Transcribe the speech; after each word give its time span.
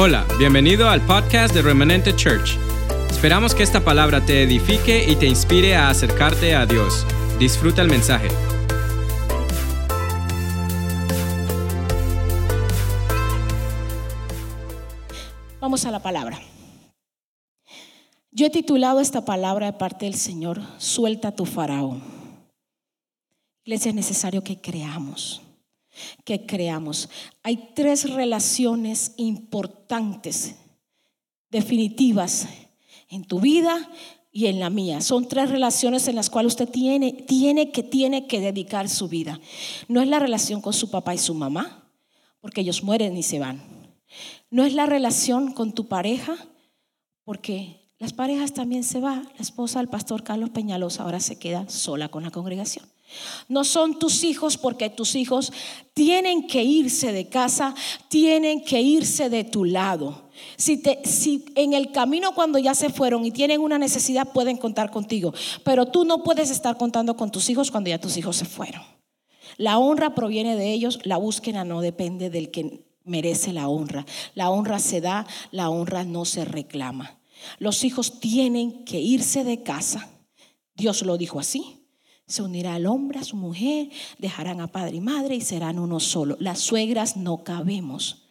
Hola, 0.00 0.24
bienvenido 0.38 0.88
al 0.88 1.04
podcast 1.04 1.52
de 1.52 1.60
Remanente 1.60 2.14
Church. 2.14 2.56
Esperamos 3.10 3.52
que 3.52 3.64
esta 3.64 3.84
palabra 3.84 4.24
te 4.24 4.44
edifique 4.44 5.04
y 5.10 5.16
te 5.16 5.26
inspire 5.26 5.74
a 5.74 5.90
acercarte 5.90 6.54
a 6.54 6.66
Dios. 6.66 7.04
Disfruta 7.40 7.82
el 7.82 7.88
mensaje. 7.88 8.28
Vamos 15.60 15.84
a 15.84 15.90
la 15.90 16.00
palabra. 16.00 16.38
Yo 18.30 18.46
he 18.46 18.50
titulado 18.50 19.00
esta 19.00 19.24
palabra 19.24 19.66
de 19.66 19.72
parte 19.72 20.04
del 20.04 20.14
Señor, 20.14 20.60
suelta 20.78 21.34
tu 21.34 21.44
faraón. 21.44 22.04
Iglesia, 23.64 23.88
es 23.88 23.96
necesario 23.96 24.44
que 24.44 24.60
creamos 24.60 25.42
que 26.24 26.46
creamos. 26.46 27.08
Hay 27.42 27.70
tres 27.74 28.10
relaciones 28.10 29.12
importantes, 29.16 30.56
definitivas, 31.50 32.48
en 33.08 33.24
tu 33.24 33.40
vida 33.40 33.90
y 34.30 34.46
en 34.46 34.60
la 34.60 34.70
mía. 34.70 35.00
Son 35.00 35.26
tres 35.26 35.50
relaciones 35.50 36.06
en 36.08 36.16
las 36.16 36.30
cuales 36.30 36.52
usted 36.52 36.68
tiene, 36.68 37.12
tiene 37.12 37.72
que, 37.72 37.82
tiene 37.82 38.26
que 38.26 38.40
dedicar 38.40 38.88
su 38.88 39.08
vida. 39.08 39.40
No 39.88 40.00
es 40.00 40.08
la 40.08 40.18
relación 40.18 40.60
con 40.60 40.72
su 40.72 40.90
papá 40.90 41.14
y 41.14 41.18
su 41.18 41.34
mamá, 41.34 41.90
porque 42.40 42.60
ellos 42.60 42.82
mueren 42.82 43.16
y 43.16 43.22
se 43.22 43.38
van. 43.38 43.62
No 44.50 44.64
es 44.64 44.74
la 44.74 44.86
relación 44.86 45.52
con 45.52 45.72
tu 45.72 45.88
pareja, 45.88 46.36
porque 47.24 47.90
las 47.98 48.12
parejas 48.12 48.54
también 48.54 48.84
se 48.84 49.00
van. 49.00 49.24
La 49.24 49.40
esposa 49.40 49.80
del 49.80 49.88
pastor 49.88 50.22
Carlos 50.22 50.50
Peñalosa 50.50 51.02
ahora 51.02 51.20
se 51.20 51.38
queda 51.38 51.68
sola 51.68 52.08
con 52.08 52.22
la 52.22 52.30
congregación. 52.30 52.86
No 53.48 53.64
son 53.64 53.98
tus 53.98 54.24
hijos 54.24 54.56
porque 54.56 54.90
tus 54.90 55.14
hijos 55.14 55.52
tienen 55.94 56.46
que 56.46 56.62
irse 56.62 57.12
de 57.12 57.28
casa, 57.28 57.74
tienen 58.08 58.64
que 58.64 58.80
irse 58.80 59.30
de 59.30 59.44
tu 59.44 59.64
lado. 59.64 60.28
Si, 60.56 60.82
si, 61.04 61.44
en 61.56 61.72
el 61.72 61.90
camino 61.90 62.34
cuando 62.34 62.58
ya 62.58 62.74
se 62.74 62.90
fueron 62.90 63.24
y 63.24 63.30
tienen 63.30 63.60
una 63.60 63.78
necesidad 63.78 64.32
pueden 64.32 64.56
contar 64.56 64.90
contigo, 64.90 65.32
pero 65.64 65.86
tú 65.86 66.04
no 66.04 66.22
puedes 66.22 66.50
estar 66.50 66.76
contando 66.76 67.16
con 67.16 67.30
tus 67.30 67.48
hijos 67.50 67.70
cuando 67.70 67.90
ya 67.90 68.00
tus 68.00 68.16
hijos 68.16 68.36
se 68.36 68.44
fueron. 68.44 68.82
La 69.56 69.78
honra 69.78 70.14
proviene 70.14 70.54
de 70.54 70.72
ellos, 70.72 71.00
la 71.02 71.16
búsqueda 71.16 71.64
no 71.64 71.80
depende 71.80 72.30
del 72.30 72.50
que 72.50 72.84
merece 73.04 73.52
la 73.52 73.68
honra. 73.68 74.06
La 74.34 74.50
honra 74.50 74.78
se 74.78 75.00
da, 75.00 75.26
la 75.50 75.70
honra 75.70 76.04
no 76.04 76.24
se 76.24 76.44
reclama. 76.44 77.18
Los 77.58 77.84
hijos 77.84 78.20
tienen 78.20 78.84
que 78.84 79.00
irse 79.00 79.42
de 79.42 79.62
casa. 79.62 80.08
Dios 80.74 81.02
lo 81.02 81.16
dijo 81.16 81.40
así. 81.40 81.77
Se 82.28 82.42
unirá 82.42 82.76
el 82.76 82.86
hombre 82.86 83.18
a 83.18 83.24
su 83.24 83.36
mujer, 83.36 83.88
dejarán 84.18 84.60
a 84.60 84.66
padre 84.66 84.96
y 84.96 85.00
madre 85.00 85.34
y 85.34 85.40
serán 85.40 85.78
uno 85.78 85.98
solo. 85.98 86.36
Las 86.38 86.60
suegras 86.60 87.16
no 87.16 87.42
cabemos. 87.42 88.24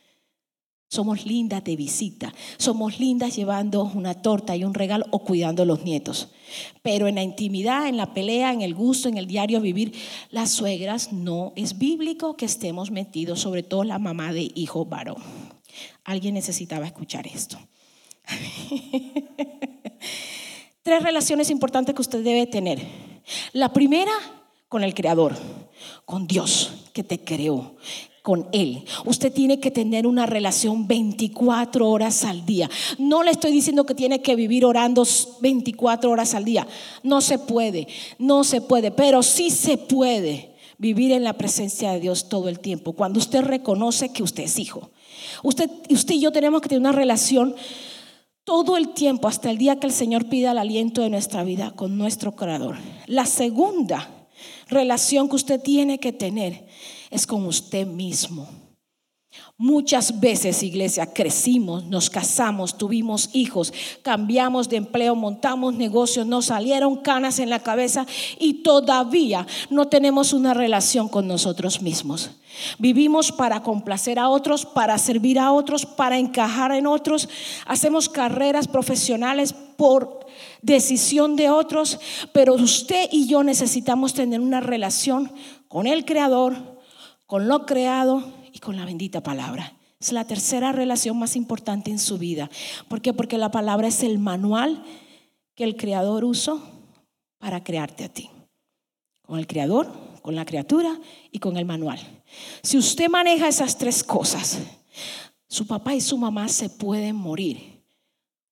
Somos 0.88 1.26
lindas 1.26 1.64
de 1.66 1.76
visita, 1.76 2.34
somos 2.58 3.00
lindas 3.00 3.36
llevando 3.36 3.84
una 3.84 4.22
torta 4.22 4.56
y 4.56 4.64
un 4.64 4.74
regalo 4.74 5.06
o 5.12 5.20
cuidando 5.20 5.64
a 5.64 5.66
los 5.66 5.84
nietos. 5.84 6.30
Pero 6.82 7.08
en 7.08 7.16
la 7.16 7.24
intimidad, 7.24 7.90
en 7.90 7.98
la 7.98 8.14
pelea, 8.14 8.54
en 8.54 8.62
el 8.62 8.74
gusto, 8.74 9.10
en 9.10 9.18
el 9.18 9.28
diario 9.28 9.60
vivir, 9.60 9.94
las 10.30 10.52
suegras 10.52 11.12
no 11.12 11.52
es 11.58 11.78
bíblico 11.78 12.38
que 12.38 12.46
estemos 12.46 12.90
metidos, 12.90 13.42
sobre 13.42 13.64
todo 13.64 13.84
la 13.84 14.00
mamá 14.00 14.32
de 14.32 14.50
hijo 14.56 14.86
varón. 14.86 15.22
Alguien 16.06 16.36
necesitaba 16.36 16.86
escuchar 16.86 17.28
esto. 17.28 17.60
Tres 20.84 21.04
relaciones 21.04 21.50
importantes 21.50 21.94
que 21.94 22.02
usted 22.02 22.24
debe 22.24 22.46
tener 22.46 22.80
la 23.54 23.74
primera 23.74 24.12
con 24.70 24.84
el 24.84 24.94
Creador, 24.94 25.36
con 26.06 26.28
Dios 26.28 26.72
que 26.94 27.04
te 27.04 27.20
creó, 27.20 27.76
con 28.22 28.50
Él. 28.52 28.84
Usted 29.06 29.32
tiene 29.32 29.60
que 29.60 29.72
tener 29.72 30.06
una 30.06 30.26
relación 30.26 30.88
24 30.88 31.90
horas 31.90 32.26
al 32.26 32.46
día. 32.46 32.70
No 32.98 33.24
le 33.24 33.32
estoy 33.32 33.52
diciendo 33.52 33.86
que 33.86 33.96
tiene 33.96 34.22
que 34.22 34.36
vivir 34.36 34.66
orando 34.66 35.06
24 35.40 36.12
horas 36.12 36.34
al 36.34 36.44
día. 36.44 36.68
No 37.04 37.22
se 37.22 37.40
puede, 37.40 37.88
no 38.20 38.44
se 38.44 38.60
puede, 38.60 38.92
pero 38.92 39.24
sí 39.24 39.50
se 39.50 39.78
puede 39.78 40.54
vivir 40.78 41.12
en 41.14 41.24
la 41.24 41.34
presencia 41.34 41.92
de 41.92 42.02
Dios 42.02 42.28
todo 42.28 42.50
el 42.50 42.60
tiempo. 42.60 42.94
Cuando 42.94 43.20
usted 43.20 43.42
reconoce 43.44 44.10
que 44.10 44.24
usted 44.24 44.44
es 44.44 44.60
hijo. 44.60 44.92
Usted, 45.44 45.70
usted 45.90 46.16
y 46.16 46.20
yo 46.20 46.32
tenemos 46.32 46.62
que 46.62 46.70
tener 46.70 46.82
una 46.82 46.92
relación 46.92 47.56
todo 48.48 48.78
el 48.78 48.94
tiempo 48.94 49.28
hasta 49.28 49.52
el 49.52 49.58
día 49.58 49.78
que 49.78 49.88
el 49.88 49.92
Señor 49.92 50.30
pida 50.30 50.52
el 50.52 50.58
aliento 50.58 51.02
de 51.02 51.10
nuestra 51.10 51.44
vida 51.44 51.72
con 51.72 51.98
nuestro 51.98 52.34
Creador. 52.38 52.78
La 53.06 53.26
segunda 53.26 54.10
relación 54.70 55.28
que 55.28 55.36
usted 55.36 55.62
tiene 55.62 56.00
que 56.00 56.14
tener 56.14 56.66
es 57.10 57.28
con 57.28 57.46
usted 57.46 57.86
mismo. 57.86 58.48
Muchas 59.60 60.20
veces, 60.20 60.62
iglesia, 60.62 61.12
crecimos, 61.14 61.84
nos 61.86 62.12
casamos, 62.12 62.78
tuvimos 62.78 63.32
hijos, 63.34 63.74
cambiamos 64.04 64.70
de 64.70 64.78
empleo, 64.78 65.16
montamos 65.16 65.74
negocios, 65.74 66.28
nos 66.28 66.46
salieron 66.46 66.98
canas 66.98 67.40
en 67.40 67.50
la 67.50 67.58
cabeza 67.58 68.06
y 68.38 68.62
todavía 68.62 69.48
no 69.72 69.88
tenemos 69.88 70.32
una 70.32 70.54
relación 70.54 71.10
con 71.10 71.28
nosotros 71.28 71.82
mismos. 71.82 72.30
Vivimos 72.78 73.32
para 73.32 73.64
complacer 73.64 74.20
a 74.20 74.30
otros, 74.30 74.64
para 74.64 75.00
servir 75.00 75.40
a 75.40 75.52
otros, 75.52 75.88
para 75.88 76.20
encajar 76.20 76.72
en 76.72 76.86
otros. 76.86 77.28
Hacemos 77.66 78.10
carreras 78.10 78.68
profesionales 78.68 79.56
por 79.76 80.28
decisión 80.62 81.36
de 81.36 81.50
otros, 81.50 82.00
pero 82.32 82.54
usted 82.54 83.10
y 83.12 83.26
yo 83.26 83.42
necesitamos 83.42 84.14
tener 84.14 84.40
una 84.40 84.60
relación 84.60 85.32
con 85.68 85.88
el 85.88 86.06
Creador, 86.06 86.56
con 87.26 87.48
lo 87.48 87.66
creado 87.66 88.37
con 88.60 88.76
la 88.76 88.86
bendita 88.86 89.22
palabra. 89.22 89.74
Es 90.00 90.12
la 90.12 90.26
tercera 90.26 90.72
relación 90.72 91.18
más 91.18 91.36
importante 91.36 91.90
en 91.90 92.00
su 92.00 92.18
vida. 92.18 92.50
¿Por 92.88 93.02
qué? 93.02 93.14
Porque 93.14 93.38
la 93.38 93.52
palabra 93.52 93.88
es 93.88 94.04
el 94.04 94.20
manual 94.20 94.84
que 95.56 95.64
el 95.64 95.76
Creador 95.76 96.24
usó 96.24 96.62
para 97.40 97.64
crearte 97.64 98.04
a 98.04 98.10
ti. 98.10 98.30
Con 99.24 99.40
el 99.40 99.48
Creador, 99.48 99.92
con 100.22 100.36
la 100.36 100.46
criatura 100.46 101.00
y 101.32 101.40
con 101.40 101.58
el 101.58 101.66
manual. 101.66 102.00
Si 102.62 102.78
usted 102.78 103.10
maneja 103.10 103.48
esas 103.48 103.78
tres 103.78 104.04
cosas, 104.04 104.60
su 105.48 105.66
papá 105.66 105.96
y 105.96 106.02
su 106.02 106.18
mamá 106.18 106.48
se 106.48 106.70
pueden 106.70 107.16
morir 107.16 107.82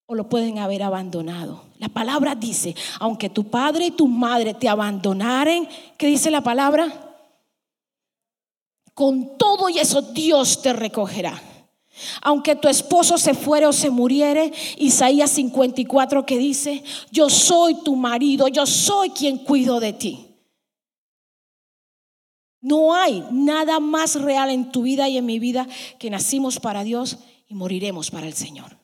o 0.07 0.15
lo 0.15 0.29
pueden 0.29 0.59
haber 0.59 0.83
abandonado. 0.83 1.63
La 1.77 1.89
palabra 1.89 2.35
dice, 2.35 2.75
aunque 2.99 3.29
tu 3.29 3.49
padre 3.49 3.87
y 3.87 3.91
tu 3.91 4.07
madre 4.07 4.53
te 4.53 4.69
abandonaren, 4.69 5.67
¿qué 5.97 6.07
dice 6.07 6.31
la 6.31 6.41
palabra? 6.41 7.04
Con 8.95 9.37
todo 9.37 9.69
y 9.69 9.77
eso 9.77 10.01
Dios 10.01 10.63
te 10.63 10.73
recogerá. 10.73 11.39
Aunque 12.21 12.55
tu 12.55 12.67
esposo 12.67 13.17
se 13.17 13.33
fuere 13.33 13.67
o 13.67 13.73
se 13.73 13.89
muriere, 13.89 14.51
Isaías 14.77 15.31
54 15.31 16.25
que 16.25 16.37
dice, 16.37 16.83
yo 17.11 17.29
soy 17.29 17.75
tu 17.83 17.95
marido, 17.95 18.47
yo 18.47 18.65
soy 18.65 19.11
quien 19.11 19.37
cuido 19.37 19.79
de 19.79 19.93
ti. 19.93 20.25
No 22.61 22.95
hay 22.95 23.23
nada 23.31 23.79
más 23.79 24.19
real 24.19 24.49
en 24.49 24.71
tu 24.71 24.81
vida 24.81 25.07
y 25.07 25.17
en 25.17 25.25
mi 25.25 25.39
vida 25.39 25.67
que 25.99 26.09
nacimos 26.09 26.59
para 26.59 26.83
Dios 26.83 27.19
y 27.47 27.53
moriremos 27.53 28.09
para 28.09 28.27
el 28.27 28.33
Señor. 28.33 28.77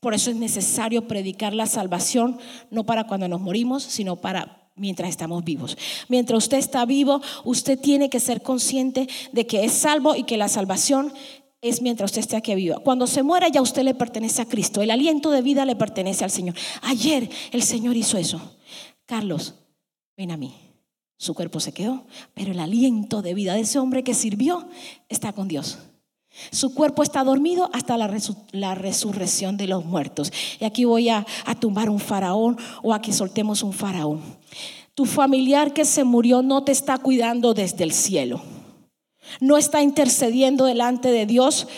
Por 0.00 0.12
eso 0.12 0.30
es 0.30 0.36
necesario 0.36 1.08
predicar 1.08 1.54
la 1.54 1.66
salvación, 1.66 2.38
no 2.70 2.84
para 2.84 3.06
cuando 3.06 3.26
nos 3.28 3.40
morimos, 3.40 3.82
sino 3.82 4.16
para 4.16 4.65
mientras 4.76 5.10
estamos 5.10 5.42
vivos. 5.44 5.76
Mientras 6.08 6.44
usted 6.44 6.58
está 6.58 6.84
vivo, 6.84 7.20
usted 7.44 7.78
tiene 7.78 8.08
que 8.08 8.20
ser 8.20 8.42
consciente 8.42 9.08
de 9.32 9.46
que 9.46 9.64
es 9.64 9.72
salvo 9.72 10.14
y 10.14 10.24
que 10.24 10.36
la 10.36 10.48
salvación 10.48 11.12
es 11.62 11.82
mientras 11.82 12.10
usted 12.10 12.20
esté 12.20 12.36
aquí 12.36 12.54
viva. 12.54 12.78
Cuando 12.78 13.06
se 13.06 13.22
muera 13.22 13.48
ya 13.48 13.62
usted 13.62 13.82
le 13.82 13.94
pertenece 13.94 14.42
a 14.42 14.46
Cristo. 14.46 14.82
El 14.82 14.90
aliento 14.90 15.30
de 15.30 15.42
vida 15.42 15.64
le 15.64 15.76
pertenece 15.76 16.24
al 16.24 16.30
Señor. 16.30 16.54
Ayer 16.82 17.28
el 17.52 17.62
Señor 17.62 17.96
hizo 17.96 18.18
eso. 18.18 18.40
Carlos, 19.06 19.54
ven 20.16 20.30
a 20.30 20.36
mí. 20.36 20.54
Su 21.18 21.34
cuerpo 21.34 21.60
se 21.60 21.72
quedó, 21.72 22.04
pero 22.34 22.52
el 22.52 22.60
aliento 22.60 23.22
de 23.22 23.32
vida 23.32 23.54
de 23.54 23.60
ese 23.60 23.78
hombre 23.78 24.04
que 24.04 24.12
sirvió 24.12 24.68
está 25.08 25.32
con 25.32 25.48
Dios. 25.48 25.78
Su 26.50 26.74
cuerpo 26.74 27.02
está 27.02 27.24
dormido 27.24 27.70
hasta 27.72 27.96
la, 27.96 28.74
resurrección 28.74 29.56
de 29.56 29.66
los 29.66 29.86
muertos. 29.86 30.30
Y 30.60 30.66
aquí 30.66 30.84
voy 30.84 31.08
a, 31.08 31.26
a 31.46 31.54
tumbar 31.54 31.88
un 31.88 31.98
faraón 31.98 32.58
o 32.82 32.92
a 32.92 33.00
que 33.00 33.14
soltemos 33.14 33.62
un 33.62 33.72
faraón. 33.72 34.20
Tu 34.96 35.04
familiar 35.04 35.74
que 35.74 35.84
se 35.84 36.04
murió 36.04 36.40
no 36.40 36.64
te 36.64 36.72
está 36.72 36.96
cuidando 36.96 37.52
desde 37.52 37.84
el 37.84 37.92
cielo. 37.92 38.40
No 39.40 39.58
está 39.58 39.82
intercediendo 39.82 40.64
delante 40.64 41.10
de 41.10 41.26
Dios 41.26 41.68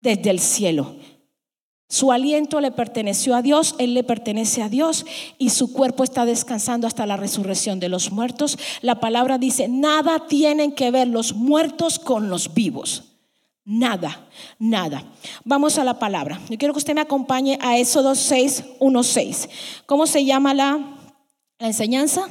desde 0.00 0.30
el 0.30 0.38
cielo. 0.38 0.94
Su 1.88 2.12
aliento 2.12 2.60
le 2.60 2.70
perteneció 2.70 3.34
a 3.34 3.42
Dios, 3.42 3.74
Él 3.80 3.92
le 3.92 4.04
pertenece 4.04 4.62
a 4.62 4.68
Dios 4.68 5.04
y 5.36 5.50
su 5.50 5.72
cuerpo 5.72 6.04
está 6.04 6.26
descansando 6.26 6.86
hasta 6.86 7.06
la 7.06 7.16
resurrección 7.16 7.80
de 7.80 7.88
los 7.88 8.12
muertos. 8.12 8.56
La 8.82 9.00
palabra 9.00 9.38
dice, 9.38 9.66
nada 9.66 10.28
tienen 10.28 10.70
que 10.70 10.92
ver 10.92 11.08
los 11.08 11.34
muertos 11.34 11.98
con 11.98 12.28
los 12.28 12.54
vivos. 12.54 13.16
Nada, 13.64 14.28
nada. 14.60 15.02
Vamos 15.44 15.76
a 15.76 15.82
la 15.82 15.98
palabra. 15.98 16.40
Yo 16.48 16.56
quiero 16.56 16.72
que 16.72 16.78
usted 16.78 16.94
me 16.94 17.00
acompañe 17.00 17.58
a 17.60 17.78
Éxodo 17.78 18.14
6, 18.14 18.62
1, 18.78 19.02
6. 19.02 19.48
¿Cómo 19.86 20.06
se 20.06 20.24
llama 20.24 20.54
la, 20.54 20.97
la 21.58 21.66
enseñanza? 21.66 22.28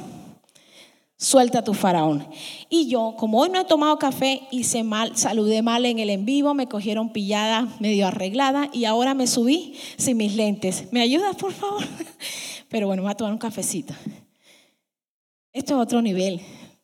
suelta 1.18 1.62
tu 1.64 1.74
faraón. 1.74 2.26
Y 2.70 2.88
yo, 2.88 3.16
como 3.18 3.40
hoy 3.40 3.50
no 3.50 3.60
he 3.60 3.64
tomado 3.64 3.98
café, 3.98 4.42
hice 4.50 4.84
mal, 4.84 5.16
saludé 5.16 5.62
mal 5.62 5.84
en 5.84 5.98
el 5.98 6.10
en 6.10 6.24
vivo, 6.24 6.54
me 6.54 6.68
cogieron 6.68 7.12
pillada, 7.12 7.76
medio 7.80 8.06
arreglada 8.06 8.70
y 8.72 8.84
ahora 8.84 9.14
me 9.14 9.26
subí 9.26 9.74
sin 9.96 10.16
mis 10.16 10.36
lentes. 10.36 10.90
¿Me 10.92 11.00
ayudas, 11.00 11.36
por 11.36 11.52
favor? 11.52 11.84
Pero 12.68 12.86
bueno, 12.86 13.02
me 13.02 13.08
voy 13.08 13.12
a 13.12 13.16
tomar 13.16 13.32
un 13.32 13.38
cafecito. 13.38 13.94
Esto 15.52 15.74
es 15.74 15.80
otro 15.80 16.00
nivel, 16.00 16.40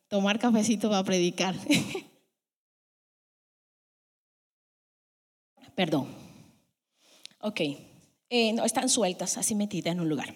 tomar 0.09 0.39
cafecito 0.39 0.91
para 0.91 1.05
predicar. 1.05 1.55
Perdón. 5.77 6.09
Ok. 7.41 7.61
Eh, 8.31 8.53
no, 8.53 8.65
están 8.65 8.89
sueltas, 8.89 9.39
así 9.39 9.55
metidas 9.55 9.93
en 9.93 10.01
un 10.01 10.09
lugar. 10.09 10.35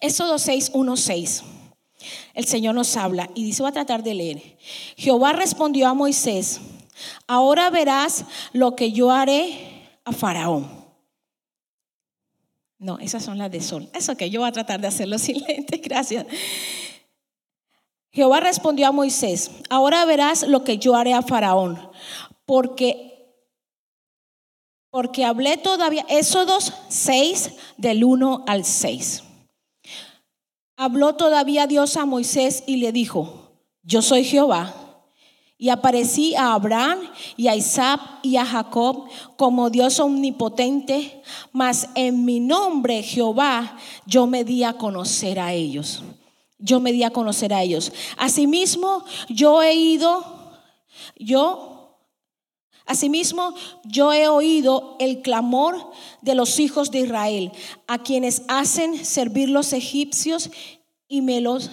Éxodo 0.00 0.38
6, 0.38 0.70
1, 0.74 0.96
6. 0.96 1.42
El 2.34 2.46
Señor 2.46 2.74
nos 2.74 2.96
habla 2.96 3.30
y 3.34 3.44
dice, 3.44 3.62
voy 3.62 3.70
a 3.70 3.74
tratar 3.74 4.02
de 4.02 4.14
leer. 4.14 4.58
Jehová 4.96 5.32
respondió 5.32 5.88
a 5.88 5.94
Moisés, 5.94 6.60
ahora 7.26 7.70
verás 7.70 8.24
lo 8.52 8.74
que 8.76 8.92
yo 8.92 9.10
haré 9.10 9.98
a 10.04 10.12
Faraón. 10.12 10.80
No, 12.78 12.98
esas 12.98 13.22
son 13.22 13.36
las 13.36 13.50
de 13.50 13.60
sol. 13.60 13.90
Eso 13.92 14.16
que 14.16 14.30
yo 14.30 14.40
voy 14.40 14.48
a 14.48 14.52
tratar 14.52 14.80
de 14.80 14.86
hacerlo 14.86 15.18
sin 15.18 15.44
gracias. 15.82 16.26
Jehová 18.12 18.40
respondió 18.40 18.88
a 18.88 18.92
Moisés, 18.92 19.50
ahora 19.68 20.04
verás 20.04 20.42
lo 20.42 20.64
que 20.64 20.78
yo 20.78 20.96
haré 20.96 21.12
a 21.12 21.22
Faraón, 21.22 21.78
porque 22.44 23.06
porque 24.90 25.24
hablé 25.24 25.56
todavía, 25.56 26.04
Éxodos 26.08 26.72
6 26.88 27.52
del 27.76 28.02
1 28.02 28.44
al 28.48 28.64
6. 28.64 29.22
Habló 30.82 31.14
todavía 31.14 31.66
Dios 31.66 31.98
a 31.98 32.06
Moisés 32.06 32.64
y 32.66 32.76
le 32.76 32.90
dijo, 32.90 33.50
yo 33.82 34.00
soy 34.00 34.24
Jehová. 34.24 34.74
Y 35.58 35.68
aparecí 35.68 36.34
a 36.34 36.54
Abraham 36.54 37.00
y 37.36 37.48
a 37.48 37.54
Isaac 37.54 38.00
y 38.22 38.36
a 38.36 38.46
Jacob 38.46 39.04
como 39.36 39.68
Dios 39.68 40.00
omnipotente, 40.00 41.22
mas 41.52 41.90
en 41.94 42.24
mi 42.24 42.40
nombre 42.40 43.02
Jehová 43.02 43.76
yo 44.06 44.26
me 44.26 44.42
di 44.42 44.64
a 44.64 44.72
conocer 44.72 45.38
a 45.38 45.52
ellos. 45.52 46.02
Yo 46.58 46.80
me 46.80 46.92
di 46.92 47.02
a 47.02 47.10
conocer 47.10 47.52
a 47.52 47.62
ellos. 47.62 47.92
Asimismo, 48.16 49.04
yo 49.28 49.62
he 49.62 49.74
ido, 49.74 50.24
yo 51.14 51.79
Asimismo, 52.90 53.54
yo 53.84 54.12
he 54.12 54.26
oído 54.26 54.96
el 54.98 55.22
clamor 55.22 55.92
de 56.22 56.34
los 56.34 56.58
hijos 56.58 56.90
de 56.90 56.98
Israel, 56.98 57.52
a 57.86 58.02
quienes 58.02 58.42
hacen 58.48 59.04
servir 59.04 59.48
los 59.48 59.72
egipcios 59.72 60.50
y 61.06 61.22
me 61.22 61.40
los 61.40 61.70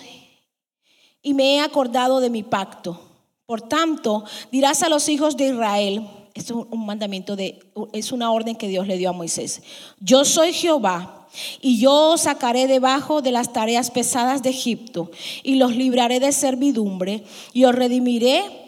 y 1.23 1.33
me 1.33 1.55
he 1.55 1.59
acordado 1.59 2.19
de 2.19 2.29
mi 2.29 2.43
pacto. 2.43 3.01
Por 3.47 3.63
tanto, 3.63 4.25
dirás 4.51 4.83
a 4.83 4.89
los 4.89 5.09
hijos 5.09 5.35
de 5.37 5.47
Israel, 5.47 6.07
esto 6.35 6.59
es 6.59 6.67
un 6.69 6.85
mandamiento 6.85 7.35
de 7.35 7.57
es 7.93 8.11
una 8.11 8.31
orden 8.31 8.55
que 8.55 8.67
Dios 8.67 8.85
le 8.85 8.97
dio 8.97 9.09
a 9.09 9.13
Moisés. 9.13 9.63
Yo 9.99 10.23
soy 10.23 10.53
Jehová 10.53 11.27
y 11.61 11.79
yo 11.79 12.11
os 12.11 12.21
sacaré 12.21 12.67
debajo 12.67 13.23
de 13.23 13.31
las 13.31 13.53
tareas 13.53 13.89
pesadas 13.89 14.43
de 14.43 14.51
Egipto 14.51 15.09
y 15.41 15.55
los 15.55 15.75
libraré 15.75 16.19
de 16.19 16.31
servidumbre 16.31 17.23
y 17.53 17.63
os 17.63 17.73
redimiré 17.73 18.66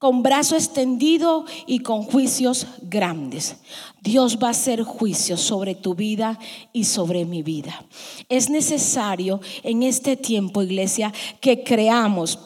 con 0.00 0.22
brazo 0.22 0.56
extendido 0.56 1.44
y 1.66 1.80
con 1.80 2.04
juicios 2.04 2.66
grandes. 2.80 3.56
Dios 4.00 4.38
va 4.42 4.48
a 4.48 4.52
hacer 4.52 4.82
juicios 4.82 5.42
sobre 5.42 5.74
tu 5.74 5.94
vida 5.94 6.38
y 6.72 6.84
sobre 6.84 7.26
mi 7.26 7.42
vida. 7.42 7.84
Es 8.30 8.48
necesario 8.48 9.42
en 9.62 9.82
este 9.82 10.16
tiempo, 10.16 10.62
iglesia, 10.62 11.12
que 11.42 11.62
creamos, 11.64 12.38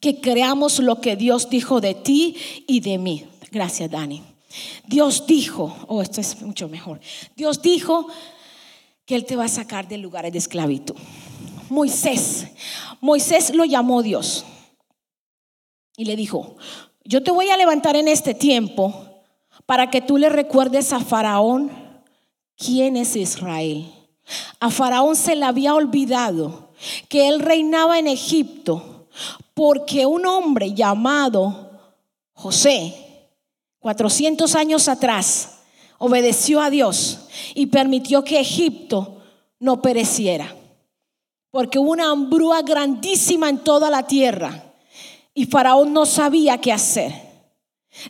que 0.00 0.20
creamos 0.20 0.78
lo 0.78 1.00
que 1.00 1.16
Dios 1.16 1.50
dijo 1.50 1.80
de 1.80 1.94
ti 1.94 2.36
y 2.68 2.78
de 2.78 2.98
mí. 2.98 3.24
Gracias, 3.50 3.90
Dani. 3.90 4.22
Dios 4.86 5.26
dijo, 5.26 5.76
oh, 5.88 6.02
esto 6.02 6.20
es 6.20 6.40
mucho 6.40 6.68
mejor. 6.68 7.00
Dios 7.34 7.60
dijo 7.60 8.06
que 9.04 9.16
Él 9.16 9.24
te 9.24 9.34
va 9.34 9.46
a 9.46 9.48
sacar 9.48 9.88
de 9.88 9.98
lugares 9.98 10.30
de 10.30 10.38
esclavitud. 10.38 10.94
Moisés, 11.68 12.46
Moisés 13.00 13.52
lo 13.52 13.64
llamó 13.64 14.04
Dios 14.04 14.44
y 15.96 16.04
le 16.04 16.16
dijo, 16.16 16.56
yo 17.04 17.22
te 17.22 17.30
voy 17.30 17.50
a 17.50 17.56
levantar 17.56 17.96
en 17.96 18.08
este 18.08 18.34
tiempo 18.34 18.94
para 19.64 19.90
que 19.90 20.00
tú 20.00 20.18
le 20.18 20.28
recuerdes 20.28 20.92
a 20.92 21.00
Faraón 21.00 21.70
quién 22.56 22.96
es 22.96 23.16
Israel. 23.16 23.90
A 24.60 24.70
Faraón 24.70 25.16
se 25.16 25.36
le 25.36 25.44
había 25.44 25.74
olvidado 25.74 26.70
que 27.08 27.28
él 27.28 27.40
reinaba 27.40 27.98
en 27.98 28.08
Egipto 28.08 29.06
porque 29.54 30.04
un 30.04 30.26
hombre 30.26 30.74
llamado 30.74 31.70
José, 32.34 33.30
400 33.78 34.54
años 34.54 34.88
atrás, 34.88 35.60
obedeció 35.98 36.60
a 36.60 36.68
Dios 36.68 37.20
y 37.54 37.66
permitió 37.66 38.24
que 38.24 38.40
Egipto 38.40 39.22
no 39.58 39.80
pereciera. 39.80 40.54
Porque 41.50 41.78
hubo 41.78 41.92
una 41.92 42.10
hambrúa 42.10 42.60
grandísima 42.60 43.48
en 43.48 43.58
toda 43.58 43.88
la 43.88 44.06
tierra 44.06 44.65
y 45.36 45.44
Faraón 45.44 45.92
no 45.92 46.06
sabía 46.06 46.58
qué 46.58 46.72
hacer. 46.72 47.12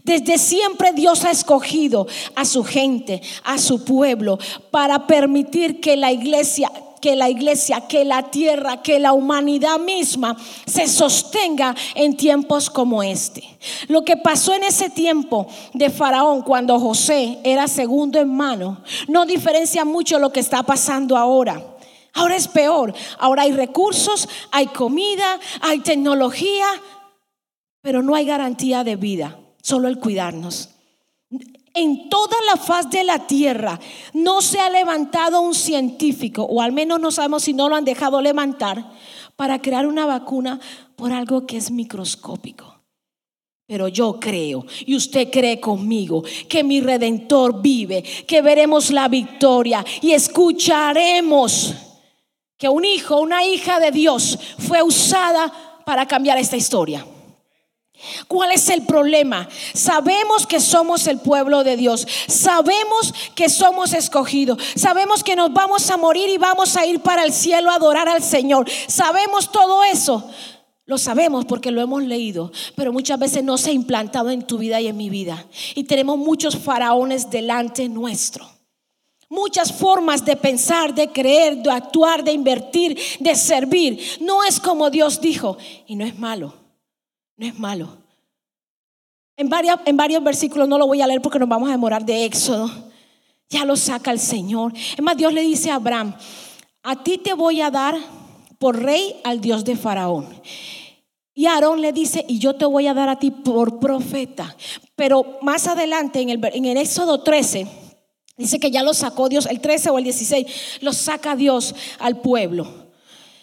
Desde 0.05 0.39
siempre 0.39 0.93
Dios 0.93 1.25
ha 1.25 1.33
escogido 1.33 2.07
a 2.37 2.45
su 2.45 2.63
gente, 2.65 3.21
a 3.43 3.59
su 3.59 3.85
pueblo, 3.85 4.39
para 4.71 5.09
permitir 5.09 5.81
que 5.81 5.97
la 5.97 6.13
iglesia, 6.13 6.71
que 7.01 7.17
la 7.17 7.29
iglesia, 7.29 7.89
que 7.89 8.05
la 8.05 8.31
tierra, 8.31 8.81
que 8.81 9.01
la 9.01 9.13
humanidad 9.13 9.81
misma 9.81 10.37
se 10.67 10.87
sostenga 10.87 11.75
en 11.97 12.17
tiempos 12.17 12.71
como 12.71 13.03
este. 13.03 13.43
Lo 13.89 14.05
que 14.05 14.17
pasó 14.17 14.55
en 14.55 14.63
ese 14.63 14.89
tiempo 14.89 15.49
de 15.75 15.91
Faraón 15.91 16.43
cuando 16.43 16.79
José 16.79 17.39
era 17.43 17.67
segundo 17.67 18.21
en 18.21 18.29
mano, 18.29 18.83
no 19.09 19.27
diferencia 19.27 19.85
mucho 19.85 20.21
lo 20.21 20.33
que 20.33 20.41
está 20.41 20.63
pasando 20.63 21.17
ahora. 21.17 21.73
Ahora 22.17 22.35
es 22.35 22.49
peor. 22.49 22.95
Ahora 23.19 23.43
hay 23.43 23.53
recursos, 23.53 24.27
hay 24.51 24.69
comida, 24.69 25.39
hay 25.61 25.81
tecnología, 25.81 26.67
pero 27.87 28.03
no 28.03 28.17
hay 28.17 28.25
garantía 28.25 28.83
de 28.83 28.97
vida, 28.97 29.39
solo 29.63 29.87
el 29.87 30.01
cuidarnos. 30.01 30.71
En 31.73 32.09
toda 32.09 32.35
la 32.53 32.61
faz 32.61 32.91
de 32.91 33.05
la 33.05 33.29
tierra 33.29 33.79
no 34.13 34.43
se 34.43 34.59
ha 34.59 34.69
levantado 34.69 35.41
un 35.41 35.55
científico, 35.55 36.43
o 36.43 36.61
al 36.61 36.73
menos 36.73 36.99
no 36.99 37.13
sabemos 37.13 37.45
si 37.45 37.53
no 37.53 37.69
lo 37.69 37.77
han 37.77 37.85
dejado 37.85 38.21
levantar, 38.21 38.91
para 39.37 39.63
crear 39.63 39.87
una 39.87 40.05
vacuna 40.05 40.59
por 40.97 41.13
algo 41.13 41.47
que 41.47 41.59
es 41.59 41.71
microscópico. 41.71 42.83
Pero 43.69 43.87
yo 43.87 44.19
creo, 44.19 44.67
y 44.85 44.97
usted 44.97 45.31
cree 45.31 45.61
conmigo, 45.61 46.25
que 46.49 46.65
mi 46.65 46.81
redentor 46.81 47.63
vive, 47.63 48.03
que 48.03 48.43
veremos 48.43 48.91
la 48.91 49.07
victoria 49.07 49.85
y 50.03 50.11
escucharemos 50.11 51.73
que 52.59 52.69
un 52.69 52.85
hijo, 52.85 53.21
una 53.21 53.45
hija 53.45 53.79
de 53.79 53.93
Dios 53.93 54.37
fue 54.59 54.83
usada 54.83 55.53
para 55.85 56.05
cambiar 56.07 56.37
esta 56.39 56.57
historia. 56.57 57.07
¿Cuál 58.29 58.53
es 58.53 58.69
el 58.69 58.83
problema? 58.83 59.49
Sabemos 59.75 60.47
que 60.47 60.61
somos 60.61 61.07
el 61.07 61.19
pueblo 61.19 61.65
de 61.65 61.77
Dios. 61.77 62.07
Sabemos 62.29 63.15
que 63.35 63.49
somos 63.49 63.93
escogidos. 63.93 64.63
Sabemos 64.77 65.25
que 65.25 65.37
nos 65.37 65.53
vamos 65.53 65.91
a 65.91 65.97
morir 65.97 66.29
y 66.29 66.39
vamos 66.39 66.77
a 66.77 66.87
ir 66.87 67.01
para 67.01 67.25
el 67.25 67.33
cielo 67.33 67.71
a 67.71 67.77
adorar 67.77 68.09
al 68.09 68.23
Señor. 68.23 68.69
Sabemos 68.87 69.51
todo 69.51 69.83
eso. 69.85 70.29
Lo 70.85 70.99
sabemos 70.99 71.45
porque 71.47 71.73
lo 71.73 71.81
hemos 71.81 72.05
leído, 72.05 72.53
pero 72.77 72.93
muchas 72.93 73.19
veces 73.19 73.43
no 73.43 73.59
se 73.59 73.71
ha 73.71 73.73
implantado 73.73 74.31
en 74.31 74.47
tu 74.47 74.59
vida 74.59 74.81
y 74.81 74.87
en 74.87 74.97
mi 74.97 75.11
vida. 75.11 75.45
Y 75.75 75.85
tenemos 75.85 76.17
muchos 76.17 76.57
faraones 76.57 77.29
delante 77.29 77.89
nuestro. 77.89 78.49
Muchas 79.29 79.73
formas 79.73 80.25
de 80.25 80.37
pensar, 80.37 80.95
de 80.95 81.11
creer, 81.11 81.57
de 81.57 81.73
actuar, 81.73 82.23
de 82.23 82.31
invertir, 82.31 82.97
de 83.19 83.35
servir. 83.35 84.01
No 84.21 84.45
es 84.45 84.61
como 84.61 84.89
Dios 84.89 85.21
dijo 85.21 85.59
y 85.89 85.97
no 85.97 86.05
es 86.05 86.17
malo. 86.17 86.66
No 87.37 87.47
es 87.47 87.59
malo. 87.59 87.89
En, 89.37 89.51
en 89.85 89.97
varios 89.97 90.25
versículos 90.25 90.67
no 90.67 90.79
lo 90.79 90.87
voy 90.87 91.03
a 91.03 91.07
leer 91.07 91.21
porque 91.21 91.39
nos 91.39 91.49
vamos 91.49 91.69
a 91.69 91.73
demorar 91.73 92.05
de 92.05 92.25
Éxodo. 92.25 92.71
Ya 93.49 93.65
lo 93.65 93.77
saca 93.77 94.11
el 94.11 94.19
Señor. 94.19 94.73
Es 94.75 95.03
más, 95.03 95.17
Dios 95.17 95.33
le 95.33 95.43
dice 95.43 95.71
a 95.71 95.77
Abraham, 95.77 96.15
a 96.83 97.03
ti 97.03 97.19
te 97.19 97.35
voy 97.35 97.61
a 97.61 97.71
dar 97.71 97.97
por 98.59 98.83
rey 98.83 99.21
al 99.25 99.41
Dios 99.41 99.65
de 99.65 99.77
Faraón. 99.77 100.27
Y 101.35 101.45
Aarón 101.47 101.83
le 101.83 101.93
dice, 101.93 102.25
y 102.27 102.39
yo 102.39 102.57
te 102.57 102.65
voy 102.65 102.87
a 102.87 102.95
dar 102.95 103.11
a 103.11 103.19
ti 103.19 103.31
por 103.31 103.79
profeta. 103.79 104.57
Pero 104.95 105.39
más 105.43 105.67
adelante, 105.67 106.21
en 106.23 106.31
el, 106.31 106.41
en 106.55 106.65
el 106.65 106.79
Éxodo 106.79 107.23
13, 107.23 107.67
dice 108.39 108.59
que 108.59 108.71
ya 108.71 108.83
lo 108.83 108.95
sacó 108.95 109.29
Dios, 109.29 109.45
el 109.45 109.61
13 109.61 109.91
o 109.91 109.99
el 109.99 110.05
16, 110.05 110.79
lo 110.81 110.95
saca 110.95 111.37
Dios 111.37 111.75
al 111.99 112.23
pueblo. 112.23 112.67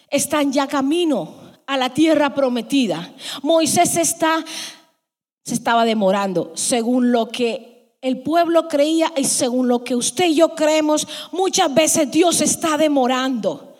Están 0.09 0.51
ya 0.51 0.65
camino 0.65 1.42
a 1.67 1.77
la 1.77 1.93
tierra 1.93 2.33
prometida. 2.33 3.13
Moisés 3.41 3.97
está, 3.97 4.43
se 5.43 5.53
estaba 5.53 5.85
demorando 5.85 6.51
según 6.55 7.11
lo 7.11 7.29
que 7.29 7.97
el 8.01 8.21
pueblo 8.21 8.67
creía 8.67 9.13
y 9.15 9.23
según 9.23 9.69
lo 9.69 9.83
que 9.83 9.95
usted 9.95 10.25
y 10.25 10.35
yo 10.35 10.55
creemos. 10.55 11.07
Muchas 11.31 11.73
veces 11.73 12.11
Dios 12.11 12.41
está 12.41 12.77
demorando. 12.77 13.77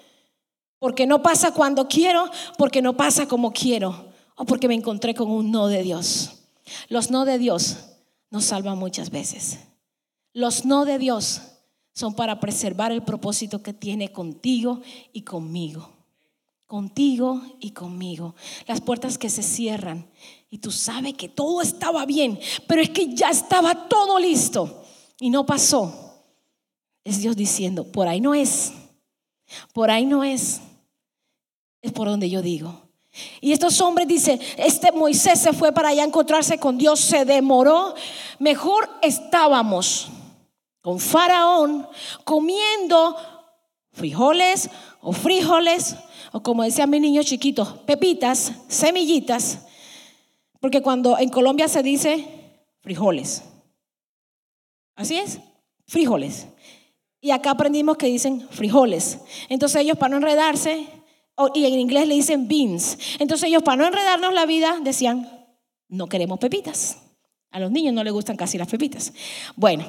Porque 0.80 1.06
no 1.06 1.22
pasa 1.22 1.54
cuando 1.54 1.88
quiero, 1.88 2.30
porque 2.58 2.82
no 2.82 2.96
pasa 2.96 3.28
como 3.28 3.52
quiero, 3.54 4.12
o 4.36 4.46
porque 4.46 4.68
me 4.68 4.75
encontré 4.75 5.13
con 5.13 5.30
un 5.30 5.52
no 5.52 5.68
de 5.68 5.84
Dios. 5.84 6.44
Los 6.90 7.12
no 7.12 7.25
de 7.25 7.38
Dios 7.38 7.78
nos 8.32 8.46
salvan 8.46 8.78
muchas 8.78 9.10
veces. 9.10 9.60
Los 10.34 10.66
no 10.66 10.86
de 10.86 10.98
Dios 10.98 11.42
son 11.94 12.16
para 12.16 12.40
preservar 12.40 12.92
el 12.92 13.04
propósito 13.04 13.62
que 13.62 13.74
tiene 13.74 14.12
contigo 14.12 14.82
y 15.12 15.22
conmigo. 15.22 15.90
Contigo 16.74 17.39
y 17.60 17.70
conmigo. 17.70 18.34
Las 18.65 18.82
puertas 18.82 19.20
que 19.20 19.30
se 19.30 19.44
cierran 19.44 20.10
y 20.50 20.58
tú 20.58 20.72
sabes 20.72 21.13
que 21.13 21.30
todo 21.30 21.62
estaba 21.62 22.03
bien, 22.08 22.39
pero 22.68 22.82
es 22.82 22.89
que 22.89 23.13
ya 23.13 23.30
estaba 23.30 23.88
todo 23.88 24.18
listo 24.18 24.84
y 25.20 25.30
no 25.30 25.46
pasó. 25.46 25.94
Es 27.03 27.22
Dios 27.22 27.36
diciendo, 27.36 27.84
por 27.92 28.08
ahí 28.08 28.20
no 28.20 28.34
es, 28.34 28.74
por 29.72 29.92
ahí 29.92 30.08
no 30.08 30.24
es, 30.24 30.62
es 31.80 31.92
por 31.92 32.08
donde 32.08 32.27
yo 32.27 32.42
digo. 32.42 32.82
Y 33.39 33.51
estos 33.51 33.80
hombres 33.80 34.08
dicen, 34.08 34.42
este 34.58 34.92
Moisés 34.92 35.42
se 35.42 35.53
fue 35.53 35.74
para 35.74 35.89
allá 35.89 36.01
a 36.01 36.08
encontrarse 36.08 36.58
con 36.58 36.80
Dios, 36.80 37.00
se 37.00 37.24
demoró, 37.24 37.94
mejor 38.39 38.89
estábamos 39.03 40.08
con 40.82 41.00
Faraón 41.00 41.88
comiendo 42.24 43.15
frijoles 43.93 44.69
o 45.01 45.13
frijoles, 45.13 45.95
o 46.31 46.41
como 46.41 46.63
decía 46.63 46.88
mi 46.88 47.00
niño 47.00 47.23
chiquito, 47.23 47.83
pepitas, 47.85 48.51
semillitas, 48.67 49.59
porque 50.59 50.81
cuando 50.81 51.17
en 51.17 51.29
Colombia 51.29 51.67
se 51.67 51.83
dice 51.83 52.27
frijoles, 52.81 53.43
así 54.95 55.17
es, 55.17 55.39
frijoles. 55.88 56.47
Y 57.21 57.31
acá 57.31 57.51
aprendimos 57.51 57.95
que 57.95 58.07
dicen 58.07 58.45
frijoles. 58.51 59.19
Entonces 59.47 59.81
ellos 59.81 59.97
para 59.97 60.09
no 60.09 60.17
enredarse, 60.17 60.88
y 61.53 61.65
en 61.65 61.79
inglés 61.79 62.07
le 62.07 62.15
dicen 62.15 62.47
beans. 62.47 62.97
Entonces 63.19 63.47
ellos 63.47 63.63
para 63.63 63.77
no 63.77 63.88
enredarnos 63.88 64.33
la 64.33 64.45
vida 64.45 64.79
decían, 64.81 65.47
no 65.88 66.07
queremos 66.07 66.39
pepitas. 66.39 66.97
A 67.51 67.59
los 67.59 67.71
niños 67.71 67.93
no 67.93 68.03
les 68.03 68.12
gustan 68.12 68.35
casi 68.35 68.57
las 68.57 68.67
pepitas. 68.67 69.13
Bueno, 69.55 69.85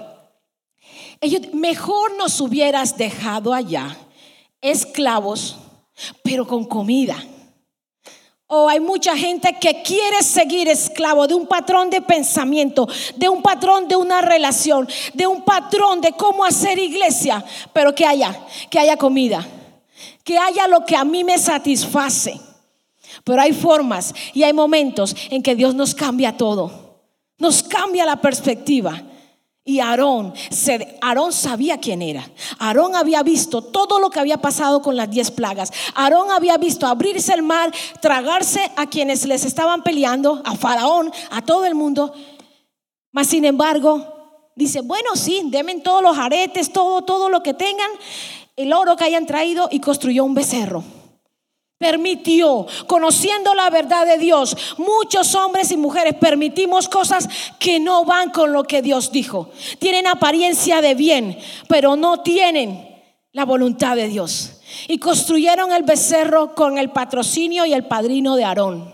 mejor 1.52 2.16
nos 2.16 2.40
hubieras 2.40 2.96
dejado 2.96 3.54
allá, 3.54 3.96
esclavos, 4.60 5.56
pero 6.22 6.46
con 6.46 6.64
comida. 6.64 7.16
O 8.46 8.68
hay 8.68 8.78
mucha 8.78 9.16
gente 9.16 9.56
que 9.58 9.82
quiere 9.82 10.22
seguir 10.22 10.68
esclavo 10.68 11.26
de 11.26 11.34
un 11.34 11.46
patrón 11.46 11.88
de 11.88 12.02
pensamiento, 12.02 12.86
de 13.16 13.28
un 13.28 13.42
patrón 13.42 13.88
de 13.88 13.96
una 13.96 14.20
relación, 14.20 14.86
de 15.14 15.26
un 15.26 15.42
patrón 15.42 16.00
de 16.00 16.12
cómo 16.12 16.44
hacer 16.44 16.78
iglesia, 16.78 17.42
pero 17.72 17.94
que 17.94 18.06
haya, 18.06 18.38
que 18.70 18.78
haya 18.78 18.96
comida, 18.98 19.46
que 20.22 20.38
haya 20.38 20.68
lo 20.68 20.84
que 20.84 20.94
a 20.94 21.04
mí 21.04 21.24
me 21.24 21.38
satisface. 21.38 22.38
Pero 23.24 23.40
hay 23.40 23.52
formas 23.52 24.14
y 24.34 24.42
hay 24.42 24.52
momentos 24.52 25.16
en 25.30 25.42
que 25.42 25.54
Dios 25.54 25.74
nos 25.74 25.94
cambia 25.94 26.36
todo, 26.36 26.98
nos 27.38 27.62
cambia 27.62 28.04
la 28.04 28.16
perspectiva. 28.16 29.02
Y 29.66 29.80
Aarón, 29.80 30.34
Aarón 31.00 31.32
sabía 31.32 31.78
quién 31.78 32.02
era. 32.02 32.28
Aarón 32.58 32.94
había 32.94 33.22
visto 33.22 33.62
todo 33.62 33.98
lo 33.98 34.10
que 34.10 34.20
había 34.20 34.36
pasado 34.36 34.82
con 34.82 34.94
las 34.94 35.10
diez 35.10 35.30
plagas. 35.30 35.72
Aarón 35.94 36.30
había 36.30 36.58
visto 36.58 36.86
abrirse 36.86 37.32
el 37.32 37.42
mar, 37.42 37.72
tragarse 38.02 38.70
a 38.76 38.86
quienes 38.86 39.24
les 39.26 39.46
estaban 39.46 39.82
peleando, 39.82 40.42
a 40.44 40.54
Faraón, 40.54 41.10
a 41.30 41.40
todo 41.40 41.64
el 41.64 41.74
mundo. 41.74 42.12
Mas 43.10 43.28
sin 43.28 43.46
embargo, 43.46 44.50
dice, 44.54 44.82
bueno, 44.82 45.16
sí, 45.16 45.40
demen 45.46 45.82
todos 45.82 46.02
los 46.02 46.18
aretes, 46.18 46.70
todo, 46.70 47.02
todo 47.02 47.30
lo 47.30 47.42
que 47.42 47.54
tengan, 47.54 47.90
el 48.56 48.70
oro 48.70 48.96
que 48.96 49.04
hayan 49.04 49.24
traído 49.24 49.68
y 49.70 49.80
construyó 49.80 50.24
un 50.24 50.34
becerro 50.34 50.84
permitió, 51.84 52.66
conociendo 52.86 53.52
la 53.52 53.68
verdad 53.68 54.06
de 54.06 54.16
Dios, 54.16 54.56
muchos 54.78 55.34
hombres 55.34 55.70
y 55.70 55.76
mujeres 55.76 56.14
permitimos 56.14 56.88
cosas 56.88 57.28
que 57.58 57.78
no 57.78 58.06
van 58.06 58.30
con 58.30 58.54
lo 58.54 58.64
que 58.64 58.80
Dios 58.80 59.12
dijo. 59.12 59.50
Tienen 59.78 60.06
apariencia 60.06 60.80
de 60.80 60.94
bien, 60.94 61.38
pero 61.68 61.94
no 61.94 62.22
tienen 62.22 62.88
la 63.32 63.44
voluntad 63.44 63.96
de 63.96 64.08
Dios. 64.08 64.62
Y 64.88 64.96
construyeron 64.96 65.72
el 65.72 65.82
becerro 65.82 66.54
con 66.54 66.78
el 66.78 66.88
patrocinio 66.88 67.66
y 67.66 67.74
el 67.74 67.86
padrino 67.86 68.34
de 68.34 68.44
Aarón. 68.44 68.93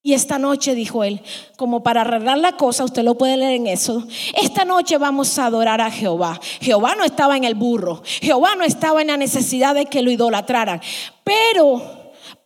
Y 0.00 0.14
esta 0.14 0.38
noche, 0.38 0.76
dijo 0.76 1.02
él, 1.02 1.20
como 1.56 1.82
para 1.82 2.02
arreglar 2.02 2.38
la 2.38 2.52
cosa, 2.52 2.84
usted 2.84 3.02
lo 3.02 3.16
puede 3.16 3.36
leer 3.36 3.54
en 3.54 3.66
eso, 3.66 4.04
esta 4.40 4.64
noche 4.64 4.96
vamos 4.96 5.36
a 5.38 5.46
adorar 5.46 5.80
a 5.80 5.90
Jehová. 5.90 6.40
Jehová 6.60 6.94
no 6.94 7.04
estaba 7.04 7.36
en 7.36 7.42
el 7.42 7.56
burro, 7.56 8.02
Jehová 8.04 8.54
no 8.56 8.64
estaba 8.64 9.00
en 9.00 9.08
la 9.08 9.16
necesidad 9.16 9.74
de 9.74 9.86
que 9.86 10.02
lo 10.02 10.12
idolatraran, 10.12 10.80
pero, 11.24 11.82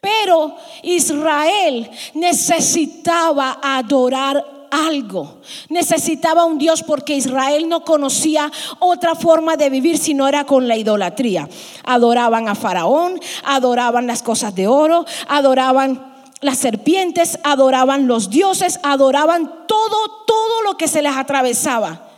pero 0.00 0.56
Israel 0.82 1.90
necesitaba 2.14 3.58
adorar 3.62 4.62
algo. 4.70 5.42
Necesitaba 5.68 6.46
un 6.46 6.56
Dios 6.56 6.82
porque 6.82 7.14
Israel 7.14 7.68
no 7.68 7.84
conocía 7.84 8.50
otra 8.78 9.14
forma 9.14 9.58
de 9.58 9.68
vivir 9.68 9.98
si 9.98 10.14
no 10.14 10.26
era 10.26 10.44
con 10.44 10.66
la 10.66 10.76
idolatría. 10.76 11.48
Adoraban 11.84 12.48
a 12.48 12.54
Faraón, 12.54 13.20
adoraban 13.44 14.06
las 14.06 14.22
cosas 14.22 14.54
de 14.54 14.66
oro, 14.66 15.04
adoraban 15.28 16.11
las 16.42 16.58
serpientes, 16.58 17.38
adoraban 17.44 18.06
los 18.06 18.28
dioses, 18.28 18.80
adoraban 18.82 19.66
todo, 19.66 20.24
todo 20.26 20.62
lo 20.62 20.76
que 20.76 20.88
se 20.88 21.00
les 21.00 21.16
atravesaba. 21.16 22.10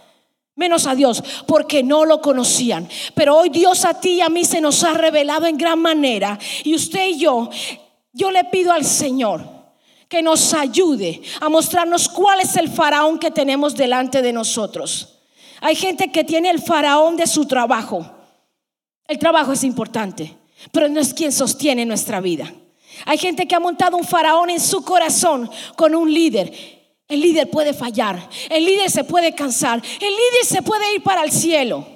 Menos 0.56 0.86
a 0.86 0.94
Dios, 0.94 1.22
porque 1.46 1.82
no 1.82 2.04
lo 2.04 2.20
conocían. 2.20 2.88
Pero 3.14 3.36
hoy 3.36 3.50
Dios 3.50 3.84
a 3.84 4.00
ti 4.00 4.14
y 4.14 4.20
a 4.22 4.28
mí 4.28 4.44
se 4.44 4.60
nos 4.60 4.82
ha 4.82 4.94
revelado 4.94 5.46
en 5.46 5.58
gran 5.58 5.78
manera. 5.78 6.38
Y 6.64 6.74
usted 6.74 7.08
y 7.08 7.18
yo, 7.18 7.50
yo 8.12 8.30
le 8.30 8.44
pido 8.44 8.72
al 8.72 8.84
Señor 8.84 9.44
que 10.08 10.22
nos 10.22 10.54
ayude 10.54 11.20
a 11.40 11.48
mostrarnos 11.48 12.08
cuál 12.08 12.40
es 12.40 12.56
el 12.56 12.70
faraón 12.70 13.18
que 13.18 13.30
tenemos 13.30 13.74
delante 13.74 14.22
de 14.22 14.32
nosotros. 14.32 15.18
Hay 15.60 15.74
gente 15.74 16.10
que 16.10 16.24
tiene 16.24 16.50
el 16.50 16.62
faraón 16.62 17.16
de 17.16 17.26
su 17.26 17.46
trabajo. 17.46 18.10
El 19.06 19.18
trabajo 19.18 19.52
es 19.52 19.64
importante, 19.64 20.34
pero 20.72 20.88
no 20.88 21.00
es 21.00 21.12
quien 21.12 21.32
sostiene 21.32 21.84
nuestra 21.84 22.20
vida. 22.20 22.54
Hay 23.06 23.18
gente 23.18 23.46
que 23.46 23.54
ha 23.54 23.60
montado 23.60 23.96
un 23.96 24.04
faraón 24.04 24.50
en 24.50 24.60
su 24.60 24.84
corazón 24.84 25.50
con 25.76 25.94
un 25.94 26.12
líder. 26.12 26.52
El 27.08 27.20
líder 27.20 27.50
puede 27.50 27.74
fallar, 27.74 28.28
el 28.48 28.64
líder 28.64 28.90
se 28.90 29.04
puede 29.04 29.34
cansar, 29.34 29.82
el 30.00 30.10
líder 30.10 30.44
se 30.46 30.62
puede 30.62 30.94
ir 30.94 31.02
para 31.02 31.22
el 31.22 31.30
cielo. 31.30 31.86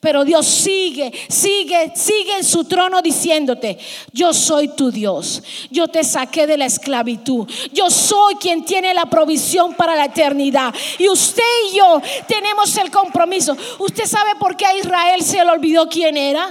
Pero 0.00 0.24
Dios 0.24 0.46
sigue, 0.46 1.12
sigue, 1.28 1.92
sigue 1.94 2.36
en 2.38 2.44
su 2.44 2.64
trono 2.64 3.02
diciéndote, 3.02 3.78
yo 4.12 4.32
soy 4.32 4.68
tu 4.68 4.90
Dios, 4.90 5.42
yo 5.70 5.88
te 5.88 6.02
saqué 6.04 6.46
de 6.46 6.56
la 6.56 6.66
esclavitud, 6.66 7.46
yo 7.72 7.90
soy 7.90 8.36
quien 8.36 8.64
tiene 8.64 8.94
la 8.94 9.06
provisión 9.06 9.74
para 9.74 9.94
la 9.94 10.06
eternidad. 10.06 10.72
Y 10.98 11.08
usted 11.08 11.42
y 11.68 11.76
yo 11.76 12.00
tenemos 12.26 12.74
el 12.76 12.90
compromiso. 12.90 13.56
¿Usted 13.80 14.06
sabe 14.06 14.36
por 14.36 14.56
qué 14.56 14.64
a 14.64 14.76
Israel 14.76 15.22
se 15.22 15.44
le 15.44 15.50
olvidó 15.50 15.88
quién 15.88 16.16
era 16.16 16.48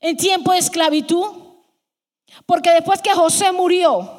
en 0.00 0.16
tiempo 0.16 0.52
de 0.52 0.58
esclavitud? 0.58 1.43
Porque 2.46 2.70
después 2.70 3.00
que 3.00 3.12
José 3.12 3.52
murió, 3.52 4.10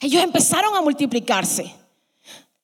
ellos 0.00 0.22
empezaron 0.22 0.74
a 0.74 0.80
multiplicarse. 0.80 1.74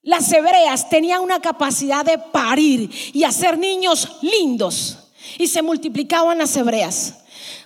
Las 0.02 0.32
hebreas 0.32 0.88
tenían 0.88 1.20
una 1.20 1.40
capacidad 1.40 2.04
de 2.04 2.18
parir 2.18 2.90
y 3.12 3.24
hacer 3.24 3.58
niños 3.58 4.18
lindos. 4.22 5.10
Y 5.36 5.48
se 5.48 5.60
multiplicaban 5.60 6.38
las 6.38 6.56
hebreas. 6.56 7.14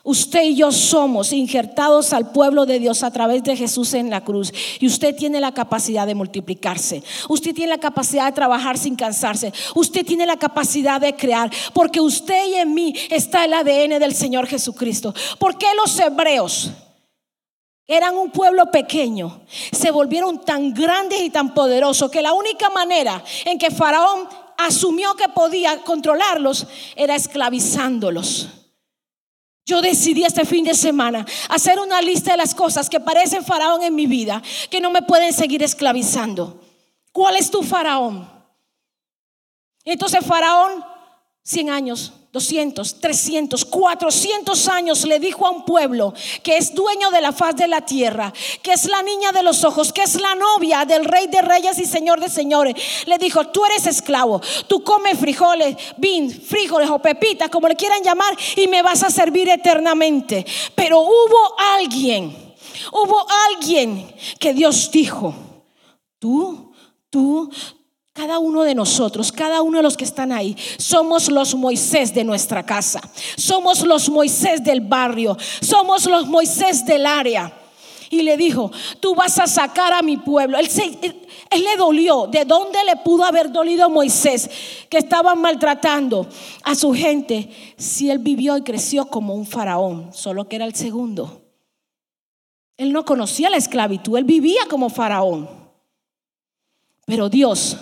Usted 0.04 0.42
y 0.42 0.56
yo 0.56 0.72
somos 0.72 1.32
injertados 1.32 2.12
al 2.12 2.32
pueblo 2.32 2.66
de 2.66 2.80
Dios 2.80 3.04
a 3.04 3.12
través 3.12 3.44
de 3.44 3.56
Jesús 3.56 3.94
en 3.94 4.10
la 4.10 4.24
cruz. 4.24 4.52
Y 4.80 4.86
usted 4.88 5.14
tiene 5.14 5.38
la 5.38 5.52
capacidad 5.52 6.08
de 6.08 6.16
multiplicarse. 6.16 7.04
Usted 7.28 7.54
tiene 7.54 7.70
la 7.70 7.78
capacidad 7.78 8.26
de 8.26 8.32
trabajar 8.32 8.78
sin 8.78 8.96
cansarse. 8.96 9.52
Usted 9.76 10.04
tiene 10.04 10.26
la 10.26 10.36
capacidad 10.36 11.00
de 11.00 11.14
crear. 11.14 11.50
Porque 11.72 12.00
usted 12.00 12.48
y 12.48 12.54
en 12.54 12.74
mí 12.74 12.94
está 13.10 13.44
el 13.44 13.54
ADN 13.54 14.00
del 14.00 14.14
Señor 14.14 14.48
Jesucristo. 14.48 15.14
¿Por 15.38 15.56
qué 15.56 15.66
los 15.76 15.98
hebreos? 16.00 16.72
eran 17.86 18.16
un 18.16 18.30
pueblo 18.30 18.70
pequeño, 18.70 19.42
se 19.70 19.90
volvieron 19.90 20.42
tan 20.44 20.72
grandes 20.72 21.20
y 21.20 21.28
tan 21.28 21.52
poderosos 21.52 22.10
que 22.10 22.22
la 22.22 22.32
única 22.32 22.70
manera 22.70 23.22
en 23.44 23.58
que 23.58 23.70
Faraón 23.70 24.28
asumió 24.56 25.14
que 25.14 25.28
podía 25.28 25.76
controlarlos 25.82 26.66
era 26.96 27.14
esclavizándolos. 27.16 28.61
Yo 29.64 29.80
decidí 29.80 30.24
este 30.24 30.44
fin 30.44 30.64
de 30.64 30.74
semana 30.74 31.24
hacer 31.48 31.78
una 31.78 32.02
lista 32.02 32.32
de 32.32 32.36
las 32.36 32.54
cosas 32.54 32.90
que 32.90 33.00
parecen 33.00 33.44
faraón 33.44 33.82
en 33.82 33.94
mi 33.94 34.06
vida, 34.06 34.42
que 34.70 34.80
no 34.80 34.90
me 34.90 35.02
pueden 35.02 35.32
seguir 35.32 35.62
esclavizando. 35.62 36.60
¿Cuál 37.12 37.36
es 37.36 37.50
tu 37.50 37.62
faraón? 37.62 38.28
Entonces 39.84 40.24
faraón 40.24 40.91
100 41.44 41.70
años, 41.70 42.12
200, 42.32 43.00
300, 43.00 43.64
400 43.64 44.68
años 44.68 45.04
le 45.04 45.18
dijo 45.18 45.44
a 45.46 45.50
un 45.50 45.64
pueblo 45.64 46.14
que 46.42 46.56
es 46.56 46.72
dueño 46.72 47.10
de 47.10 47.20
la 47.20 47.32
faz 47.32 47.56
de 47.56 47.66
la 47.66 47.82
tierra, 47.82 48.32
que 48.62 48.72
es 48.72 48.84
la 48.84 49.02
niña 49.02 49.32
de 49.32 49.42
los 49.42 49.64
ojos, 49.64 49.92
que 49.92 50.02
es 50.02 50.20
la 50.20 50.34
novia 50.36 50.84
del 50.84 51.04
rey 51.04 51.26
de 51.26 51.42
reyes 51.42 51.78
y 51.78 51.84
señor 51.84 52.20
de 52.20 52.28
señores. 52.28 52.74
Le 53.06 53.18
dijo, 53.18 53.48
tú 53.48 53.64
eres 53.66 53.86
esclavo, 53.86 54.40
tú 54.68 54.82
comes 54.84 55.18
frijoles, 55.18 55.76
bin, 55.98 56.30
frijoles 56.30 56.88
o 56.88 57.00
pepitas, 57.00 57.50
como 57.50 57.68
le 57.68 57.76
quieran 57.76 58.02
llamar, 58.02 58.34
y 58.56 58.68
me 58.68 58.80
vas 58.80 59.02
a 59.02 59.10
servir 59.10 59.48
eternamente. 59.48 60.46
Pero 60.76 61.00
hubo 61.00 61.60
alguien, 61.74 62.54
hubo 62.92 63.26
alguien 63.50 64.14
que 64.38 64.54
Dios 64.54 64.90
dijo, 64.92 65.34
tú, 66.18 66.72
tú, 67.10 67.50
cada 68.12 68.38
uno 68.38 68.62
de 68.62 68.74
nosotros, 68.74 69.32
cada 69.32 69.62
uno 69.62 69.78
de 69.78 69.82
los 69.82 69.96
que 69.96 70.04
están 70.04 70.32
ahí, 70.32 70.54
somos 70.76 71.30
los 71.30 71.54
Moisés 71.54 72.12
de 72.12 72.24
nuestra 72.24 72.64
casa. 72.64 73.00
Somos 73.36 73.86
los 73.86 74.10
Moisés 74.10 74.62
del 74.62 74.82
barrio. 74.82 75.36
Somos 75.60 76.04
los 76.06 76.26
Moisés 76.26 76.84
del 76.84 77.06
área. 77.06 77.52
Y 78.10 78.20
le 78.20 78.36
dijo, 78.36 78.70
tú 79.00 79.14
vas 79.14 79.38
a 79.38 79.46
sacar 79.46 79.94
a 79.94 80.02
mi 80.02 80.18
pueblo. 80.18 80.58
Él, 80.58 80.68
él, 81.50 81.64
le 81.64 81.76
dolió. 81.78 82.26
¿De 82.26 82.44
dónde 82.44 82.78
le 82.84 82.96
pudo 82.96 83.24
haber 83.24 83.50
dolido 83.50 83.88
Moisés 83.88 84.50
que 84.90 84.98
estaba 84.98 85.34
maltratando 85.34 86.26
a 86.64 86.74
su 86.74 86.92
gente 86.92 87.48
si 87.78 88.10
él 88.10 88.18
vivió 88.18 88.58
y 88.58 88.62
creció 88.62 89.06
como 89.06 89.34
un 89.34 89.46
faraón, 89.46 90.10
solo 90.12 90.46
que 90.46 90.56
era 90.56 90.66
el 90.66 90.74
segundo? 90.74 91.40
Él 92.76 92.92
no 92.92 93.06
conocía 93.06 93.48
la 93.48 93.56
esclavitud, 93.56 94.18
él 94.18 94.24
vivía 94.24 94.66
como 94.68 94.90
faraón. 94.90 95.48
Pero 97.06 97.30
Dios 97.30 97.78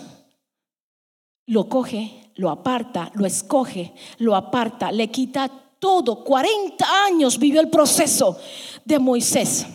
lo 1.46 1.68
coge, 1.68 2.30
lo 2.36 2.50
aparta, 2.50 3.10
lo 3.14 3.26
escoge, 3.26 3.92
lo 4.18 4.34
aparta, 4.36 4.92
le 4.92 5.08
quita 5.08 5.50
todo. 5.78 6.22
40 6.24 7.04
años 7.04 7.38
vivió 7.38 7.60
el 7.60 7.68
proceso 7.68 8.38
de 8.84 8.98
Moisés. 8.98 9.66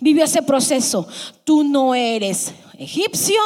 Vivió 0.00 0.24
ese 0.24 0.42
proceso. 0.42 1.06
Tú 1.44 1.62
no 1.64 1.94
eres 1.94 2.54
egipcio, 2.80 3.40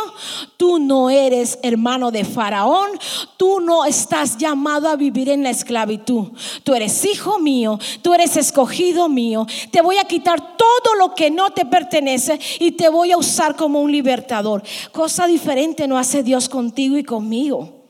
tú 0.57 0.79
no 0.79 1.11
eres 1.11 1.59
hermano 1.63 2.11
de 2.11 2.25
Faraón, 2.25 2.91
tú 3.37 3.61
no 3.61 3.85
estás 3.85 4.39
llamado 4.39 4.89
a 4.89 4.97
vivir 4.97 5.29
en 5.29 5.43
la 5.43 5.51
esclavitud. 5.51 6.29
Tú 6.63 6.75
eres 6.75 7.05
hijo 7.05 7.39
mío, 7.39 7.79
tú 8.03 8.15
eres 8.15 8.37
escogido 8.37 9.09
mío. 9.09 9.47
Te 9.71 9.83
voy 9.83 9.99
a 9.99 10.05
quitar 10.05 10.57
todo 10.57 10.95
lo 10.99 11.15
que 11.15 11.31
no 11.31 11.51
te 11.51 11.65
pertenece 11.65 12.39
y 12.61 12.73
te 12.73 12.89
voy 12.89 13.13
a 13.13 13.19
usar 13.19 13.57
como 13.57 13.81
un 13.81 13.91
libertador. 13.91 14.63
Cosa 14.93 15.27
diferente 15.27 15.89
no 15.89 15.99
hace 15.99 16.23
Dios 16.23 16.49
contigo 16.49 16.97
y 16.97 17.05
conmigo. 17.05 17.85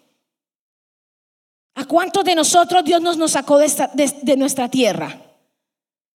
¿A 1.74 1.84
cuántos 1.84 2.24
de 2.24 2.34
nosotros 2.34 2.84
Dios 2.84 3.02
nos, 3.02 3.30
sacó 3.32 3.58
de, 3.58 3.68
de 4.22 4.36
nuestra 4.36 4.68
tierra? 4.68 5.23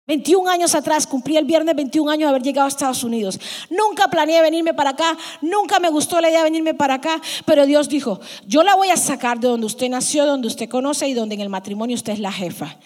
21 0.09 0.49
años 0.49 0.75
atrás, 0.75 1.07
cumplí 1.07 1.37
el 1.37 1.45
viernes 1.45 1.77
21 1.77 2.11
años 2.11 2.23
de 2.23 2.31
haber 2.31 2.43
llegado 2.43 2.65
a 2.65 2.69
Estados 2.69 3.05
Unidos. 3.05 3.39
Nunca 3.69 4.09
planeé 4.09 4.41
venirme 4.41 4.73
para 4.73 4.91
acá, 4.91 5.19
nunca 5.43 5.79
me 5.81 5.91
gustó 5.91 6.19
la 6.19 6.31
idea 6.31 6.39
de 6.39 6.45
venirme 6.45 6.73
para 6.73 6.95
acá, 6.95 7.21
pero 7.45 7.67
Dios 7.67 7.91
dijo, 7.91 8.19
yo 8.47 8.63
la 8.63 8.75
voy 8.75 8.89
a 8.89 8.97
sacar 8.97 9.39
de 9.39 9.49
donde 9.49 9.67
usted 9.67 9.91
nació, 9.91 10.25
donde 10.25 10.49
usted 10.49 10.67
conoce 10.67 11.07
y 11.07 11.13
donde 11.13 11.35
en 11.35 11.43
el 11.43 11.51
matrimonio 11.51 11.95
usted 11.95 12.15
es 12.15 12.21
la 12.21 12.33
jefa. 12.33 12.79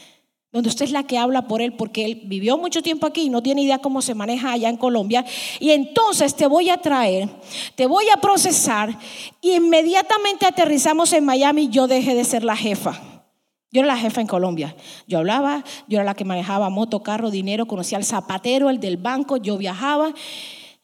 Donde 0.51 0.69
usted 0.69 0.85
es 0.85 0.91
la 0.91 1.05
que 1.05 1.17
habla 1.17 1.47
por 1.47 1.63
él, 1.63 1.75
porque 1.75 2.05
él 2.05 2.23
vivió 2.25 2.59
mucho 2.59 2.83
tiempo 2.83 3.07
aquí 3.07 3.23
y 3.23 3.31
no 3.31 3.41
tiene 3.41 3.63
idea 3.63 3.79
cómo 3.79 4.03
se 4.03 4.17
maneja 4.17 4.51
allá 4.51 4.69
en 4.69 4.77
Colombia. 4.77 5.25
Y 5.61 5.71
entonces 5.71 6.35
te 6.35 6.49
voy 6.49 6.71
a 6.71 6.79
traer, 6.79 7.29
te 7.77 7.87
voy 7.87 8.07
a 8.13 8.21
procesar 8.21 8.99
y 9.41 9.53
inmediatamente 9.53 10.45
aterrizamos 10.45 11.13
en 11.13 11.25
Miami. 11.25 11.69
Yo 11.69 11.87
dejé 11.87 12.17
de 12.17 12.25
ser 12.25 12.43
la 12.43 12.57
jefa. 12.57 13.12
Yo 13.73 13.81
era 13.81 13.87
la 13.87 13.97
jefa 13.97 14.21
en 14.21 14.27
Colombia. 14.27 14.77
Yo 15.09 15.19
hablaba, 15.19 15.65
yo 15.89 15.97
era 15.97 16.05
la 16.05 16.15
que 16.15 16.27
manejaba 16.27 16.69
moto, 16.69 17.03
carro, 17.03 17.31
dinero, 17.31 17.67
conocía 17.67 17.97
al 17.97 18.05
zapatero, 18.05 18.69
el 18.69 18.79
del 18.79 18.99
banco, 18.99 19.39
yo 19.39 19.57
viajaba, 19.57 20.13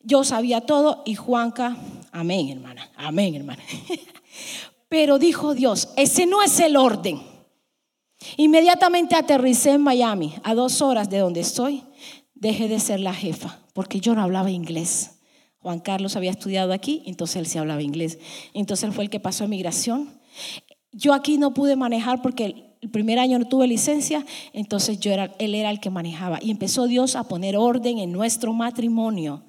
yo 0.03 0.25
sabía 0.25 0.63
todo 0.63 1.03
y 1.05 1.15
Juanca, 1.15 1.77
amén 2.13 2.49
hermana, 2.49 2.91
amén 2.97 3.35
hermana. 3.35 3.63
Pero 4.89 5.19
dijo 5.19 5.55
Dios, 5.55 5.91
ese 5.97 6.25
no 6.25 6.43
es 6.43 6.59
el 6.61 6.77
orden. 6.77 7.21
Inmediatamente 8.39 9.17
aterricé 9.17 9.73
en 9.73 9.83
Miami, 9.83 10.35
a 10.43 10.55
dos 10.55 10.81
horas 10.81 11.11
de 11.11 11.19
donde 11.19 11.41
estoy, 11.41 11.85
dejé 12.35 12.69
de 12.69 12.81
ser 12.81 13.01
la 13.01 13.13
jefa, 13.13 13.59
porque 13.75 14.01
yo 14.01 14.15
no 14.15 14.23
hablaba 14.23 14.51
inglés. 14.51 15.19
Juan 15.59 15.81
Carlos 15.81 16.17
había 16.17 16.31
estudiado 16.31 16.73
aquí, 16.73 17.03
entonces 17.05 17.37
él 17.37 17.47
sí 17.47 17.59
hablaba 17.59 17.83
inglés. 17.83 18.19
Entonces 18.55 18.85
él 18.85 18.95
fue 18.95 19.05
el 19.05 19.11
que 19.11 19.21
pasó 19.21 19.45
a 19.45 19.49
migración. 19.49 20.09
Yo 20.91 21.13
aquí 21.13 21.37
no 21.37 21.53
pude 21.53 21.77
manejar 21.77 22.23
porque 22.23 22.68
el 22.81 22.91
primer 22.91 23.19
año 23.19 23.39
no 23.39 23.49
tuve 23.49 23.67
licencia, 23.67 24.25
entonces 24.53 25.01
yo 25.01 25.11
era, 25.11 25.35
él 25.39 25.55
era 25.55 25.71
el 25.71 25.81
que 25.81 25.91
manejaba. 25.91 26.39
Y 26.41 26.51
empezó 26.51 26.87
Dios 26.87 27.17
a 27.17 27.25
poner 27.25 27.57
orden 27.57 27.99
en 27.99 28.13
nuestro 28.13 28.53
matrimonio. 28.53 29.43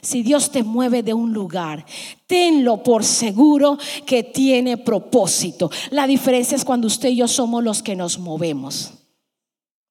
Si 0.00 0.22
Dios 0.22 0.50
te 0.50 0.64
mueve 0.64 1.02
de 1.02 1.14
un 1.14 1.32
lugar, 1.32 1.84
tenlo 2.26 2.82
por 2.82 3.04
seguro 3.04 3.78
que 4.04 4.24
tiene 4.24 4.76
propósito. 4.76 5.70
La 5.90 6.06
diferencia 6.06 6.56
es 6.56 6.64
cuando 6.64 6.88
usted 6.88 7.10
y 7.10 7.16
yo 7.16 7.28
somos 7.28 7.62
los 7.62 7.82
que 7.82 7.94
nos 7.94 8.18
movemos. 8.18 8.94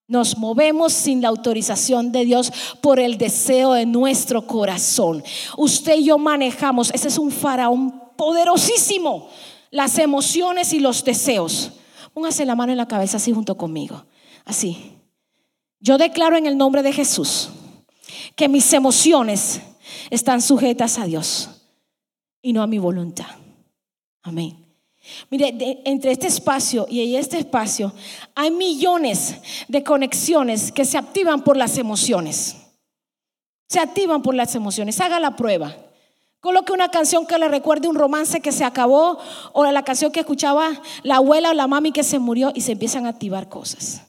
Nos 0.08 0.36
movemos 0.36 0.92
sin 0.92 1.22
la 1.22 1.28
autorización 1.28 2.12
de 2.12 2.26
Dios 2.26 2.52
por 2.82 3.00
el 3.00 3.16
deseo 3.16 3.72
de 3.72 3.86
nuestro 3.86 4.46
corazón. 4.46 5.24
Usted 5.56 5.96
y 5.96 6.04
yo 6.04 6.18
manejamos, 6.18 6.90
ese 6.90 7.08
es 7.08 7.16
un 7.16 7.30
faraón 7.30 8.02
poderosísimo, 8.18 9.28
las 9.70 9.98
emociones 9.98 10.74
y 10.74 10.80
los 10.80 11.02
deseos. 11.04 11.72
Póngase 12.12 12.44
la 12.44 12.54
mano 12.54 12.72
en 12.72 12.78
la 12.78 12.88
cabeza 12.88 13.16
así 13.16 13.32
junto 13.32 13.56
conmigo. 13.56 14.04
Así. 14.44 14.98
Yo 15.80 15.98
declaro 15.98 16.36
en 16.36 16.46
el 16.46 16.56
nombre 16.56 16.82
de 16.82 16.92
Jesús 16.92 17.50
que 18.36 18.48
mis 18.48 18.72
emociones 18.72 19.62
están 20.10 20.40
sujetas 20.42 20.98
a 20.98 21.06
Dios 21.06 21.48
y 22.40 22.52
no 22.52 22.62
a 22.62 22.66
mi 22.66 22.78
voluntad. 22.78 23.26
Amén. 24.22 24.62
Mire, 25.30 25.82
entre 25.84 26.12
este 26.12 26.28
espacio 26.28 26.86
y 26.88 27.16
este 27.16 27.38
espacio 27.38 27.92
hay 28.36 28.52
millones 28.52 29.36
de 29.66 29.82
conexiones 29.82 30.70
que 30.70 30.84
se 30.84 30.96
activan 30.96 31.42
por 31.42 31.56
las 31.56 31.76
emociones. 31.78 32.56
Se 33.68 33.80
activan 33.80 34.22
por 34.22 34.34
las 34.34 34.54
emociones. 34.54 35.00
Haga 35.00 35.18
la 35.18 35.34
prueba. 35.34 35.74
Coloque 36.42 36.72
una 36.72 36.88
canción 36.88 37.24
que 37.24 37.38
le 37.38 37.46
recuerde 37.46 37.86
un 37.86 37.94
romance 37.94 38.40
que 38.40 38.50
se 38.50 38.64
acabó 38.64 39.16
o 39.52 39.64
la 39.64 39.84
canción 39.84 40.10
que 40.10 40.18
escuchaba 40.18 40.72
la 41.04 41.18
abuela 41.18 41.50
o 41.50 41.54
la 41.54 41.68
mami 41.68 41.92
que 41.92 42.02
se 42.02 42.18
murió 42.18 42.50
y 42.52 42.62
se 42.62 42.72
empiezan 42.72 43.06
a 43.06 43.10
activar 43.10 43.48
cosas. 43.48 44.02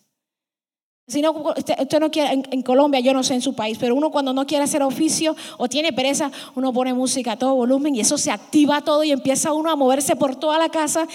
Si 1.07 1.21
no, 1.21 1.31
usted, 1.31 1.99
no 1.99 2.09
quiere, 2.09 2.41
en, 2.49 2.63
Colombia, 2.63 3.01
yo 3.01 3.13
no 3.13 3.21
sé 3.21 3.35
en 3.35 3.43
su 3.43 3.53
país, 3.53 3.77
pero 3.79 3.93
uno 3.93 4.09
cuando 4.09 4.33
no 4.33 4.47
quiere 4.47 4.63
hacer 4.63 4.81
oficio 4.81 5.35
o 5.59 5.69
tiene 5.69 5.93
pereza, 5.93 6.31
uno 6.55 6.73
pone 6.73 6.95
música 6.95 7.33
a 7.33 7.37
todo 7.37 7.53
volumen 7.53 7.93
y 7.93 7.99
eso 7.99 8.17
se 8.17 8.31
activa 8.31 8.81
todo 8.81 9.03
y 9.03 9.11
empieza 9.11 9.53
uno 9.53 9.69
a 9.69 9.75
moverse 9.75 10.15
por 10.15 10.35
toda 10.35 10.57
la 10.57 10.69
casa. 10.69 11.07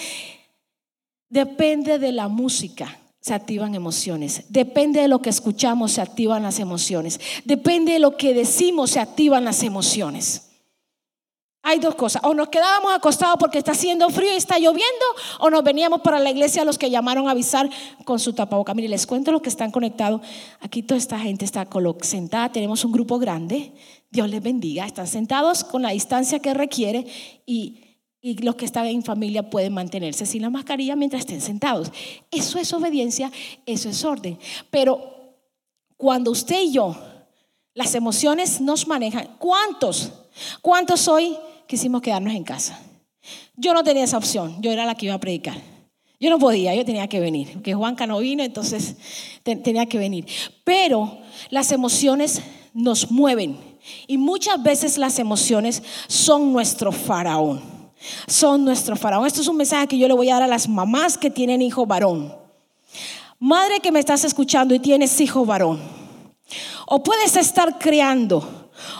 Depende 1.27 1.99
de 1.99 2.13
la 2.13 2.29
música 2.29 2.97
se 3.19 3.33
activan 3.33 3.75
emociones. 3.75 4.45
Depende 4.47 5.01
de 5.01 5.09
lo 5.09 5.21
que 5.21 5.29
escuchamos, 5.29 5.91
se 5.91 6.01
activan 6.01 6.43
las 6.43 6.59
emociones. 6.59 7.19
Depende 7.43 7.91
de 7.91 7.99
lo 7.99 8.15
que 8.15 8.33
decimos, 8.33 8.91
se 8.91 9.01
activan 9.01 9.43
las 9.43 9.63
emociones. 9.63 10.48
Hay 11.69 11.77
dos 11.77 11.93
cosas, 11.93 12.23
o 12.25 12.33
nos 12.33 12.49
quedábamos 12.49 12.91
acostados 12.93 13.37
porque 13.39 13.59
está 13.59 13.73
haciendo 13.73 14.09
frío 14.09 14.33
y 14.33 14.37
está 14.37 14.57
lloviendo, 14.57 15.05
o 15.39 15.51
nos 15.51 15.63
veníamos 15.63 16.01
para 16.01 16.19
la 16.19 16.31
iglesia 16.31 16.65
los 16.65 16.79
que 16.79 16.89
llamaron 16.89 17.27
a 17.27 17.31
avisar 17.31 17.69
con 18.05 18.17
su 18.17 18.33
tapaboca. 18.33 18.73
Mire, 18.73 18.87
les 18.87 19.05
cuento 19.05 19.31
los 19.31 19.43
que 19.43 19.49
están 19.49 19.69
conectados. 19.69 20.21
Aquí 20.61 20.81
toda 20.81 20.97
esta 20.97 21.19
gente 21.19 21.45
está 21.45 21.67
sentada, 22.01 22.51
tenemos 22.51 22.83
un 22.85 22.91
grupo 22.91 23.19
grande. 23.19 23.71
Dios 24.09 24.27
les 24.31 24.41
bendiga. 24.41 24.83
Están 24.83 25.05
sentados 25.05 25.63
con 25.63 25.83
la 25.83 25.91
distancia 25.91 26.39
que 26.39 26.55
requiere 26.55 27.05
y, 27.45 27.99
y 28.19 28.33
los 28.41 28.55
que 28.55 28.65
están 28.65 28.87
en 28.87 29.03
familia 29.03 29.51
pueden 29.51 29.73
mantenerse 29.73 30.25
sin 30.25 30.41
la 30.41 30.49
mascarilla 30.49 30.95
mientras 30.95 31.19
estén 31.19 31.39
sentados. 31.39 31.91
Eso 32.31 32.57
es 32.57 32.73
obediencia, 32.73 33.31
eso 33.67 33.89
es 33.89 34.03
orden. 34.03 34.39
Pero 34.71 35.35
cuando 35.97 36.31
usted 36.31 36.61
y 36.61 36.71
yo, 36.71 36.95
las 37.75 37.93
emociones 37.93 38.59
nos 38.59 38.87
manejan, 38.87 39.35
¿cuántos? 39.37 40.11
¿Cuántos 40.63 41.07
hoy 41.07 41.37
quisimos 41.69 42.01
quedarnos 42.01 42.33
en 42.33 42.43
casa? 42.43 42.79
Yo 43.55 43.75
no 43.75 43.83
tenía 43.83 44.03
esa 44.03 44.17
opción, 44.17 44.59
yo 44.59 44.71
era 44.71 44.85
la 44.85 44.95
que 44.95 45.05
iba 45.05 45.13
a 45.13 45.19
predicar. 45.19 45.55
Yo 46.19 46.31
no 46.31 46.39
podía, 46.39 46.73
yo 46.73 46.83
tenía 46.83 47.07
que 47.07 47.19
venir, 47.19 47.53
porque 47.53 47.75
Juanca 47.75 48.07
no 48.07 48.17
vino, 48.17 48.43
entonces 48.43 48.95
tenía 49.43 49.85
que 49.85 49.99
venir. 49.99 50.25
Pero 50.63 51.19
las 51.51 51.71
emociones 51.71 52.41
nos 52.73 53.11
mueven 53.11 53.57
y 54.07 54.17
muchas 54.17 54.61
veces 54.63 54.97
las 54.97 55.19
emociones 55.19 55.83
son 56.07 56.51
nuestro 56.51 56.91
faraón. 56.91 57.61
Son 58.27 58.65
nuestro 58.65 58.95
faraón. 58.95 59.27
Esto 59.27 59.41
es 59.41 59.47
un 59.47 59.57
mensaje 59.57 59.87
que 59.87 59.97
yo 59.97 60.07
le 60.07 60.13
voy 60.15 60.29
a 60.29 60.35
dar 60.35 60.43
a 60.43 60.47
las 60.47 60.67
mamás 60.67 61.17
que 61.17 61.29
tienen 61.29 61.61
hijo 61.61 61.85
varón. 61.85 62.33
Madre 63.37 63.79
que 63.79 63.91
me 63.91 63.99
estás 63.99 64.23
escuchando 64.23 64.73
y 64.73 64.79
tienes 64.79 65.21
hijo 65.21 65.45
varón. 65.45 65.79
O 66.87 67.03
puedes 67.03 67.35
estar 67.35 67.77
creando 67.77 68.58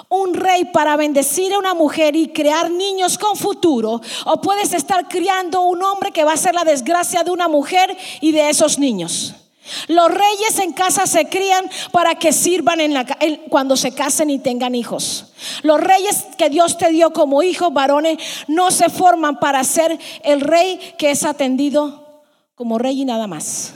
un 0.10 0.34
rey 0.34 0.66
para 0.66 0.96
bendecir 0.96 1.54
a 1.54 1.60
una 1.60 1.74
mujer 1.74 2.16
y 2.16 2.30
crear 2.30 2.70
niños 2.72 3.18
con 3.18 3.36
futuro, 3.36 4.02
o 4.26 4.42
puedes 4.42 4.74
estar 4.74 5.08
criando 5.08 5.62
un 5.62 5.84
hombre 5.84 6.12
que 6.12 6.24
va 6.24 6.34
a 6.34 6.38
ser 6.38 6.56
la 6.56 6.64
desgracia 6.64 7.24
de 7.24 7.32
una 7.32 7.48
mujer 7.48 7.96
y 8.22 8.32
de 8.32 8.50
esos 8.50 8.80
niños. 8.80 9.36
Los 9.88 10.10
reyes 10.10 10.60
en 10.60 10.74
casa 10.74 11.06
se 11.06 11.26
crían 11.26 11.70
para 11.92 12.16
que 12.16 12.34
sirvan 12.34 12.80
en 12.80 12.94
la, 12.94 13.06
cuando 13.50 13.78
se 13.78 13.94
casen 13.94 14.30
y 14.30 14.40
tengan 14.40 14.76
hijos. 14.76 15.34
Los 15.62 15.80
reyes 15.80 16.26
que 16.38 16.50
Dios 16.50 16.78
te 16.78 16.90
dio 16.90 17.12
como 17.12 17.44
hijos 17.44 17.74
varones 17.74 18.18
no 18.48 18.72
se 18.72 18.90
forman 18.90 19.40
para 19.40 19.64
ser 19.64 19.98
el 20.24 20.42
rey 20.42 20.80
que 20.98 21.12
es 21.12 21.24
atendido 21.24 22.24
como 22.56 22.78
rey 22.78 23.02
y 23.02 23.06
nada 23.06 23.28
más. 23.28 23.74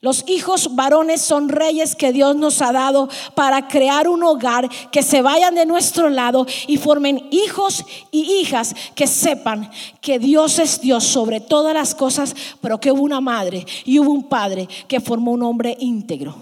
Los 0.00 0.24
hijos 0.28 0.76
varones 0.76 1.20
son 1.20 1.48
reyes 1.48 1.96
que 1.96 2.12
Dios 2.12 2.36
nos 2.36 2.62
ha 2.62 2.70
dado 2.70 3.08
para 3.34 3.66
crear 3.66 4.06
un 4.06 4.22
hogar 4.22 4.68
que 4.92 5.02
se 5.02 5.22
vayan 5.22 5.56
de 5.56 5.66
nuestro 5.66 6.08
lado 6.08 6.46
y 6.68 6.76
formen 6.76 7.26
hijos 7.32 7.84
y 8.12 8.20
hijas 8.40 8.76
que 8.94 9.08
sepan 9.08 9.68
que 10.00 10.20
Dios 10.20 10.60
es 10.60 10.80
Dios 10.80 11.02
sobre 11.02 11.40
todas 11.40 11.74
las 11.74 11.96
cosas, 11.96 12.36
pero 12.60 12.78
que 12.78 12.92
hubo 12.92 13.02
una 13.02 13.20
madre 13.20 13.66
y 13.84 13.98
hubo 13.98 14.12
un 14.12 14.28
padre 14.28 14.68
que 14.86 15.00
formó 15.00 15.32
un 15.32 15.42
hombre 15.42 15.76
íntegro. 15.80 16.36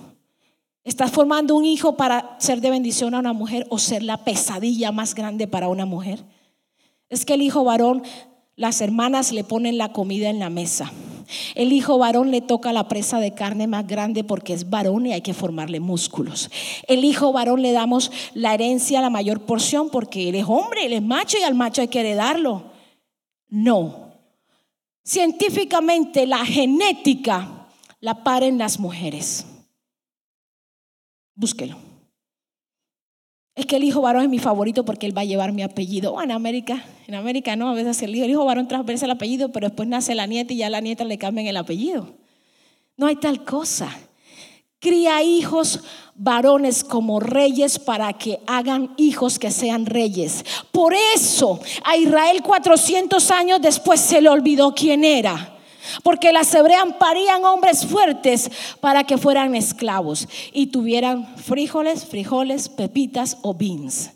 ¿Estás 0.85 1.11
formando 1.11 1.57
un 1.57 1.65
hijo 1.65 1.97
para 1.97 2.37
ser 2.39 2.61
de 2.61 2.71
bendición 2.71 3.15
a 3.15 3.21
una 3.21 3.33
mujer 3.33 3.67
o 3.71 3.79
ser 3.79 4.03
la 4.03 4.23
pesadilla 4.23 4.93
más 4.93 5.15
grande 5.15 5.49
para 5.49 5.69
una 5.69 5.87
mujer? 5.87 6.23
Es 7.09 7.25
que 7.25 7.35
el 7.35 7.43
hijo 7.43 7.65
varón, 7.65 8.03
las 8.55 8.83
hermanas 8.83 9.33
le 9.33 9.45
ponen 9.45 9.79
la 9.79 9.93
comida 9.93 10.29
en 10.29 10.39
la 10.39 10.51
mesa. 10.51 10.93
El 11.55 11.73
hijo 11.73 11.99
varón 11.99 12.31
le 12.31 12.41
toca 12.41 12.73
la 12.73 12.89
presa 12.89 13.21
de 13.21 13.35
carne 13.35 13.67
más 13.67 13.87
grande 13.87 14.25
porque 14.25 14.53
es 14.53 14.71
varón 14.71 15.07
y 15.07 15.13
hay 15.13 15.23
que 15.23 15.35
formarle 15.35 15.81
músculos. 15.81 16.51
El 16.87 17.05
hijo 17.05 17.33
varón 17.33 17.63
le 17.63 17.73
damos 17.73 18.11
la 18.35 18.55
herencia, 18.55 19.01
la 19.01 19.11
mayor 19.11 19.41
porción 19.41 19.91
porque 19.91 20.29
él 20.29 20.35
es 20.35 20.45
hombre, 20.47 20.87
él 20.87 20.93
es 20.93 21.03
macho 21.03 21.39
y 21.39 21.43
al 21.43 21.55
macho 21.55 21.83
hay 21.83 21.89
que 21.89 22.01
heredarlo. 22.01 22.65
No. 23.49 24.13
Científicamente 25.05 26.27
la 26.27 26.45
genética 26.45 27.69
la 28.01 28.23
paren 28.23 28.59
las 28.59 28.79
mujeres. 28.79 29.47
Búsquelo. 31.35 31.86
Es 33.57 33.65
que 33.65 33.77
el 33.77 33.85
hijo 33.85 34.03
varón 34.03 34.23
es 34.23 34.29
mi 34.29 34.39
favorito 34.39 34.85
porque 34.85 35.07
él 35.07 35.17
va 35.17 35.23
a 35.23 35.25
llevar 35.25 35.53
mi 35.53 35.63
apellido. 35.63 36.23
en 36.23 36.31
América, 36.31 36.85
en 37.07 37.15
América 37.15 37.57
no, 37.57 37.71
a 37.71 37.75
veces 37.75 38.01
el 38.03 38.15
hijo, 38.15 38.27
el 38.27 38.31
hijo 38.33 38.45
varón 38.45 38.69
transversa 38.69 39.07
el 39.07 39.13
apellido, 39.13 39.51
pero 39.51 39.69
después 39.69 39.89
nace 39.89 40.15
la 40.15 40.27
nieta 40.27 40.53
y 40.53 40.59
ya 40.59 40.67
a 40.67 40.71
la 40.71 40.83
nieta 40.83 41.05
le 41.05 41.17
cambian 41.17 41.47
el 41.47 41.57
apellido. 41.57 42.15
No 42.99 43.07
hay 43.07 43.17
tal 43.17 43.45
cosa. 43.45 43.89
Cría 44.79 45.23
hijos 45.23 45.81
varones 46.15 46.85
como 46.85 47.19
reyes 47.19 47.79
para 47.79 48.13
que 48.13 48.41
hagan 48.47 48.93
hijos 48.99 49.39
que 49.39 49.51
sean 49.51 49.87
reyes. 49.87 50.45
Por 50.71 50.93
eso 51.15 51.59
a 51.83 51.97
Israel 51.97 52.43
400 52.43 53.31
años 53.31 53.63
después 53.63 54.01
se 54.03 54.21
le 54.21 54.29
olvidó 54.29 54.75
quién 54.75 55.03
era. 55.03 55.56
Porque 56.03 56.33
las 56.33 56.53
hebreas 56.55 56.85
parían 56.99 57.45
hombres 57.45 57.87
fuertes 57.87 58.51
para 58.81 59.05
que 59.05 59.19
fueran 59.19 59.55
esclavos 59.55 60.29
y 60.53 60.69
tuvieran 60.69 61.37
frijoles, 61.37 62.05
frijoles, 62.05 62.69
pepitas 62.69 63.39
o 63.43 63.55
beans. 63.55 64.11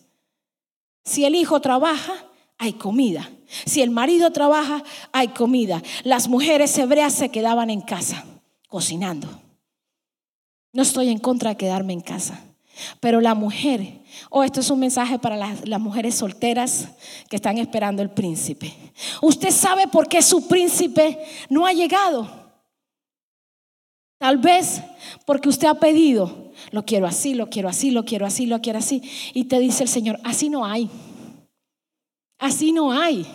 Si 1.04 1.24
el 1.24 1.35
hijo 1.35 1.61
trabaja, 1.61 2.12
hay 2.59 2.74
comida. 2.74 3.30
Si 3.64 3.83
el 3.83 3.90
marido 3.90 4.30
trabaja, 4.33 4.85
hay 5.12 5.28
comida. 5.28 5.83
Las 6.04 6.28
mujeres 6.28 6.76
hebreas 6.78 7.14
se 7.14 7.30
quedaban 7.30 7.70
en 7.70 7.80
casa 7.80 8.24
cocinando. 8.68 9.28
No 10.72 10.83
estoy 10.83 11.09
en 11.09 11.18
contra 11.18 11.50
de 11.50 11.56
quedarme 11.56 11.92
en 11.92 12.00
casa. 12.00 12.40
Pero 13.00 13.20
la 13.20 13.35
mujer, 13.35 14.00
oh, 14.30 14.42
esto 14.42 14.61
es 14.61 14.70
un 14.70 14.80
mensaje 14.80 15.18
para 15.18 15.37
las, 15.37 15.66
las, 15.68 15.80
mujeres 15.80 16.14
solteras 16.14 16.88
que 17.28 17.37
están 17.37 17.59
esperando 17.59 18.02
el 18.02 18.11
príncipe. 18.11 18.72
Usted 19.20 19.50
sabe 19.50 19.87
por 19.87 20.09
qué 20.09 20.22
su 20.22 20.48
príncipe 20.48 21.18
no 21.48 21.66
ha 21.66 21.72
llegado. 21.72 22.40
Tal 24.18 24.37
vez 24.37 24.83
porque 25.24 25.48
usted 25.48 25.66
ha 25.66 25.74
pedido, 25.74 26.52
lo 26.72 26.85
quiero 26.85 27.06
así, 27.06 27.35
lo 27.35 27.48
quiero 27.48 27.68
así, 27.70 27.90
lo 27.90 28.04
quiero 28.04 28.26
así, 28.26 28.46
lo 28.46 28.61
quiero 28.61 28.78
así. 28.78 29.02
Y 29.33 29.44
te 29.44 29.59
dice 29.59 29.85
el 29.85 29.88
Señor, 29.88 30.20
así 30.24 30.50
no 30.50 30.66
hay. 30.66 30.90
Así 32.38 32.72
no 32.72 32.92
hay. 32.92 33.26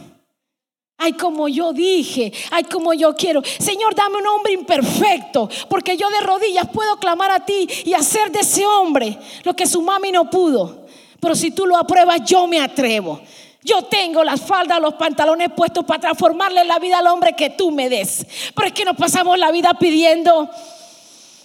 Ay, 0.97 1.13
como 1.13 1.47
yo 1.49 1.73
dije, 1.73 2.31
ay, 2.51 2.63
como 2.63 2.93
yo 2.93 3.15
quiero. 3.15 3.41
Señor, 3.43 3.93
dame 3.95 4.17
un 4.17 4.27
hombre 4.27 4.53
imperfecto, 4.53 5.49
porque 5.69 5.97
yo 5.97 6.09
de 6.09 6.21
rodillas 6.21 6.67
puedo 6.71 6.97
clamar 6.97 7.31
a 7.31 7.45
ti 7.45 7.67
y 7.83 7.93
hacer 7.93 8.31
de 8.31 8.39
ese 8.39 8.65
hombre 8.65 9.17
lo 9.43 9.55
que 9.55 9.67
su 9.67 9.81
mami 9.81 10.11
no 10.11 10.29
pudo. 10.29 10.85
Pero 11.19 11.35
si 11.35 11.51
tú 11.51 11.65
lo 11.65 11.75
apruebas, 11.75 12.21
yo 12.25 12.47
me 12.47 12.59
atrevo. 12.59 13.19
Yo 13.61 13.81
tengo 13.81 14.23
las 14.23 14.41
faldas, 14.41 14.79
los 14.79 14.93
pantalones 14.93 15.49
puestos 15.55 15.83
para 15.85 15.99
transformarle 15.99 16.63
la 16.65 16.77
vida 16.77 16.99
al 16.99 17.07
hombre 17.07 17.33
que 17.33 17.49
tú 17.49 17.71
me 17.71 17.89
des. 17.89 18.25
Pero 18.55 18.67
es 18.67 18.73
que 18.73 18.85
nos 18.85 18.95
pasamos 18.95 19.37
la 19.39 19.51
vida 19.51 19.73
pidiendo 19.73 20.49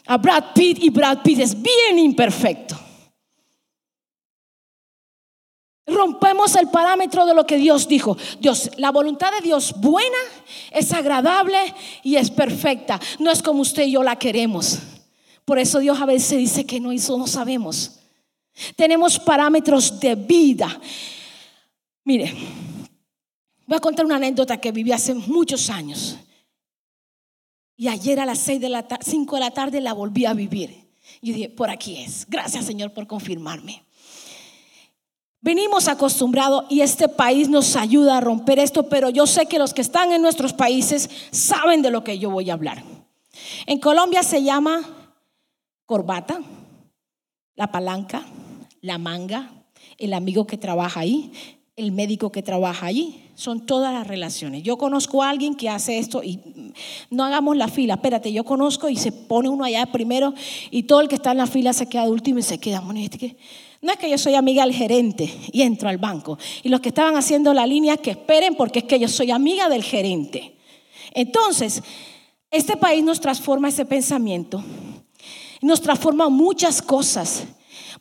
a 0.07 0.17
Brad 0.19 0.53
Pitt 0.55 0.83
y 0.83 0.91
Brad 0.91 1.23
Pitt 1.23 1.41
es 1.41 1.61
bien 1.61 1.99
imperfecto. 1.99 2.80
Rompemos 5.90 6.55
el 6.57 6.68
parámetro 6.68 7.26
de 7.26 7.35
lo 7.35 7.46
que 7.46 7.57
Dios 7.57 7.88
dijo. 7.88 8.16
Dios, 8.38 8.70
la 8.76 8.90
voluntad 8.90 9.33
de 9.33 9.40
Dios 9.40 9.74
buena, 9.79 10.18
es 10.70 10.92
agradable 10.92 11.59
y 12.03 12.16
es 12.16 12.31
perfecta. 12.31 13.00
No 13.18 13.31
es 13.31 13.42
como 13.42 13.62
usted 13.62 13.85
y 13.85 13.92
yo 13.92 14.03
la 14.03 14.16
queremos. 14.16 14.79
Por 15.44 15.59
eso 15.59 15.81
Dios 15.81 16.00
a 16.00 16.07
veces 16.07 16.38
dice 16.38 16.64
que 16.64 16.81
no 16.81 16.92
hizo, 16.92 17.18
no 17.18 17.26
sabemos. 17.26 17.98
Tenemos 18.76 19.18
parámetros 19.18 19.98
de 19.98 20.14
vida. 20.14 20.81
Mire, 22.05 22.33
voy 23.66 23.76
a 23.76 23.81
contar 23.81 24.05
una 24.05 24.16
anécdota 24.16 24.59
que 24.59 24.72
viví 24.72 24.92
hace 24.92 25.14
muchos 25.14 25.70
años. 25.70 26.16
Y 27.76 27.88
ayer 27.88 28.20
a 28.20 28.26
las 28.26 28.38
6 28.40 28.61
de 28.61 28.68
la 28.68 28.87
5 29.00 29.37
de 29.37 29.40
la 29.40 29.50
tarde 29.53 29.81
la 29.81 29.92
volví 29.92 30.26
a 30.26 30.35
vivir. 30.35 30.88
Y 31.20 31.33
dije, 31.33 31.48
por 31.48 31.70
aquí 31.70 31.96
es. 31.96 32.26
Gracias 32.29 32.66
Señor 32.66 32.92
por 32.92 33.07
confirmarme. 33.07 33.85
Venimos 35.42 35.88
acostumbrados 35.88 36.64
y 36.68 36.83
este 36.83 37.09
país 37.09 37.48
nos 37.48 37.74
ayuda 37.74 38.18
a 38.18 38.20
romper 38.20 38.59
esto, 38.59 38.88
pero 38.90 39.09
yo 39.09 39.26
sé 39.26 39.46
que 39.46 39.59
los 39.59 39.72
que 39.72 39.81
están 39.81 40.12
en 40.12 40.20
nuestros 40.20 40.53
países 40.53 41.09
saben 41.31 41.81
de 41.81 41.90
lo 41.90 42.05
que 42.05 42.18
yo 42.18 42.31
voy 42.31 42.50
a 42.50 42.55
hablar. 42.55 42.85
En 43.66 43.79
Colombia 43.79 44.22
se 44.22 44.42
llama 44.42 44.83
corbata, 45.87 46.40
la 47.57 47.72
palanca, 47.72 48.22
la 48.83 48.98
manga, 48.98 49.50
el 49.96 50.12
amigo 50.12 50.46
que 50.46 50.59
trabaja 50.59 51.00
ahí, 51.00 51.33
el 51.74 51.92
médico 51.92 52.31
que 52.31 52.42
trabaja 52.42 52.87
allí. 52.87 53.22
Son 53.35 53.64
todas 53.64 53.94
las 53.94 54.07
relaciones. 54.07 54.62
Yo 54.62 54.76
conozco 54.76 55.22
a 55.22 55.31
alguien 55.31 55.55
que 55.55 55.70
hace 55.70 55.98
esto 55.98 56.22
y 56.22 56.38
no 57.09 57.24
hagamos 57.24 57.57
la 57.57 57.68
fila. 57.68 57.94
Espérate, 57.94 58.31
yo 58.31 58.44
conozco 58.44 58.90
y 58.90 58.96
se 58.96 59.12
pone 59.12 59.48
uno 59.48 59.64
allá 59.64 59.87
primero 59.87 60.35
y 60.70 60.83
todo 60.83 61.00
el 61.00 61.09
que 61.09 61.14
está 61.14 61.31
en 61.31 61.38
la 61.38 61.46
fila 61.46 61.72
se 61.72 61.88
queda 61.88 62.05
de 62.05 62.11
último 62.11 62.40
y 62.40 62.42
se 62.42 62.59
queda. 62.59 62.83
No 63.83 63.93
es 63.93 63.99
que 63.99 64.11
yo 64.11 64.19
soy 64.19 64.35
amiga 64.35 64.64
del 64.64 64.75
gerente 64.75 65.33
y 65.53 65.62
entro 65.62 65.88
al 65.88 65.97
banco. 65.97 66.38
Y 66.62 66.69
los 66.69 66.81
que 66.81 66.90
estaban 66.90 67.16
haciendo 67.16 67.55
la 67.55 67.66
línea, 67.66 67.97
que 67.97 68.11
esperen 68.11 68.55
porque 68.55 68.81
es 68.81 68.85
que 68.85 68.99
yo 68.99 69.09
soy 69.09 69.31
amiga 69.31 69.69
del 69.69 69.83
gerente. 69.83 70.57
Entonces, 71.12 71.83
este 72.51 72.77
país 72.77 73.03
nos 73.03 73.21
transforma 73.21 73.69
ese 73.69 73.87
pensamiento. 73.87 74.62
Nos 75.62 75.81
transforma 75.81 76.29
muchas 76.29 76.83
cosas. 76.83 77.45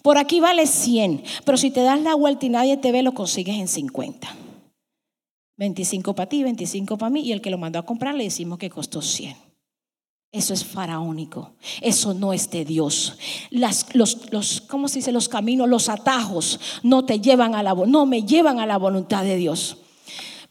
Por 0.02 0.18
aquí 0.18 0.40
vale 0.40 0.68
100, 0.68 1.24
pero 1.46 1.58
si 1.58 1.72
te 1.72 1.82
das 1.82 2.02
la 2.02 2.16
vuelta 2.16 2.46
y 2.46 2.50
nadie 2.50 2.78
te 2.78 2.92
ve, 2.92 3.02
lo 3.02 3.14
consigues 3.14 3.58
en 3.58 3.68
50. 3.68 4.36
25 5.58 6.16
para 6.16 6.30
ti, 6.30 6.44
25 6.44 6.98
para 6.98 7.10
mí, 7.10 7.22
y 7.22 7.34
el 7.34 7.42
que 7.42 7.50
lo 7.50 7.58
mandó 7.58 7.80
a 7.80 7.86
comprar 7.86 8.16
le 8.16 8.24
decimos 8.24 8.58
que 8.60 8.70
costó 8.70 9.02
100. 9.02 9.49
Eso 10.32 10.54
es 10.54 10.64
faraónico. 10.64 11.54
Eso 11.82 12.14
no 12.14 12.34
es 12.34 12.52
de 12.52 12.64
Dios. 12.64 13.18
Las, 13.50 13.96
los, 13.96 14.32
los, 14.32 14.62
¿cómo 14.62 14.88
se 14.88 15.00
dice? 15.00 15.12
Los 15.12 15.28
caminos, 15.28 15.68
los 15.68 15.90
atajos 15.90 16.60
no 16.84 17.04
te 17.04 17.20
llevan 17.20 17.56
a 17.56 17.64
la, 17.64 17.74
no 17.74 18.06
me 18.06 18.24
llevan 18.24 18.60
a 18.60 18.68
la 18.68 18.78
voluntad 18.78 19.24
de 19.24 19.38
Dios. 19.38 19.78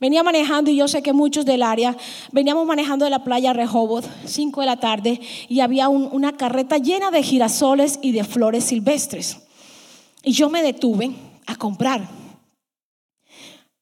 Venía 0.00 0.22
manejando 0.22 0.70
y 0.70 0.76
yo 0.76 0.86
sé 0.86 1.02
que 1.02 1.12
muchos 1.12 1.44
del 1.44 1.62
área, 1.62 1.96
veníamos 2.30 2.66
manejando 2.66 3.04
de 3.04 3.10
la 3.10 3.24
playa 3.24 3.52
Rehoboth, 3.52 4.04
5 4.26 4.60
de 4.60 4.66
la 4.66 4.78
tarde, 4.78 5.20
y 5.48 5.60
había 5.60 5.88
una 5.88 6.36
carreta 6.36 6.78
llena 6.78 7.10
de 7.10 7.22
girasoles 7.22 7.98
y 8.00 8.12
de 8.12 8.22
flores 8.22 8.64
silvestres. 8.64 9.40
Y 10.22 10.32
yo 10.32 10.50
me 10.50 10.62
detuve 10.62 11.10
a 11.46 11.56
comprar. 11.56 12.08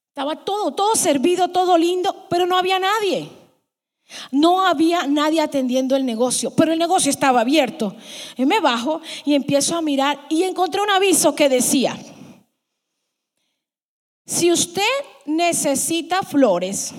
Estaba 0.08 0.36
todo, 0.36 0.72
todo 0.72 0.94
servido, 0.94 1.48
todo 1.48 1.76
lindo, 1.76 2.26
pero 2.30 2.46
no 2.46 2.56
había 2.56 2.78
nadie. 2.78 3.28
No 4.30 4.66
había 4.66 5.06
nadie 5.06 5.40
atendiendo 5.40 5.96
el 5.96 6.06
negocio, 6.06 6.50
pero 6.50 6.72
el 6.72 6.78
negocio 6.78 7.10
estaba 7.10 7.40
abierto. 7.40 7.96
Y 8.36 8.46
me 8.46 8.60
bajo 8.60 9.00
y 9.24 9.34
empiezo 9.34 9.76
a 9.76 9.82
mirar 9.82 10.18
y 10.28 10.44
encontré 10.44 10.80
un 10.80 10.90
aviso 10.90 11.34
que 11.34 11.48
decía, 11.48 11.98
si 14.24 14.52
usted 14.52 14.82
necesita 15.24 16.22
flores, 16.22 16.92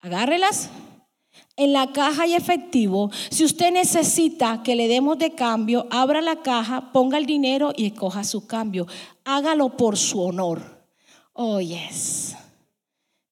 agárrelas, 0.00 0.70
En 1.58 1.72
la 1.72 1.88
caja 1.88 2.22
hay 2.22 2.34
efectivo. 2.34 3.10
Si 3.30 3.44
usted 3.44 3.72
necesita 3.72 4.62
que 4.62 4.76
le 4.76 4.86
demos 4.86 5.18
de 5.18 5.34
cambio, 5.34 5.88
abra 5.90 6.20
la 6.20 6.36
caja, 6.36 6.92
ponga 6.92 7.18
el 7.18 7.26
dinero 7.26 7.72
y 7.76 7.86
escoja 7.86 8.22
su 8.22 8.46
cambio. 8.46 8.86
Hágalo 9.24 9.76
por 9.76 9.96
su 9.96 10.22
honor. 10.22 10.86
Oh, 11.32 11.58
yes. 11.60 12.36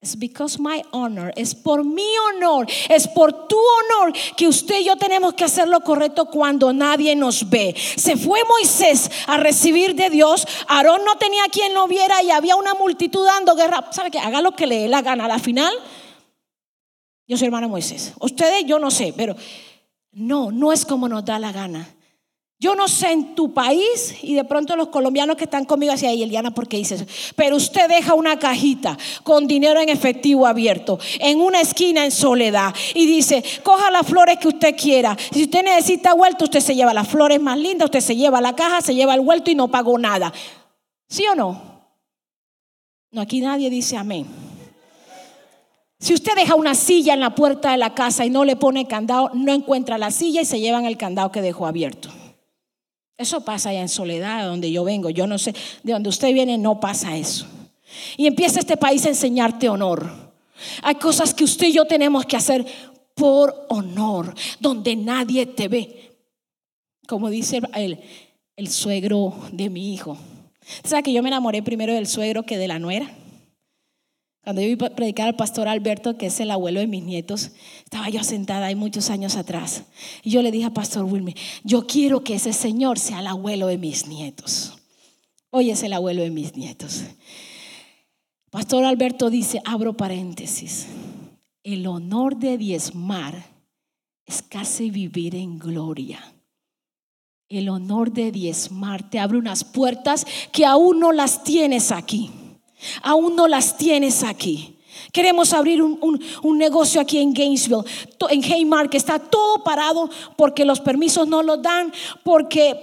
It's 0.03 0.17
because 0.17 0.59
my 0.61 0.83
honor. 0.93 1.33
Es 1.37 1.55
por 1.55 1.83
mi 1.85 2.07
honor. 2.29 2.67
Es 2.89 3.09
por 3.09 3.49
tu 3.49 3.57
honor 3.57 4.13
que 4.37 4.47
usted 4.47 4.81
y 4.81 4.85
yo 4.85 4.97
tenemos 4.97 5.35
que 5.35 5.45
hacer 5.45 5.69
lo 5.69 5.81
correcto 5.81 6.27
cuando 6.27 6.73
nadie 6.73 7.17
nos 7.17 7.49
ve. 7.49 7.75
Se 7.97 8.17
fue 8.17 8.41
Moisés 8.45 9.11
a 9.27 9.37
recibir 9.39 9.95
de 9.95 10.11
Dios. 10.11 10.47
Aarón 10.69 11.05
no 11.05 11.17
tenía 11.17 11.45
quien 11.51 11.75
lo 11.75 11.89
viera 11.89 12.23
y 12.23 12.31
había 12.31 12.57
una 12.57 12.75
multitud 12.75 13.25
dando 13.25 13.57
guerra. 13.57 13.89
¿Sabe 13.91 14.11
qué? 14.11 14.19
Haga 14.19 14.43
lo 14.43 14.53
que 14.53 14.67
le 14.67 14.81
dé 14.81 14.89
la 14.89 15.03
gana. 15.03 15.25
A 15.25 15.29
la 15.29 15.39
final 15.39 15.75
yo 17.29 17.37
soy 17.37 17.47
hermano 17.47 17.69
Moisés. 17.69 18.13
Ustedes, 18.21 18.65
yo 18.67 18.79
no 18.79 18.91
sé, 18.91 19.13
pero 19.17 19.35
no, 20.13 20.53
no 20.53 20.73
es 20.73 20.85
como 20.85 21.09
nos 21.09 21.25
da 21.25 21.39
la 21.39 21.53
gana. 21.53 21.96
Yo 22.59 22.75
no 22.75 22.89
sé 22.89 23.13
en 23.13 23.35
tu 23.35 23.53
país 23.53 24.17
y 24.23 24.35
de 24.35 24.45
pronto 24.45 24.77
los 24.77 24.89
colombianos 24.89 25.37
que 25.37 25.45
están 25.45 25.67
conmigo 25.67 25.93
hacia 25.93 26.09
ahí, 26.09 26.23
Eliana, 26.23 26.53
¿por 26.53 26.67
qué 26.67 26.79
dices? 26.79 27.05
Pero 27.37 27.57
usted 27.57 27.87
deja 27.87 28.15
una 28.15 28.39
cajita 28.39 28.97
con 29.25 29.47
dinero 29.47 29.79
en 29.79 29.91
efectivo 29.91 30.47
abierto 30.47 30.99
en 31.21 31.43
una 31.43 31.61
esquina 31.61 32.07
en 32.07 32.11
soledad 32.11 32.75
y 32.95 33.05
dice, 33.05 33.45
coja 33.63 33.91
las 33.91 34.07
flores 34.07 34.39
que 34.39 34.49
usted 34.49 34.75
quiera. 34.75 35.19
Si 35.33 35.43
usted 35.43 35.65
necesita 35.65 36.15
vuelto, 36.15 36.45
usted 36.45 36.61
se 36.61 36.75
lleva 36.75 36.95
las 36.95 37.09
flores 37.09 37.43
más 37.43 37.59
lindas, 37.59 37.87
usted 37.87 38.01
se 38.01 38.17
lleva 38.17 38.41
la 38.41 38.57
caja, 38.57 38.81
se 38.81 38.95
lleva 38.95 39.15
el 39.15 39.21
vuelto 39.21 39.51
y 39.51 39.55
no 39.55 39.69
pagó 39.69 39.99
nada. 39.99 40.33
¿Sí 41.09 41.27
o 41.27 41.35
no? 41.35 41.61
No, 43.11 43.21
aquí 43.21 43.43
nadie 43.43 43.69
dice 43.69 43.99
amén. 43.99 44.27
Si 45.99 46.15
usted 46.15 46.35
deja 46.35 46.55
una 46.55 46.75
silla 46.75 47.13
en 47.13 47.21
la 47.21 47.35
puerta 47.35 47.73
de 47.73 47.77
la 47.77 47.95
casa 47.95 48.25
y 48.25 48.31
no 48.31 48.47
le 48.47 48.57
pone 48.57 48.87
candado, 48.87 49.31
no 49.35 49.53
encuentra 49.53 49.99
la 49.99 50.11
silla 50.11 50.41
y 50.41 50.47
se 50.47 50.59
llevan 50.59 50.87
el 50.87 50.97
candado 50.97 51.31
que 51.31 51.43
dejó 51.43 51.67
abierto. 51.67 52.09
Eso 53.19 53.41
pasa 53.43 53.71
allá 53.71 53.81
en 53.81 53.89
Soledad, 53.89 54.47
donde 54.47 54.71
yo 54.71 54.85
vengo. 54.85 55.11
Yo 55.11 55.27
no 55.27 55.39
sé, 55.39 55.55
de 55.83 55.93
donde 55.93 56.09
usted 56.09 56.33
viene 56.33 56.59
no 56.59 56.81
pasa 56.81 57.17
eso. 57.17 57.47
Y 58.17 58.27
empieza 58.27 58.61
este 58.61 58.77
país 58.77 59.05
a 59.07 59.11
enseñarte 59.11 59.69
honor. 59.69 60.11
Hay 60.83 60.97
cosas 60.97 61.35
que 61.35 61.45
usted 61.45 61.69
y 61.69 61.73
yo 61.73 61.87
tenemos 61.87 62.25
que 62.27 62.37
hacer 62.37 62.67
por 63.15 63.67
honor, 63.71 64.35
donde 64.61 64.95
nadie 64.97 65.47
te 65.47 65.69
ve. 65.69 66.13
Como 67.07 67.31
dice 67.31 67.61
el, 67.75 68.69
suegro 68.69 69.35
de 69.53 69.71
mi 69.71 69.95
hijo. 69.95 70.19
¿Sabe 70.85 71.05
que 71.05 71.13
yo 71.13 71.23
me 71.23 71.29
enamoré 71.29 71.63
primero 71.63 71.95
del 71.95 72.07
suegro 72.07 72.43
que 72.43 72.59
de 72.59 72.69
la 72.69 72.79
nuera? 72.79 73.11
Cuando 74.47 74.63
yo 74.63 74.69
iba 74.69 74.87
a 74.87 74.91
predicar 74.91 75.27
al 75.27 75.35
pastor 75.35 75.67
Alberto, 75.67 76.17
que 76.17 76.27
es 76.27 76.39
el 76.39 76.53
abuelo 76.53 76.79
de 76.79 76.87
mis 76.87 77.03
nietos, 77.03 77.51
estaba 77.83 78.09
yo 78.11 78.23
sentada 78.23 78.67
ahí 78.67 78.77
muchos 78.77 79.11
años 79.11 79.35
atrás. 79.35 79.83
Y 80.23 80.31
yo 80.31 80.41
le 80.41 80.53
dije 80.53 80.67
a 80.67 80.73
Pastor 80.73 81.03
Wilmer, 81.03 81.35
yo 81.65 81.85
quiero 81.89 82.23
que 82.23 82.37
ese 82.37 82.53
señor 82.53 83.01
sea 83.01 83.19
el 83.19 83.27
abuelo 83.27 83.67
de 83.67 83.77
mis 83.77 84.07
nietos. 84.07 84.75
Hoy 85.51 85.71
es 85.71 85.83
el 85.83 85.93
abuelo 85.93 86.23
de 86.23 86.31
mis 86.31 86.55
nietos. 86.55 87.03
Pastor 88.53 88.85
Alberto 88.85 89.31
dice, 89.31 89.61
abro 89.65 89.97
paréntesis, 89.97 90.87
el 91.65 91.85
honor 91.89 92.37
de 92.37 92.57
diezmar 92.57 93.47
es 94.27 94.43
casi 94.43 94.93
vivir 94.93 95.35
en 95.35 95.59
gloria. 95.59 96.21
El 97.49 97.69
honor 97.69 98.13
de 98.13 98.31
diezmar 98.31 99.11
te 99.11 99.19
abre 99.19 99.39
unas 99.39 99.65
puertas 99.65 100.25
que 100.53 100.65
aún 100.65 101.01
no 101.01 101.11
las 101.11 101.43
tienes 101.43 101.91
aquí. 101.91 102.31
Aún 103.03 103.37
no 103.37 103.49
las 103.49 103.77
tienes 103.77 104.23
aquí. 104.23 104.77
Queremos 105.13 105.53
abrir 105.53 105.83
un, 105.83 106.59
negocio 106.59 107.01
aquí 107.01 107.19
en 107.19 107.33
Gainesville, 107.33 107.85
en 108.29 108.45
Haymarket, 108.45 108.97
está 108.97 109.19
todo 109.19 109.63
parado 109.63 110.11
porque 110.37 110.65
los 110.65 110.81
permisos 110.81 111.27
no 111.27 111.43
los 111.43 111.63
dan, 111.63 111.93
porque, 112.23 112.75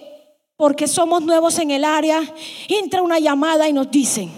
porque 0.55 0.87
somos 0.87 1.21
nuevos 1.21 1.59
en 1.59 1.71
el 1.71 1.85
área. 1.85 2.21
Entra 2.67 3.01
una 3.01 3.19
llamada 3.19 3.67
y 3.67 3.73
nos 3.73 3.91
dicen, 3.91 4.31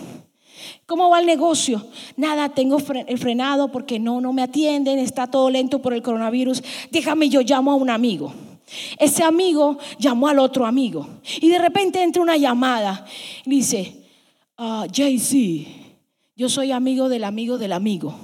¿cómo 0.86 1.10
va 1.10 1.20
el 1.20 1.26
negocio? 1.26 1.86
Nada, 2.18 2.50
tengo 2.50 2.80
frenado 2.80 3.72
porque 3.72 4.00
no, 4.00 4.20
no 4.20 4.34
me 4.34 4.42
atienden, 4.42 5.00
está 5.00 5.28
todo 5.28 5.50
lento 5.50 5.82
por 5.82 5.94
el 5.94 6.02
coronavirus. 6.02 6.64
Déjame, 6.92 7.30
yo 7.30 7.42
llamo 7.42 7.72
a 7.72 7.76
un 7.76 7.90
amigo. 7.90 8.34
Ese 8.98 9.24
amigo 9.24 9.78
llamó 10.00 10.28
al 10.28 10.40
otro 10.40 10.66
amigo 10.66 11.08
y 11.40 11.50
de 11.50 11.60
repente 11.60 12.02
entra 12.02 12.22
una 12.22 12.36
llamada 12.36 13.06
y 13.46 13.50
dice, 13.52 14.05
uh, 14.58 14.86
Jay-Z, 14.92 15.70
yo 16.36 16.50
soy 16.50 16.72
amigo 16.72 17.10
del 17.10 17.24
amigo 17.24 17.58
del 17.58 17.72
amigo. 17.72 18.16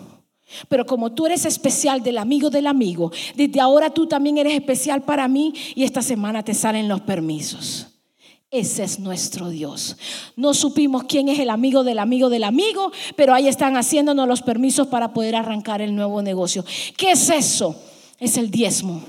Pero 0.67 0.85
como 0.85 1.13
tú 1.13 1.25
eres 1.25 1.45
especial 1.45 2.03
del 2.03 2.17
amigo 2.17 2.49
del 2.49 2.67
amigo, 2.67 3.11
desde 3.35 3.61
ahora 3.61 3.89
tú 3.89 4.07
también 4.07 4.37
eres 4.37 4.53
especial 4.53 5.03
para 5.03 5.27
mí 5.27 5.53
y 5.75 5.83
esta 5.83 6.01
semana 6.01 6.43
te 6.43 6.53
salen 6.53 6.89
los 6.89 7.01
permisos. 7.01 7.87
Ese 8.49 8.83
es 8.83 8.99
nuestro 8.99 9.49
Dios. 9.49 9.95
No 10.35 10.53
supimos 10.53 11.05
quién 11.05 11.29
es 11.29 11.39
el 11.39 11.49
amigo 11.49 11.85
del 11.85 11.99
amigo 11.99 12.29
del 12.29 12.43
amigo, 12.43 12.91
pero 13.15 13.33
ahí 13.33 13.47
están 13.47 13.77
haciéndonos 13.77 14.27
los 14.27 14.41
permisos 14.41 14.87
para 14.87 15.13
poder 15.13 15.37
arrancar 15.37 15.81
el 15.81 15.95
nuevo 15.95 16.21
negocio. 16.21 16.65
¿Qué 16.97 17.11
es 17.11 17.29
eso? 17.29 17.81
Es 18.19 18.35
el 18.35 18.51
diezmo. 18.51 19.01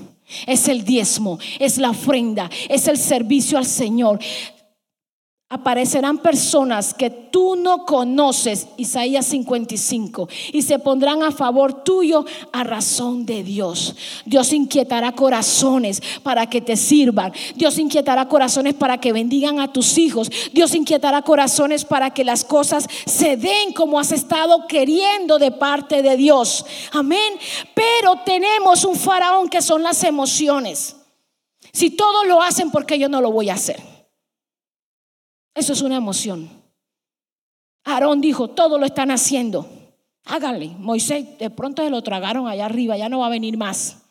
Es 0.47 0.69
el 0.69 0.83
diezmo, 0.83 1.37
es 1.59 1.77
la 1.77 1.89
ofrenda, 1.89 2.49
es 2.69 2.87
el 2.87 2.97
servicio 2.97 3.57
al 3.57 3.65
Señor 3.65 4.19
aparecerán 5.53 6.17
personas 6.17 6.95
que 6.95 7.11
tú 7.11 7.55
no 7.55 7.85
conoces, 7.85 8.69
Isaías 8.75 9.27
55, 9.27 10.27
y 10.51 10.63
se 10.63 10.79
pondrán 10.79 11.21
a 11.21 11.31
favor 11.31 11.83
tuyo 11.83 12.25
a 12.51 12.63
razón 12.63 13.25
de 13.27 13.43
Dios. 13.43 13.95
Dios 14.25 14.51
inquietará 14.51 15.11
corazones 15.11 16.01
para 16.23 16.49
que 16.49 16.59
te 16.59 16.75
sirvan. 16.75 17.33
Dios 17.55 17.77
inquietará 17.77 18.27
corazones 18.27 18.73
para 18.73 18.99
que 18.99 19.13
bendigan 19.13 19.59
a 19.59 19.71
tus 19.71 19.99
hijos. 19.99 20.31
Dios 20.53 20.73
inquietará 20.73 21.21
corazones 21.21 21.85
para 21.85 22.09
que 22.11 22.23
las 22.23 22.43
cosas 22.43 22.87
se 23.05 23.37
den 23.37 23.73
como 23.73 23.99
has 23.99 24.11
estado 24.11 24.65
queriendo 24.67 25.37
de 25.37 25.51
parte 25.51 26.01
de 26.01 26.17
Dios. 26.17 26.65
Amén. 26.93 27.33
Pero 27.75 28.21
tenemos 28.25 28.85
un 28.85 28.95
faraón 28.95 29.49
que 29.49 29.61
son 29.61 29.83
las 29.83 30.03
emociones. 30.03 30.95
Si 31.71 31.91
todos 31.91 32.25
lo 32.25 32.41
hacen, 32.41 32.71
¿por 32.71 32.87
qué 32.87 32.97
yo 32.97 33.07
no 33.07 33.21
lo 33.21 33.31
voy 33.31 33.49
a 33.49 33.53
hacer? 33.53 33.92
Eso 35.53 35.73
es 35.73 35.81
una 35.81 35.97
emoción. 35.97 36.49
Aarón 37.83 38.21
dijo, 38.21 38.49
todo 38.49 38.77
lo 38.77 38.85
están 38.85 39.11
haciendo. 39.11 39.67
Háganle. 40.25 40.69
Moisés, 40.79 41.37
de 41.37 41.49
pronto 41.49 41.83
se 41.83 41.89
lo 41.89 42.01
tragaron 42.01 42.47
allá 42.47 42.65
arriba, 42.65 42.97
ya 42.97 43.09
no 43.09 43.19
va 43.19 43.27
a 43.27 43.31
venir 43.31 43.57
más. 43.57 44.03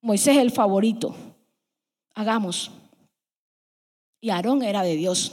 Moisés 0.00 0.36
es 0.36 0.42
el 0.42 0.50
favorito. 0.50 1.14
Hagamos. 2.14 2.70
Y 4.20 4.30
Aarón 4.30 4.62
era 4.62 4.82
de 4.82 4.96
Dios. 4.96 5.32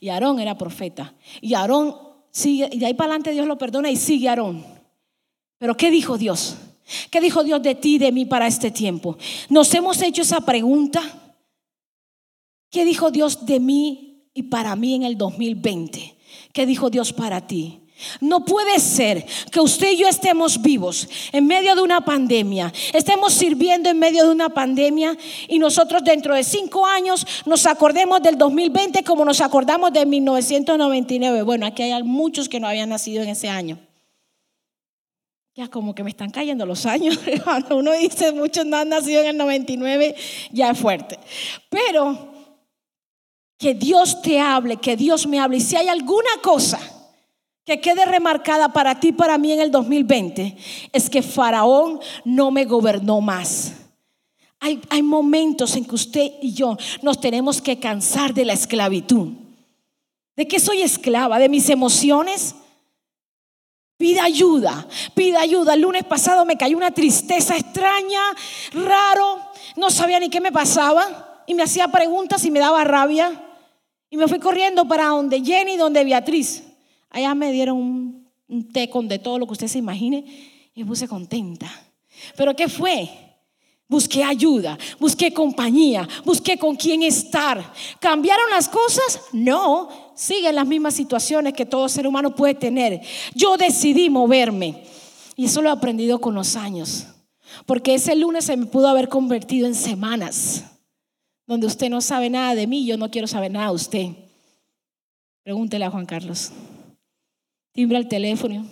Y 0.00 0.08
Aarón 0.08 0.40
era 0.40 0.56
profeta. 0.56 1.14
Y 1.40 1.54
Aarón 1.54 1.96
sigue, 2.30 2.68
y 2.72 2.78
de 2.78 2.86
ahí 2.86 2.94
para 2.94 3.10
adelante 3.10 3.32
Dios 3.32 3.46
lo 3.46 3.58
perdona 3.58 3.90
y 3.90 3.96
sigue 3.96 4.28
Aarón. 4.28 4.64
Pero 5.58 5.76
¿qué 5.76 5.90
dijo 5.90 6.16
Dios? 6.16 6.56
¿Qué 7.10 7.20
dijo 7.20 7.44
Dios 7.44 7.62
de 7.62 7.74
ti 7.74 7.96
y 7.96 7.98
de 7.98 8.12
mí 8.12 8.24
para 8.24 8.46
este 8.46 8.70
tiempo? 8.70 9.18
Nos 9.48 9.72
hemos 9.74 10.00
hecho 10.00 10.22
esa 10.22 10.40
pregunta. 10.40 11.02
¿Qué 12.70 12.84
dijo 12.84 13.10
Dios 13.10 13.44
de 13.44 13.60
mí 13.60 14.15
y 14.36 14.44
para 14.44 14.76
mí 14.76 14.94
en 14.94 15.02
el 15.02 15.18
2020. 15.18 16.14
¿Qué 16.52 16.66
dijo 16.66 16.90
Dios 16.90 17.12
para 17.12 17.46
ti? 17.46 17.80
No 18.20 18.44
puede 18.44 18.78
ser 18.78 19.24
que 19.50 19.58
usted 19.58 19.92
y 19.92 19.96
yo 19.96 20.08
estemos 20.08 20.60
vivos 20.60 21.08
en 21.32 21.46
medio 21.46 21.74
de 21.74 21.80
una 21.80 22.02
pandemia, 22.02 22.70
estemos 22.92 23.32
sirviendo 23.32 23.88
en 23.88 23.98
medio 23.98 24.26
de 24.26 24.32
una 24.32 24.50
pandemia 24.50 25.16
y 25.48 25.58
nosotros 25.58 26.04
dentro 26.04 26.34
de 26.34 26.44
cinco 26.44 26.86
años 26.86 27.26
nos 27.46 27.66
acordemos 27.66 28.22
del 28.22 28.36
2020 28.36 29.02
como 29.02 29.24
nos 29.24 29.40
acordamos 29.40 29.94
de 29.94 30.04
1999. 30.04 31.42
Bueno, 31.42 31.64
aquí 31.64 31.84
hay 31.84 32.02
muchos 32.02 32.50
que 32.50 32.60
no 32.60 32.68
habían 32.68 32.90
nacido 32.90 33.22
en 33.22 33.30
ese 33.30 33.48
año. 33.48 33.78
Ya 35.54 35.68
como 35.68 35.94
que 35.94 36.04
me 36.04 36.10
están 36.10 36.28
cayendo 36.28 36.66
los 36.66 36.84
años. 36.84 37.18
Cuando 37.44 37.78
uno 37.78 37.92
dice 37.92 38.30
muchos 38.32 38.66
no 38.66 38.76
han 38.76 38.90
nacido 38.90 39.22
en 39.22 39.28
el 39.28 39.36
99, 39.38 40.14
ya 40.52 40.70
es 40.70 40.78
fuerte. 40.78 41.18
Pero 41.70 42.35
que 43.58 43.74
Dios 43.74 44.22
te 44.22 44.40
hable, 44.40 44.76
que 44.76 44.96
Dios 44.96 45.26
me 45.26 45.38
hable. 45.38 45.58
Y 45.58 45.60
si 45.60 45.76
hay 45.76 45.88
alguna 45.88 46.30
cosa 46.42 46.78
que 47.64 47.80
quede 47.80 48.04
remarcada 48.04 48.72
para 48.72 49.00
ti, 49.00 49.12
para 49.12 49.38
mí 49.38 49.52
en 49.52 49.60
el 49.60 49.70
2020, 49.70 50.56
es 50.92 51.10
que 51.10 51.22
Faraón 51.22 52.00
no 52.24 52.50
me 52.50 52.64
gobernó 52.64 53.20
más. 53.20 53.72
Hay, 54.60 54.80
hay 54.88 55.02
momentos 55.02 55.76
en 55.76 55.84
que 55.84 55.94
usted 55.94 56.32
y 56.40 56.52
yo 56.52 56.76
nos 57.02 57.20
tenemos 57.20 57.60
que 57.60 57.78
cansar 57.78 58.32
de 58.32 58.44
la 58.44 58.52
esclavitud. 58.52 59.32
¿De 60.36 60.46
qué 60.46 60.60
soy 60.60 60.82
esclava? 60.82 61.38
¿De 61.38 61.48
mis 61.48 61.68
emociones? 61.68 62.54
Pida 63.96 64.24
ayuda, 64.24 64.86
pida 65.14 65.40
ayuda. 65.40 65.74
El 65.74 65.80
lunes 65.80 66.04
pasado 66.04 66.44
me 66.44 66.58
cayó 66.58 66.76
una 66.76 66.90
tristeza 66.90 67.56
extraña, 67.56 68.20
raro. 68.72 69.40
No 69.76 69.90
sabía 69.90 70.20
ni 70.20 70.28
qué 70.28 70.40
me 70.40 70.52
pasaba 70.52 71.42
y 71.46 71.54
me 71.54 71.62
hacía 71.62 71.88
preguntas 71.88 72.44
y 72.44 72.50
me 72.50 72.60
daba 72.60 72.84
rabia. 72.84 73.42
Y 74.16 74.18
me 74.18 74.28
fui 74.28 74.38
corriendo 74.38 74.88
para 74.88 75.08
donde 75.08 75.44
Jenny, 75.44 75.76
donde 75.76 76.02
Beatriz. 76.02 76.62
Allá 77.10 77.34
me 77.34 77.52
dieron 77.52 78.24
un, 78.48 78.72
té 78.72 78.88
con 78.88 79.08
de 79.08 79.18
todo 79.18 79.38
lo 79.38 79.46
que 79.46 79.52
usted 79.52 79.66
se 79.66 79.76
imagine 79.76 80.24
y 80.74 80.80
me 80.80 80.86
puse 80.86 81.06
contenta. 81.06 81.70
¿Pero 82.34 82.56
qué 82.56 82.66
fue? 82.66 83.10
Busqué 83.86 84.24
ayuda, 84.24 84.78
busqué 84.98 85.34
compañía, 85.34 86.08
busqué 86.24 86.56
con 86.56 86.76
quién 86.76 87.02
estar. 87.02 87.62
¿Cambiaron 88.00 88.48
las 88.50 88.70
cosas? 88.70 89.20
No, 89.34 89.90
siguen 90.14 90.54
las 90.54 90.66
mismas 90.66 90.94
situaciones 90.94 91.52
que 91.52 91.66
todo 91.66 91.86
ser 91.86 92.06
humano 92.06 92.34
puede 92.34 92.54
tener. 92.54 93.02
Yo 93.34 93.58
decidí 93.58 94.08
moverme 94.08 94.82
y 95.36 95.44
eso 95.44 95.60
lo 95.60 95.68
he 95.68 95.72
aprendido 95.72 96.22
con 96.22 96.34
los 96.34 96.56
años, 96.56 97.06
porque 97.66 97.92
ese 97.92 98.16
lunes 98.16 98.46
se 98.46 98.56
me 98.56 98.64
pudo 98.64 98.88
haber 98.88 99.10
convertido 99.10 99.66
en 99.66 99.74
semanas, 99.74 100.64
donde 101.46 101.66
usted 101.66 101.88
no 101.88 102.00
sabe 102.00 102.28
nada 102.28 102.54
de 102.54 102.66
mí, 102.66 102.84
yo 102.84 102.96
no 102.96 103.10
quiero 103.10 103.26
saber 103.26 103.50
nada 103.50 103.68
de 103.68 103.74
usted. 103.74 104.08
Pregúntele 105.42 105.84
a 105.84 105.90
Juan 105.90 106.06
Carlos. 106.06 106.50
Timbra 107.72 107.98
el 107.98 108.08
teléfono. 108.08 108.66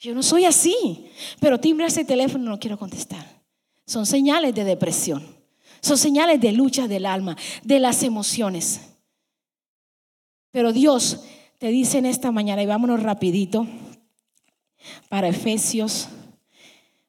Yo 0.00 0.14
no 0.14 0.22
soy 0.22 0.44
así, 0.44 1.06
pero 1.40 1.58
timbra 1.58 1.86
ese 1.86 2.04
teléfono 2.04 2.50
no 2.50 2.58
quiero 2.58 2.78
contestar. 2.78 3.24
Son 3.86 4.06
señales 4.06 4.54
de 4.54 4.64
depresión. 4.64 5.24
Son 5.80 5.96
señales 5.96 6.40
de 6.40 6.52
lucha 6.52 6.88
del 6.88 7.06
alma, 7.06 7.36
de 7.62 7.78
las 7.78 8.02
emociones. 8.02 8.80
Pero 10.50 10.72
Dios 10.72 11.24
te 11.58 11.68
dice 11.68 11.98
en 11.98 12.06
esta 12.06 12.32
mañana, 12.32 12.62
y 12.62 12.66
vámonos 12.66 13.02
rapidito, 13.02 13.66
para 15.08 15.28
Efesios, 15.28 16.08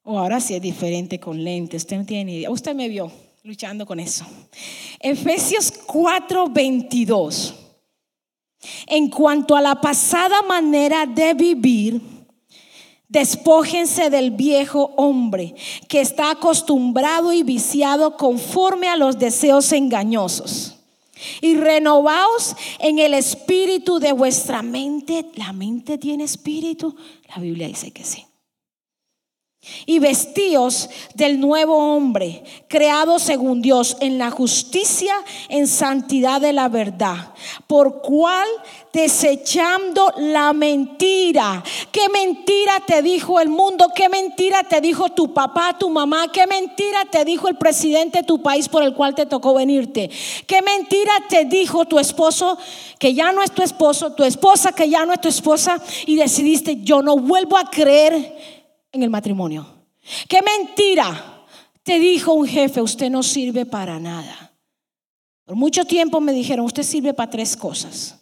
o 0.04 0.20
ahora 0.20 0.40
sí 0.40 0.56
es 0.56 0.62
diferente 0.62 1.20
con 1.20 1.44
lentes, 1.44 1.84
usted 1.84 1.98
no 1.98 2.06
tiene 2.06 2.26
ni 2.26 2.38
idea, 2.38 2.52
usted 2.52 2.76
me 2.76 2.90
vio 2.90 3.12
luchando 3.44 3.86
con 3.86 4.00
eso. 4.00 4.26
Efesios 5.00 5.72
4:22. 5.86 7.54
En 8.88 9.10
cuanto 9.10 9.56
a 9.56 9.62
la 9.62 9.80
pasada 9.80 10.42
manera 10.42 11.06
de 11.06 11.34
vivir, 11.34 12.02
Despójense 13.12 14.12
del 14.12 14.30
viejo 14.30 14.94
hombre 14.96 15.56
que 15.88 16.00
está 16.00 16.30
acostumbrado 16.30 17.34
y 17.34 17.42
viciado 17.42 18.16
conforme 18.18 18.88
a 18.88 18.96
los 18.96 19.18
deseos 19.18 19.72
engañosos. 19.72 20.76
Y 21.42 21.56
renovaos 21.56 22.56
en 22.78 23.00
el 23.00 23.16
espíritu 23.16 23.98
de 23.98 24.12
vuestra 24.12 24.62
mente. 24.62 25.26
¿La 25.34 25.54
mente 25.54 25.98
tiene 25.98 26.26
espíritu? 26.26 26.96
La 27.36 27.42
Biblia 27.42 27.68
dice 27.68 27.90
que 27.90 28.04
sí 28.04 28.29
y 29.86 30.00
vestíos 30.00 30.90
del 31.16 31.40
nuevo 31.40 31.78
hombre, 31.78 32.44
creado 32.68 33.20
según 33.20 33.62
Dios 33.62 33.98
en 34.00 34.18
la 34.18 34.32
justicia, 34.32 35.14
en 35.50 35.68
santidad 35.68 36.40
de 36.40 36.54
la 36.54 36.70
verdad, 36.70 37.34
por 37.68 38.02
cual 38.02 38.48
desechando 38.94 40.14
la 40.18 40.54
mentira. 40.54 41.62
¿Qué 41.92 42.08
mentira 42.10 42.82
te 42.88 43.02
dijo 43.02 43.40
el 43.40 43.50
mundo? 43.50 43.90
¿Qué 43.94 44.08
mentira 44.08 44.64
te 44.64 44.80
dijo 44.80 45.10
tu 45.10 45.34
papá, 45.34 45.78
tu 45.78 45.90
mamá? 45.90 46.32
¿Qué 46.32 46.48
mentira 46.48 47.06
te 47.12 47.26
dijo 47.26 47.50
el 47.50 47.58
presidente 47.58 48.20
de 48.20 48.24
tu 48.24 48.42
país 48.42 48.70
por 48.70 48.84
el 48.84 48.94
cual 48.94 49.14
te 49.14 49.26
tocó 49.26 49.54
venirte? 49.54 50.10
¿Qué 50.48 50.62
mentira 50.62 51.12
te 51.28 51.46
dijo 51.46 51.86
tu 51.86 52.00
esposo 52.00 52.58
que 52.98 53.14
ya 53.14 53.34
no 53.34 53.44
es 53.44 53.52
tu 53.52 53.62
esposo, 53.62 54.14
tu 54.14 54.24
esposa 54.24 54.72
que 54.72 54.90
ya 54.90 55.06
no 55.06 55.14
es 55.14 55.22
tu 55.22 55.28
esposa 55.28 55.82
y 56.06 56.16
decidiste 56.16 56.78
yo 56.82 57.02
no 57.02 57.18
vuelvo 57.18 57.58
a 57.58 57.70
creer? 57.70 58.59
En 58.92 59.04
el 59.04 59.10
matrimonio. 59.10 59.66
¿Qué 60.28 60.40
mentira 60.42 61.46
te 61.84 62.00
dijo 62.00 62.34
un 62.34 62.48
jefe? 62.48 62.82
Usted 62.82 63.10
no 63.10 63.24
sirve 63.24 63.66
para 63.66 64.00
nada. 64.00 64.54
Por 65.46 65.56
mucho 65.56 65.86
tiempo 65.86 66.20
me 66.22 66.32
dijeron, 66.32 66.66
usted 66.66 66.84
sirve 66.84 67.14
para 67.14 67.32
tres 67.32 67.58
cosas. 67.58 68.16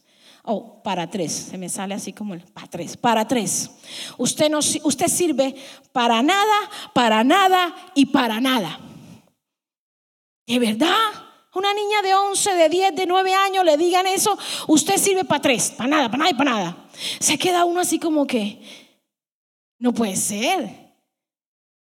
Oh, 0.43 0.81
para 0.81 1.09
tres, 1.09 1.33
se 1.49 1.57
me 1.57 1.67
sale 1.67 1.93
así 1.93 2.13
como 2.13 2.33
el 2.33 2.41
para 2.41 2.67
tres, 2.67 2.95
para 2.95 3.27
tres. 3.27 3.69
Usted, 4.17 4.49
no, 4.49 4.59
usted 4.59 5.07
sirve 5.09 5.53
para 5.91 6.21
nada, 6.21 6.55
para 6.93 7.25
nada 7.25 7.75
y 7.93 8.05
para 8.05 8.39
nada. 8.39 8.79
¿De 10.45 10.57
verdad? 10.57 10.95
Una 11.53 11.73
niña 11.73 12.01
de 12.01 12.13
11, 12.13 12.53
de 12.53 12.69
10, 12.69 12.95
de 12.95 13.05
9 13.05 13.33
años 13.33 13.65
le 13.65 13.75
digan 13.77 14.07
eso, 14.07 14.37
usted 14.67 14.97
sirve 14.97 15.25
para 15.25 15.41
tres, 15.41 15.71
para 15.71 15.89
nada, 15.89 16.09
para 16.09 16.19
nada 16.19 16.29
y 16.29 16.33
para 16.35 16.51
nada. 16.51 16.77
Se 17.19 17.37
queda 17.37 17.65
uno 17.65 17.81
así 17.81 17.99
como 17.99 18.25
que, 18.25 18.61
no 19.79 19.93
puede 19.93 20.15
ser. 20.15 20.87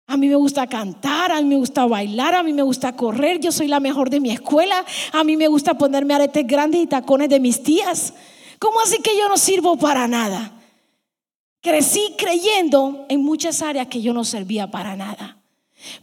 A 0.08 0.16
mí 0.16 0.28
me 0.28 0.36
gusta 0.36 0.66
cantar, 0.68 1.32
a 1.32 1.40
mí 1.40 1.48
me 1.48 1.56
gusta 1.56 1.84
bailar, 1.86 2.34
a 2.34 2.42
mí 2.42 2.52
me 2.52 2.62
gusta 2.62 2.94
correr, 2.94 3.40
yo 3.40 3.50
soy 3.50 3.66
la 3.66 3.80
mejor 3.80 4.08
de 4.08 4.20
mi 4.20 4.30
escuela, 4.30 4.84
a 5.12 5.24
mí 5.24 5.36
me 5.36 5.48
gusta 5.48 5.76
ponerme 5.76 6.14
aretes 6.14 6.46
grandes 6.46 6.82
y 6.82 6.86
tacones 6.86 7.28
de 7.28 7.40
mis 7.40 7.62
tías. 7.62 8.14
¿Cómo 8.60 8.80
así 8.80 8.98
que 8.98 9.16
yo 9.18 9.28
no 9.28 9.36
sirvo 9.36 9.76
para 9.76 10.06
nada? 10.06 10.52
Crecí 11.60 12.14
creyendo 12.16 13.06
en 13.08 13.22
muchas 13.22 13.62
áreas 13.62 13.88
que 13.88 14.00
yo 14.00 14.12
no 14.12 14.24
servía 14.24 14.70
para 14.70 14.94
nada. 14.94 15.42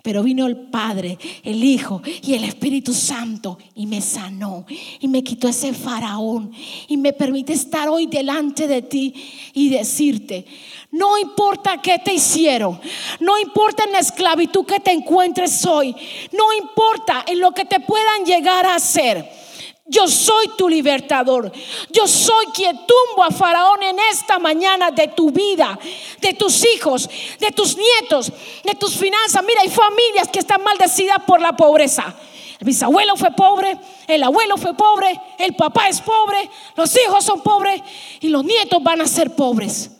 Pero 0.01 0.23
vino 0.23 0.47
el 0.47 0.55
Padre, 0.55 1.17
el 1.43 1.63
Hijo 1.63 2.01
y 2.21 2.33
el 2.33 2.43
Espíritu 2.43 2.93
Santo 2.93 3.57
y 3.75 3.85
me 3.85 4.01
sanó 4.01 4.65
y 4.99 5.07
me 5.07 5.23
quitó 5.23 5.47
ese 5.47 5.73
faraón 5.73 6.51
y 6.87 6.97
me 6.97 7.13
permite 7.13 7.53
estar 7.53 7.89
hoy 7.89 8.07
delante 8.07 8.67
de 8.67 8.81
ti 8.81 9.13
y 9.53 9.69
decirte, 9.69 10.45
no 10.91 11.17
importa 11.17 11.81
qué 11.81 11.99
te 11.99 12.13
hicieron, 12.13 12.79
no 13.19 13.39
importa 13.39 13.83
en 13.83 13.93
la 13.93 13.99
esclavitud 13.99 14.65
que 14.65 14.79
te 14.79 14.91
encuentres 14.91 15.65
hoy, 15.65 15.95
no 16.31 16.53
importa 16.53 17.25
en 17.27 17.39
lo 17.39 17.51
que 17.51 17.65
te 17.65 17.79
puedan 17.79 18.25
llegar 18.25 18.65
a 18.65 18.75
hacer. 18.75 19.42
Yo 19.85 20.07
soy 20.07 20.47
tu 20.57 20.69
libertador. 20.69 21.51
Yo 21.89 22.07
soy 22.07 22.45
quien 22.47 22.75
tumbo 22.87 23.23
a 23.23 23.31
Faraón 23.31 23.83
en 23.83 23.99
esta 24.11 24.39
mañana 24.39 24.91
de 24.91 25.09
tu 25.09 25.29
vida, 25.31 25.77
de 26.21 26.33
tus 26.33 26.65
hijos, 26.73 27.09
de 27.39 27.51
tus 27.51 27.77
nietos, 27.77 28.31
de 28.63 28.75
tus 28.75 28.95
finanzas. 28.95 29.43
Mira, 29.43 29.61
hay 29.61 29.69
familias 29.69 30.29
que 30.29 30.39
están 30.39 30.63
maldecidas 30.63 31.17
por 31.27 31.41
la 31.41 31.53
pobreza. 31.53 32.15
El 32.59 32.65
bisabuelo 32.65 33.17
fue 33.17 33.31
pobre, 33.31 33.77
el 34.07 34.23
abuelo 34.23 34.55
fue 34.55 34.73
pobre, 34.73 35.19
el 35.37 35.53
papá 35.53 35.89
es 35.89 35.99
pobre, 35.99 36.49
los 36.77 36.95
hijos 36.97 37.25
son 37.25 37.41
pobres 37.41 37.81
y 38.21 38.29
los 38.29 38.45
nietos 38.45 38.81
van 38.81 39.01
a 39.01 39.07
ser 39.07 39.35
pobres. 39.35 39.91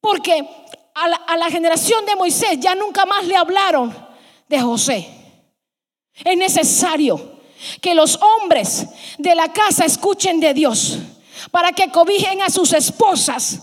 Porque 0.00 0.48
a 0.94 1.08
la, 1.08 1.16
a 1.16 1.36
la 1.36 1.50
generación 1.50 2.06
de 2.06 2.14
Moisés 2.14 2.60
ya 2.60 2.76
nunca 2.76 3.06
más 3.06 3.26
le 3.26 3.34
hablaron 3.34 3.92
de 4.48 4.60
José. 4.60 5.10
Es 6.24 6.36
necesario 6.36 7.35
que 7.80 7.94
los 7.94 8.18
hombres 8.20 8.86
de 9.18 9.34
la 9.34 9.52
casa 9.52 9.84
escuchen 9.84 10.40
de 10.40 10.54
Dios 10.54 10.98
para 11.50 11.72
que 11.72 11.90
cobijen 11.90 12.42
a 12.42 12.50
sus 12.50 12.72
esposas 12.72 13.60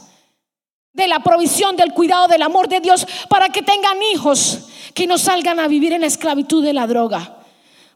de 0.93 1.07
la 1.07 1.19
provisión, 1.19 1.75
del 1.75 1.93
cuidado, 1.93 2.27
del 2.27 2.43
amor 2.43 2.67
de 2.67 2.79
Dios, 2.79 3.05
para 3.29 3.49
que 3.49 3.61
tengan 3.61 4.01
hijos 4.13 4.59
que 4.93 5.07
no 5.07 5.17
salgan 5.17 5.59
a 5.59 5.67
vivir 5.67 5.91
en 5.93 6.01
la 6.01 6.07
esclavitud 6.07 6.63
de 6.63 6.73
la 6.73 6.85
droga. 6.85 7.37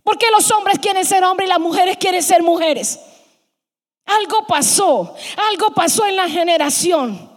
Porque 0.03 0.25
los 0.31 0.49
hombres 0.51 0.79
quieren 0.79 1.05
ser 1.05 1.23
hombres 1.23 1.47
y 1.47 1.49
las 1.49 1.59
mujeres 1.59 1.97
quieren 1.97 2.23
ser 2.23 2.41
mujeres. 2.41 2.99
Algo 4.05 4.47
pasó, 4.47 5.15
algo 5.49 5.71
pasó 5.71 6.05
en 6.05 6.15
la 6.15 6.29
generación. 6.29 7.29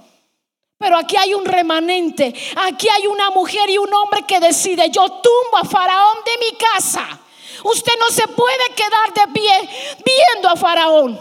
Pero 0.78 0.96
aquí 0.96 1.16
hay 1.18 1.34
un 1.34 1.44
remanente, 1.44 2.32
aquí 2.56 2.88
hay 2.88 3.06
una 3.06 3.30
mujer 3.30 3.68
y 3.68 3.76
un 3.76 3.92
hombre 3.92 4.22
que 4.22 4.40
decide, 4.40 4.88
yo 4.90 5.02
tumbo 5.20 5.58
a 5.58 5.64
Faraón 5.64 6.18
de 6.24 6.46
mi 6.46 6.56
casa 6.56 7.20
Usted 7.64 7.92
no 7.98 8.10
se 8.10 8.26
puede 8.28 8.74
quedar 8.74 9.14
de 9.14 9.32
pie 9.32 9.68
viendo 10.04 10.48
a 10.48 10.56
Faraón, 10.56 11.18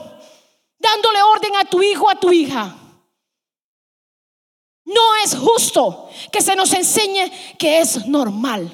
dándole 0.77 1.21
orden 1.21 1.55
a 1.55 1.65
tu 1.65 1.81
hijo, 1.81 2.09
a 2.09 2.19
tu 2.19 2.31
hija. 2.31 2.75
No 4.85 5.15
es 5.23 5.35
justo 5.35 6.09
que 6.31 6.41
se 6.41 6.55
nos 6.55 6.73
enseñe 6.73 7.31
que 7.57 7.79
es 7.79 8.07
normal. 8.07 8.71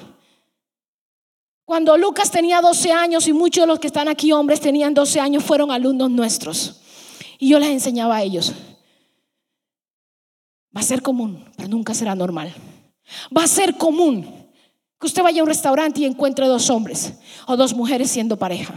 Cuando 1.64 1.96
Lucas 1.96 2.30
tenía 2.30 2.60
12 2.60 2.92
años 2.92 3.26
y 3.26 3.32
muchos 3.32 3.62
de 3.62 3.66
los 3.66 3.80
que 3.80 3.88
están 3.88 4.08
aquí 4.08 4.32
hombres 4.32 4.60
tenían 4.60 4.94
12 4.94 5.20
años, 5.20 5.44
fueron 5.44 5.70
alumnos 5.70 6.10
nuestros. 6.10 6.80
Y 7.38 7.48
yo 7.50 7.58
les 7.58 7.70
enseñaba 7.70 8.16
a 8.16 8.22
ellos. 8.22 8.52
Va 10.74 10.80
a 10.80 10.84
ser 10.84 11.02
común, 11.02 11.44
pero 11.56 11.68
nunca 11.68 11.92
será 11.92 12.14
normal. 12.14 12.54
Va 13.36 13.44
a 13.44 13.48
ser 13.48 13.76
común 13.76 14.45
que 15.00 15.06
usted 15.06 15.22
vaya 15.22 15.40
a 15.40 15.44
un 15.44 15.48
restaurante 15.48 16.00
y 16.00 16.04
encuentre 16.04 16.46
dos 16.46 16.70
hombres 16.70 17.14
o 17.46 17.56
dos 17.56 17.74
mujeres 17.74 18.10
siendo 18.10 18.36
pareja. 18.36 18.74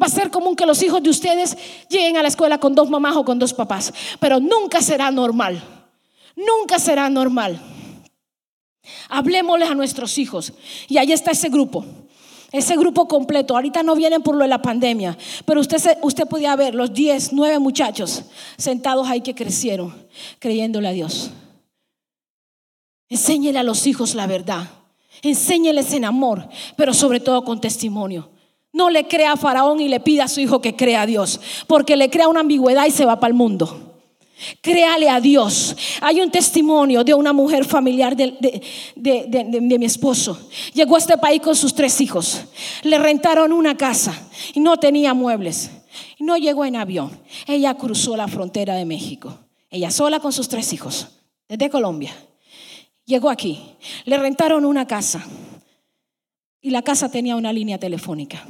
Va 0.00 0.06
a 0.06 0.10
ser 0.10 0.30
común 0.30 0.54
que 0.54 0.66
los 0.66 0.82
hijos 0.82 1.02
de 1.02 1.10
ustedes 1.10 1.56
lleguen 1.88 2.16
a 2.16 2.22
la 2.22 2.28
escuela 2.28 2.58
con 2.58 2.74
dos 2.74 2.90
mamás 2.90 3.16
o 3.16 3.24
con 3.24 3.38
dos 3.38 3.54
papás, 3.54 3.92
pero 4.20 4.38
nunca 4.38 4.80
será 4.82 5.10
normal. 5.10 5.62
Nunca 6.36 6.78
será 6.78 7.10
normal. 7.10 7.60
Hablemosles 9.08 9.70
a 9.70 9.74
nuestros 9.74 10.18
hijos. 10.18 10.52
Y 10.86 10.98
ahí 10.98 11.12
está 11.12 11.32
ese 11.32 11.48
grupo. 11.48 11.84
Ese 12.52 12.76
grupo 12.76 13.08
completo. 13.08 13.54
Ahorita 13.54 13.82
no 13.82 13.96
vienen 13.96 14.22
por 14.22 14.36
lo 14.36 14.42
de 14.42 14.48
la 14.48 14.62
pandemia, 14.62 15.18
pero 15.44 15.60
usted, 15.60 15.98
usted 16.02 16.26
podía 16.26 16.54
ver 16.56 16.74
los 16.74 16.94
10, 16.94 17.32
9 17.32 17.58
muchachos 17.58 18.22
sentados 18.56 19.08
ahí 19.08 19.20
que 19.20 19.34
crecieron 19.34 19.94
creyéndole 20.38 20.88
a 20.88 20.92
Dios. 20.92 21.30
Enséñele 23.10 23.58
a 23.58 23.62
los 23.64 23.86
hijos 23.86 24.14
la 24.14 24.26
verdad. 24.26 24.77
Enséñeles 25.22 25.92
en 25.92 26.04
amor, 26.04 26.48
pero 26.76 26.94
sobre 26.94 27.20
todo 27.20 27.44
con 27.44 27.60
testimonio. 27.60 28.30
No 28.72 28.90
le 28.90 29.08
crea 29.08 29.32
a 29.32 29.36
Faraón 29.36 29.80
y 29.80 29.88
le 29.88 30.00
pida 30.00 30.24
a 30.24 30.28
su 30.28 30.40
hijo 30.40 30.60
que 30.60 30.76
crea 30.76 31.02
a 31.02 31.06
Dios, 31.06 31.40
porque 31.66 31.96
le 31.96 32.10
crea 32.10 32.28
una 32.28 32.40
ambigüedad 32.40 32.86
y 32.86 32.90
se 32.90 33.04
va 33.04 33.18
para 33.18 33.30
el 33.30 33.34
mundo. 33.34 33.88
Créale 34.60 35.10
a 35.10 35.20
Dios. 35.20 35.76
Hay 36.00 36.20
un 36.20 36.30
testimonio 36.30 37.02
de 37.02 37.12
una 37.12 37.32
mujer 37.32 37.64
familiar 37.64 38.14
de, 38.14 38.62
de, 38.94 39.60
mi 39.60 39.84
esposo. 39.84 40.38
Llegó 40.74 40.94
a 40.94 40.98
este 40.98 41.18
país 41.18 41.40
con 41.40 41.56
sus 41.56 41.74
tres 41.74 42.00
hijos. 42.00 42.42
Le 42.84 42.98
rentaron 42.98 43.52
una 43.52 43.76
casa 43.76 44.28
y 44.54 44.60
no 44.60 44.76
tenía 44.76 45.12
muebles. 45.12 45.70
No 46.20 46.36
llegó 46.36 46.64
en 46.64 46.76
avión. 46.76 47.20
Ella 47.46 47.74
cruzó 47.74 48.16
la 48.16 48.28
frontera 48.28 48.74
de 48.74 48.84
México. 48.84 49.36
Ella 49.70 49.90
sola 49.90 50.20
con 50.20 50.32
sus 50.32 50.48
tres 50.48 50.72
hijos, 50.72 51.08
desde 51.48 51.68
Colombia. 51.68 52.12
Llegó 53.08 53.30
aquí. 53.30 53.58
Le 54.04 54.18
rentaron 54.18 54.66
una 54.66 54.86
casa. 54.86 55.26
Y 56.60 56.68
la 56.68 56.82
casa 56.82 57.10
tenía 57.10 57.36
una 57.36 57.54
línea 57.54 57.78
telefónica. 57.78 58.46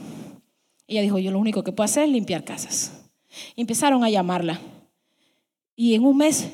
Ella 0.89 1.01
dijo, 1.01 1.21
yo 1.21 1.31
lo 1.31 1.39
único 1.39 1.63
que 1.63 1.71
puedo 1.71 1.85
hacer 1.85 2.03
es 2.03 2.11
limpiar 2.11 2.45
casas. 2.45 3.05
empezaron 3.55 4.03
a 4.03 4.11
llamarla 4.11 4.61
y 5.77 5.95
en 5.95 6.05
un 6.05 6.17
mes 6.17 6.49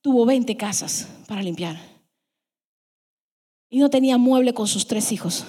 tuvo 0.00 0.24
20 0.24 0.56
casas 0.56 1.06
para 1.28 1.42
limpiar. 1.42 1.89
Y 3.72 3.78
no 3.78 3.88
tenía 3.88 4.18
mueble 4.18 4.52
con 4.52 4.66
sus 4.66 4.88
tres 4.88 5.12
hijos. 5.12 5.44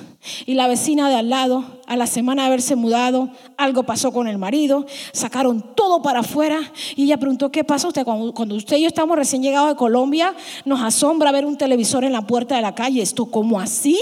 Y 0.46 0.54
la 0.54 0.68
vecina 0.68 1.10
de 1.10 1.16
al 1.16 1.30
lado, 1.30 1.82
a 1.88 1.96
la 1.96 2.06
semana 2.06 2.44
de 2.44 2.50
haberse 2.50 2.76
mudado, 2.76 3.32
algo 3.58 3.82
pasó 3.82 4.12
con 4.12 4.28
el 4.28 4.38
marido, 4.38 4.86
sacaron 5.12 5.76
todo 5.76 6.04
para 6.04 6.20
afuera 6.20 6.72
y 6.96 7.06
ella 7.06 7.18
preguntó, 7.18 7.52
¿qué 7.52 7.64
pasa 7.64 7.88
usted? 7.88 8.06
Cuando, 8.06 8.56
usted 8.56 8.78
y 8.78 8.82
yo 8.82 8.88
estamos 8.88 9.18
recién 9.18 9.42
llegados 9.42 9.70
de 9.70 9.76
Colombia, 9.76 10.36
nos 10.66 10.82
asombra 10.82 11.32
ver 11.32 11.48
un 11.48 11.58
televisor 11.58 12.04
en 12.04 12.12
la 12.12 12.28
puerta 12.28 12.56
de 12.56 12.62
la 12.62 12.76
calle. 12.76 13.02
¿Esto 13.02 13.26
cómo 13.26 13.60
así? 13.60 14.00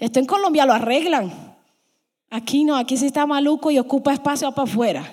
Esto 0.00 0.20
en 0.20 0.24
Colombia 0.24 0.64
lo 0.64 0.72
arreglan. 0.72 1.54
Aquí 2.30 2.64
no, 2.64 2.76
aquí 2.76 2.96
sí 2.96 3.06
está 3.06 3.26
maluco 3.26 3.70
y 3.70 3.78
ocupa 3.78 4.14
espacio 4.14 4.50
para 4.52 4.70
afuera. 4.70 5.12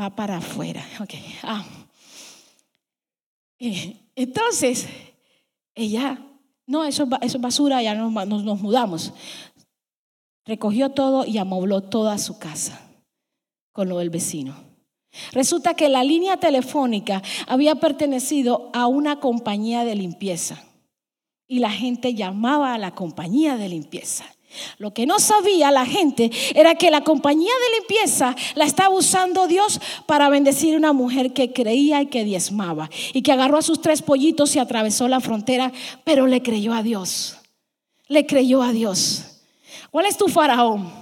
Va 0.00 0.08
para 0.08 0.38
afuera. 0.38 0.82
Ok. 1.00 1.14
Ah. 1.42 1.64
Entonces, 4.14 4.86
ella, 5.74 6.18
no, 6.68 6.84
eso, 6.84 7.08
es 7.22 7.40
basura, 7.40 7.82
ya 7.82 7.94
nos, 7.94 8.28
nos, 8.28 8.60
mudamos. 8.60 9.14
Recogió 10.44 10.90
todo 10.90 11.24
y 11.24 11.38
amobló 11.38 11.80
toda 11.80 12.18
su 12.18 12.38
casa 12.38 12.78
con 13.72 13.88
lo 13.88 13.98
del 13.98 14.10
vecino. 14.10 14.54
Resulta 15.32 15.72
que 15.72 15.88
la 15.88 16.04
línea 16.04 16.36
telefónica 16.36 17.22
había 17.46 17.76
pertenecido 17.76 18.70
a 18.74 18.86
una 18.86 19.18
compañía 19.18 19.86
de 19.86 19.94
limpieza 19.94 20.62
y 21.48 21.60
la 21.60 21.70
gente 21.70 22.14
llamaba 22.14 22.74
a 22.74 22.78
la 22.78 22.94
compañía 22.94 23.56
de 23.56 23.70
limpieza. 23.70 24.26
Lo 24.78 24.92
que 24.92 25.06
no 25.06 25.18
sabía 25.18 25.70
la 25.70 25.86
gente 25.86 26.30
era 26.54 26.74
que 26.74 26.90
la 26.90 27.02
compañía 27.04 27.52
de 27.52 27.78
limpieza 27.78 28.36
la 28.54 28.64
estaba 28.64 28.94
usando 28.94 29.46
Dios 29.46 29.80
para 30.06 30.28
bendecir 30.28 30.74
a 30.74 30.78
una 30.78 30.92
mujer 30.92 31.32
que 31.32 31.52
creía 31.52 32.02
y 32.02 32.06
que 32.06 32.24
diezmaba 32.24 32.90
y 33.12 33.22
que 33.22 33.32
agarró 33.32 33.58
a 33.58 33.62
sus 33.62 33.80
tres 33.80 34.02
pollitos 34.02 34.54
y 34.56 34.58
atravesó 34.58 35.08
la 35.08 35.20
frontera, 35.20 35.72
pero 36.04 36.26
le 36.26 36.42
creyó 36.42 36.72
a 36.74 36.82
Dios. 36.82 37.36
Le 38.08 38.26
creyó 38.26 38.62
a 38.62 38.72
Dios. 38.72 39.42
¿Cuál 39.90 40.06
es 40.06 40.16
tu 40.16 40.28
faraón? 40.28 40.92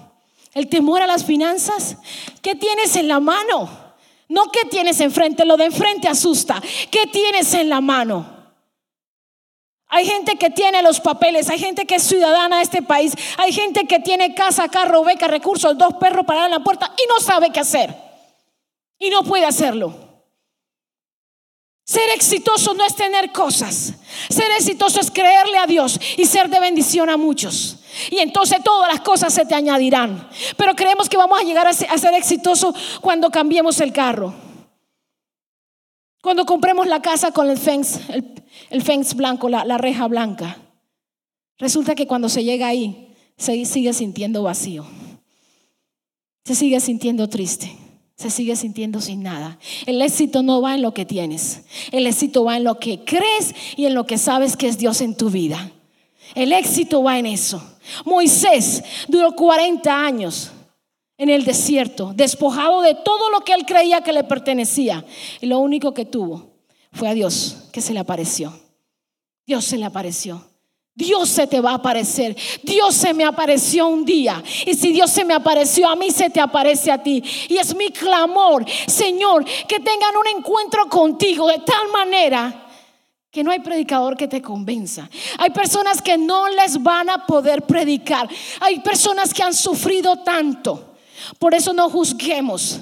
¿El 0.54 0.68
temor 0.68 1.02
a 1.02 1.06
las 1.06 1.24
finanzas? 1.24 1.98
¿Qué 2.42 2.54
tienes 2.54 2.96
en 2.96 3.08
la 3.08 3.20
mano? 3.20 3.86
No 4.28 4.50
qué 4.50 4.68
tienes 4.68 5.00
enfrente, 5.00 5.44
lo 5.44 5.56
de 5.56 5.66
enfrente 5.66 6.08
asusta. 6.08 6.60
¿Qué 6.90 7.06
tienes 7.06 7.52
en 7.54 7.68
la 7.68 7.80
mano? 7.80 8.35
Hay 9.96 10.04
gente 10.04 10.36
que 10.36 10.50
tiene 10.50 10.82
los 10.82 11.00
papeles, 11.00 11.48
hay 11.48 11.58
gente 11.58 11.86
que 11.86 11.94
es 11.94 12.02
ciudadana 12.02 12.58
de 12.58 12.64
este 12.64 12.82
país, 12.82 13.14
hay 13.38 13.50
gente 13.50 13.86
que 13.86 13.98
tiene 13.98 14.34
casa, 14.34 14.68
carro, 14.68 15.02
beca, 15.02 15.26
recursos, 15.26 15.78
dos 15.78 15.94
perros 15.94 16.26
para 16.26 16.44
en 16.44 16.50
la 16.50 16.60
puerta 16.60 16.92
y 16.98 17.08
no 17.08 17.18
sabe 17.18 17.48
qué 17.50 17.60
hacer. 17.60 17.96
Y 18.98 19.08
no 19.08 19.24
puede 19.24 19.46
hacerlo. 19.46 19.94
Ser 21.86 22.10
exitoso 22.14 22.74
no 22.74 22.84
es 22.84 22.94
tener 22.94 23.32
cosas. 23.32 23.94
Ser 24.28 24.50
exitoso 24.50 25.00
es 25.00 25.10
creerle 25.10 25.56
a 25.56 25.66
Dios 25.66 25.98
y 26.18 26.26
ser 26.26 26.50
de 26.50 26.60
bendición 26.60 27.08
a 27.08 27.16
muchos. 27.16 27.78
Y 28.10 28.18
entonces 28.18 28.62
todas 28.62 28.92
las 28.92 29.00
cosas 29.00 29.32
se 29.32 29.46
te 29.46 29.54
añadirán. 29.54 30.28
Pero 30.58 30.76
creemos 30.76 31.08
que 31.08 31.16
vamos 31.16 31.40
a 31.40 31.42
llegar 31.42 31.66
a 31.66 31.72
ser, 31.72 32.12
exitoso 32.12 32.74
cuando 33.00 33.30
cambiemos 33.30 33.80
el 33.80 33.94
carro. 33.94 34.34
Cuando 36.20 36.44
compremos 36.44 36.86
la 36.86 37.00
casa 37.00 37.32
con 37.32 37.48
el 37.48 37.56
fence, 37.56 37.98
el, 38.12 38.35
fence 38.82 39.14
blanco, 39.14 39.48
la, 39.48 39.64
la 39.64 39.78
reja 39.78 40.06
blanca, 40.08 40.58
resulta 41.58 41.94
que 41.94 42.06
cuando 42.06 42.28
se 42.28 42.44
llega 42.44 42.68
ahí, 42.68 43.14
se 43.36 43.64
sigue 43.64 43.92
sintiendo 43.92 44.42
vacío. 44.42 44.86
Se 46.44 46.54
sigue 46.54 46.80
sintiendo 46.80 47.28
triste. 47.28 47.76
Se 48.16 48.30
sigue 48.30 48.56
sintiendo 48.56 49.00
sin 49.00 49.22
nada. 49.22 49.58
El 49.84 50.00
éxito 50.00 50.42
no 50.42 50.62
va 50.62 50.74
en 50.74 50.80
lo 50.80 50.94
que 50.94 51.04
tienes. 51.04 51.64
El 51.92 52.06
éxito 52.06 52.44
va 52.44 52.56
en 52.56 52.64
lo 52.64 52.78
que 52.78 53.04
crees 53.04 53.54
y 53.76 53.84
en 53.84 53.94
lo 53.94 54.06
que 54.06 54.16
sabes 54.16 54.56
que 54.56 54.68
es 54.68 54.78
Dios 54.78 55.02
en 55.02 55.16
tu 55.16 55.28
vida. 55.28 55.70
El 56.34 56.52
éxito 56.52 57.02
va 57.02 57.18
en 57.18 57.26
eso. 57.26 57.62
Moisés 58.04 58.82
duró 59.08 59.32
40 59.32 59.94
años 59.94 60.50
en 61.18 61.28
el 61.28 61.44
desierto, 61.44 62.12
despojado 62.14 62.80
de 62.80 62.94
todo 62.94 63.30
lo 63.30 63.40
que 63.40 63.52
él 63.52 63.66
creía 63.66 64.00
que 64.00 64.12
le 64.12 64.24
pertenecía. 64.24 65.04
Y 65.40 65.46
lo 65.46 65.58
único 65.58 65.92
que 65.92 66.06
tuvo 66.06 66.55
fue 66.96 67.08
a 67.08 67.14
Dios 67.14 67.68
que 67.72 67.80
se 67.80 67.92
le 67.92 68.00
apareció. 68.00 68.52
Dios 69.46 69.64
se 69.64 69.76
le 69.76 69.84
apareció. 69.84 70.42
Dios 70.94 71.28
se 71.28 71.46
te 71.46 71.60
va 71.60 71.72
a 71.72 71.74
aparecer. 71.74 72.34
Dios 72.62 72.94
se 72.94 73.12
me 73.12 73.24
apareció 73.24 73.86
un 73.86 74.04
día. 74.04 74.42
Y 74.64 74.74
si 74.74 74.92
Dios 74.92 75.10
se 75.10 75.24
me 75.24 75.34
apareció 75.34 75.88
a 75.88 75.94
mí, 75.94 76.10
se 76.10 76.30
te 76.30 76.40
aparece 76.40 76.90
a 76.90 77.02
ti. 77.02 77.22
Y 77.48 77.58
es 77.58 77.76
mi 77.76 77.90
clamor, 77.90 78.64
Señor, 78.86 79.44
que 79.44 79.78
tengan 79.78 80.16
un 80.16 80.38
encuentro 80.38 80.88
contigo 80.88 81.46
de 81.48 81.58
tal 81.58 81.88
manera 81.92 82.62
que 83.30 83.44
no 83.44 83.50
hay 83.50 83.60
predicador 83.60 84.16
que 84.16 84.26
te 84.26 84.40
convenza. 84.40 85.08
Hay 85.38 85.50
personas 85.50 86.00
que 86.00 86.16
no 86.16 86.48
les 86.48 86.82
van 86.82 87.10
a 87.10 87.26
poder 87.26 87.62
predicar. 87.62 88.28
Hay 88.60 88.80
personas 88.80 89.34
que 89.34 89.42
han 89.42 89.52
sufrido 89.54 90.16
tanto 90.20 90.96
por 91.38 91.54
eso 91.54 91.72
no 91.72 91.90
juzguemos 91.90 92.80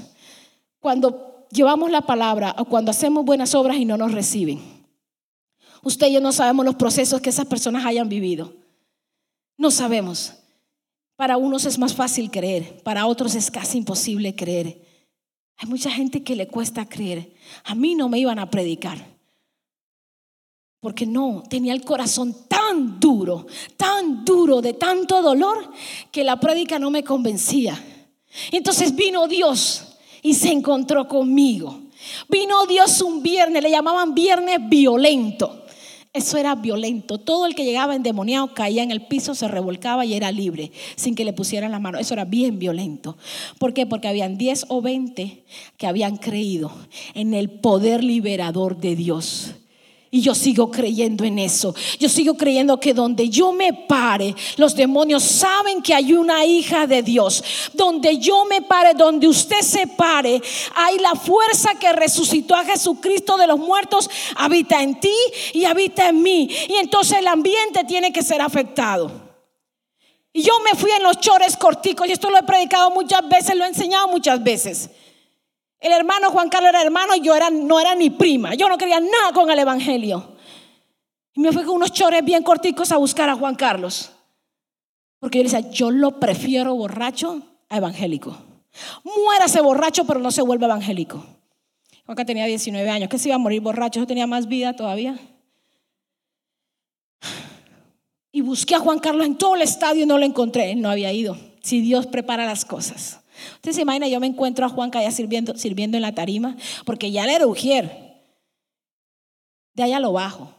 cuando 0.80 1.33
llevamos 1.54 1.90
la 1.90 2.02
palabra 2.02 2.54
o 2.58 2.64
cuando 2.66 2.90
hacemos 2.90 3.24
buenas 3.24 3.54
obras 3.54 3.76
y 3.78 3.84
no 3.84 3.96
nos 3.96 4.12
reciben. 4.12 4.60
Usted 5.82 6.08
y 6.08 6.14
yo 6.14 6.20
no 6.20 6.32
sabemos 6.32 6.64
los 6.64 6.74
procesos 6.74 7.20
que 7.20 7.30
esas 7.30 7.46
personas 7.46 7.86
hayan 7.86 8.08
vivido. 8.08 8.52
No 9.56 9.70
sabemos. 9.70 10.34
Para 11.16 11.36
unos 11.36 11.64
es 11.64 11.78
más 11.78 11.94
fácil 11.94 12.30
creer, 12.30 12.82
para 12.82 13.06
otros 13.06 13.34
es 13.36 13.50
casi 13.50 13.78
imposible 13.78 14.34
creer. 14.34 14.82
Hay 15.56 15.68
mucha 15.68 15.90
gente 15.90 16.24
que 16.24 16.34
le 16.34 16.48
cuesta 16.48 16.88
creer. 16.88 17.32
A 17.62 17.74
mí 17.76 17.94
no 17.94 18.08
me 18.08 18.18
iban 18.18 18.40
a 18.40 18.50
predicar. 18.50 19.14
Porque 20.80 21.06
no, 21.06 21.44
tenía 21.48 21.72
el 21.72 21.84
corazón 21.84 22.34
tan 22.48 22.98
duro, 22.98 23.46
tan 23.76 24.24
duro 24.24 24.60
de 24.60 24.74
tanto 24.74 25.22
dolor 25.22 25.70
que 26.10 26.24
la 26.24 26.40
prédica 26.40 26.78
no 26.78 26.90
me 26.90 27.04
convencía. 27.04 27.80
Entonces 28.50 28.94
vino 28.96 29.28
Dios 29.28 29.93
y 30.24 30.34
se 30.34 30.50
encontró 30.50 31.06
conmigo. 31.06 31.82
Vino 32.28 32.66
Dios 32.66 33.00
un 33.02 33.22
viernes, 33.22 33.62
le 33.62 33.70
llamaban 33.70 34.14
viernes 34.14 34.58
violento. 34.68 35.60
Eso 36.14 36.38
era 36.38 36.54
violento. 36.54 37.18
Todo 37.18 37.44
el 37.44 37.54
que 37.54 37.64
llegaba 37.64 37.94
endemoniado 37.94 38.54
caía 38.54 38.82
en 38.82 38.90
el 38.90 39.06
piso, 39.06 39.34
se 39.34 39.48
revolcaba 39.48 40.04
y 40.06 40.14
era 40.14 40.32
libre, 40.32 40.72
sin 40.96 41.14
que 41.14 41.24
le 41.24 41.32
pusieran 41.32 41.72
la 41.72 41.78
mano. 41.78 41.98
Eso 41.98 42.14
era 42.14 42.24
bien 42.24 42.58
violento. 42.58 43.18
¿Por 43.58 43.74
qué? 43.74 43.84
Porque 43.84 44.08
habían 44.08 44.38
10 44.38 44.66
o 44.68 44.80
20 44.80 45.44
que 45.76 45.86
habían 45.86 46.16
creído 46.16 46.72
en 47.14 47.34
el 47.34 47.50
poder 47.50 48.02
liberador 48.02 48.78
de 48.78 48.96
Dios. 48.96 49.54
Y 50.14 50.20
yo 50.20 50.32
sigo 50.32 50.70
creyendo 50.70 51.24
en 51.24 51.40
eso. 51.40 51.74
Yo 51.98 52.08
sigo 52.08 52.34
creyendo 52.34 52.78
que 52.78 52.94
donde 52.94 53.28
yo 53.28 53.50
me 53.50 53.72
pare, 53.72 54.32
los 54.56 54.76
demonios 54.76 55.24
saben 55.24 55.82
que 55.82 55.92
hay 55.92 56.12
una 56.12 56.44
hija 56.44 56.86
de 56.86 57.02
Dios. 57.02 57.42
Donde 57.72 58.18
yo 58.18 58.44
me 58.44 58.62
pare, 58.62 58.94
donde 58.94 59.26
usted 59.26 59.62
se 59.62 59.88
pare, 59.88 60.40
hay 60.76 60.98
la 61.00 61.16
fuerza 61.16 61.70
que 61.80 61.92
resucitó 61.92 62.54
a 62.54 62.64
Jesucristo 62.64 63.36
de 63.36 63.48
los 63.48 63.58
muertos, 63.58 64.08
habita 64.36 64.80
en 64.84 65.00
ti 65.00 65.16
y 65.52 65.64
habita 65.64 66.10
en 66.10 66.22
mí. 66.22 66.48
Y 66.68 66.74
entonces 66.74 67.18
el 67.18 67.26
ambiente 67.26 67.82
tiene 67.82 68.12
que 68.12 68.22
ser 68.22 68.40
afectado. 68.40 69.10
Y 70.32 70.42
yo 70.42 70.52
me 70.60 70.78
fui 70.78 70.92
en 70.92 71.02
los 71.02 71.18
chores 71.18 71.56
corticos, 71.56 72.06
y 72.06 72.12
esto 72.12 72.30
lo 72.30 72.38
he 72.38 72.44
predicado 72.44 72.92
muchas 72.92 73.28
veces, 73.28 73.56
lo 73.56 73.64
he 73.64 73.68
enseñado 73.68 74.06
muchas 74.06 74.40
veces. 74.40 74.90
El 75.84 75.92
hermano 75.92 76.30
Juan 76.30 76.48
Carlos 76.48 76.70
era 76.70 76.80
hermano 76.80 77.14
y 77.14 77.20
yo 77.20 77.36
era, 77.36 77.50
no 77.50 77.78
era 77.78 77.94
ni 77.94 78.08
prima. 78.08 78.54
Yo 78.54 78.70
no 78.70 78.78
quería 78.78 79.00
nada 79.00 79.32
con 79.34 79.50
el 79.50 79.58
Evangelio. 79.58 80.36
Y 81.34 81.40
me 81.42 81.52
fui 81.52 81.62
con 81.62 81.74
unos 81.74 81.92
chores 81.92 82.24
bien 82.24 82.42
corticos 82.42 82.90
a 82.90 82.96
buscar 82.96 83.28
a 83.28 83.34
Juan 83.34 83.54
Carlos. 83.54 84.10
Porque 85.18 85.36
yo 85.36 85.44
le 85.44 85.50
decía, 85.50 85.70
yo 85.70 85.90
lo 85.90 86.18
prefiero 86.18 86.74
borracho 86.74 87.42
a 87.68 87.76
evangélico. 87.76 88.34
Muérase 89.04 89.60
borracho, 89.60 90.06
pero 90.06 90.20
no 90.20 90.30
se 90.30 90.40
vuelve 90.40 90.64
evangélico. 90.64 91.22
Juan 92.06 92.16
tenía 92.24 92.46
19 92.46 92.88
años. 92.88 93.10
¿Qué 93.10 93.18
se 93.18 93.28
iba 93.28 93.34
a 93.34 93.38
morir 93.38 93.60
borracho? 93.60 94.00
Yo 94.00 94.06
tenía 94.06 94.26
más 94.26 94.48
vida 94.48 94.74
todavía. 94.74 95.18
Y 98.32 98.40
busqué 98.40 98.74
a 98.74 98.78
Juan 98.78 99.00
Carlos 99.00 99.26
en 99.26 99.36
todo 99.36 99.54
el 99.54 99.60
estadio 99.60 100.04
y 100.04 100.06
no 100.06 100.16
lo 100.16 100.24
encontré. 100.24 100.70
Él 100.70 100.80
no 100.80 100.88
había 100.88 101.12
ido. 101.12 101.36
Si 101.62 101.82
Dios 101.82 102.06
prepara 102.06 102.46
las 102.46 102.64
cosas. 102.64 103.20
Usted 103.54 103.72
se 103.72 103.82
imagina, 103.82 104.08
yo 104.08 104.20
me 104.20 104.26
encuentro 104.26 104.66
a 104.66 104.68
Juan 104.68 104.90
allá 104.94 105.10
sirviendo, 105.10 105.56
sirviendo 105.56 105.96
en 105.96 106.02
la 106.02 106.14
tarima, 106.14 106.56
porque 106.84 107.10
ya 107.10 107.26
le 107.26 107.44
ujier. 107.44 108.22
de 109.74 109.82
allá 109.82 110.00
lo 110.00 110.12
bajo. 110.12 110.54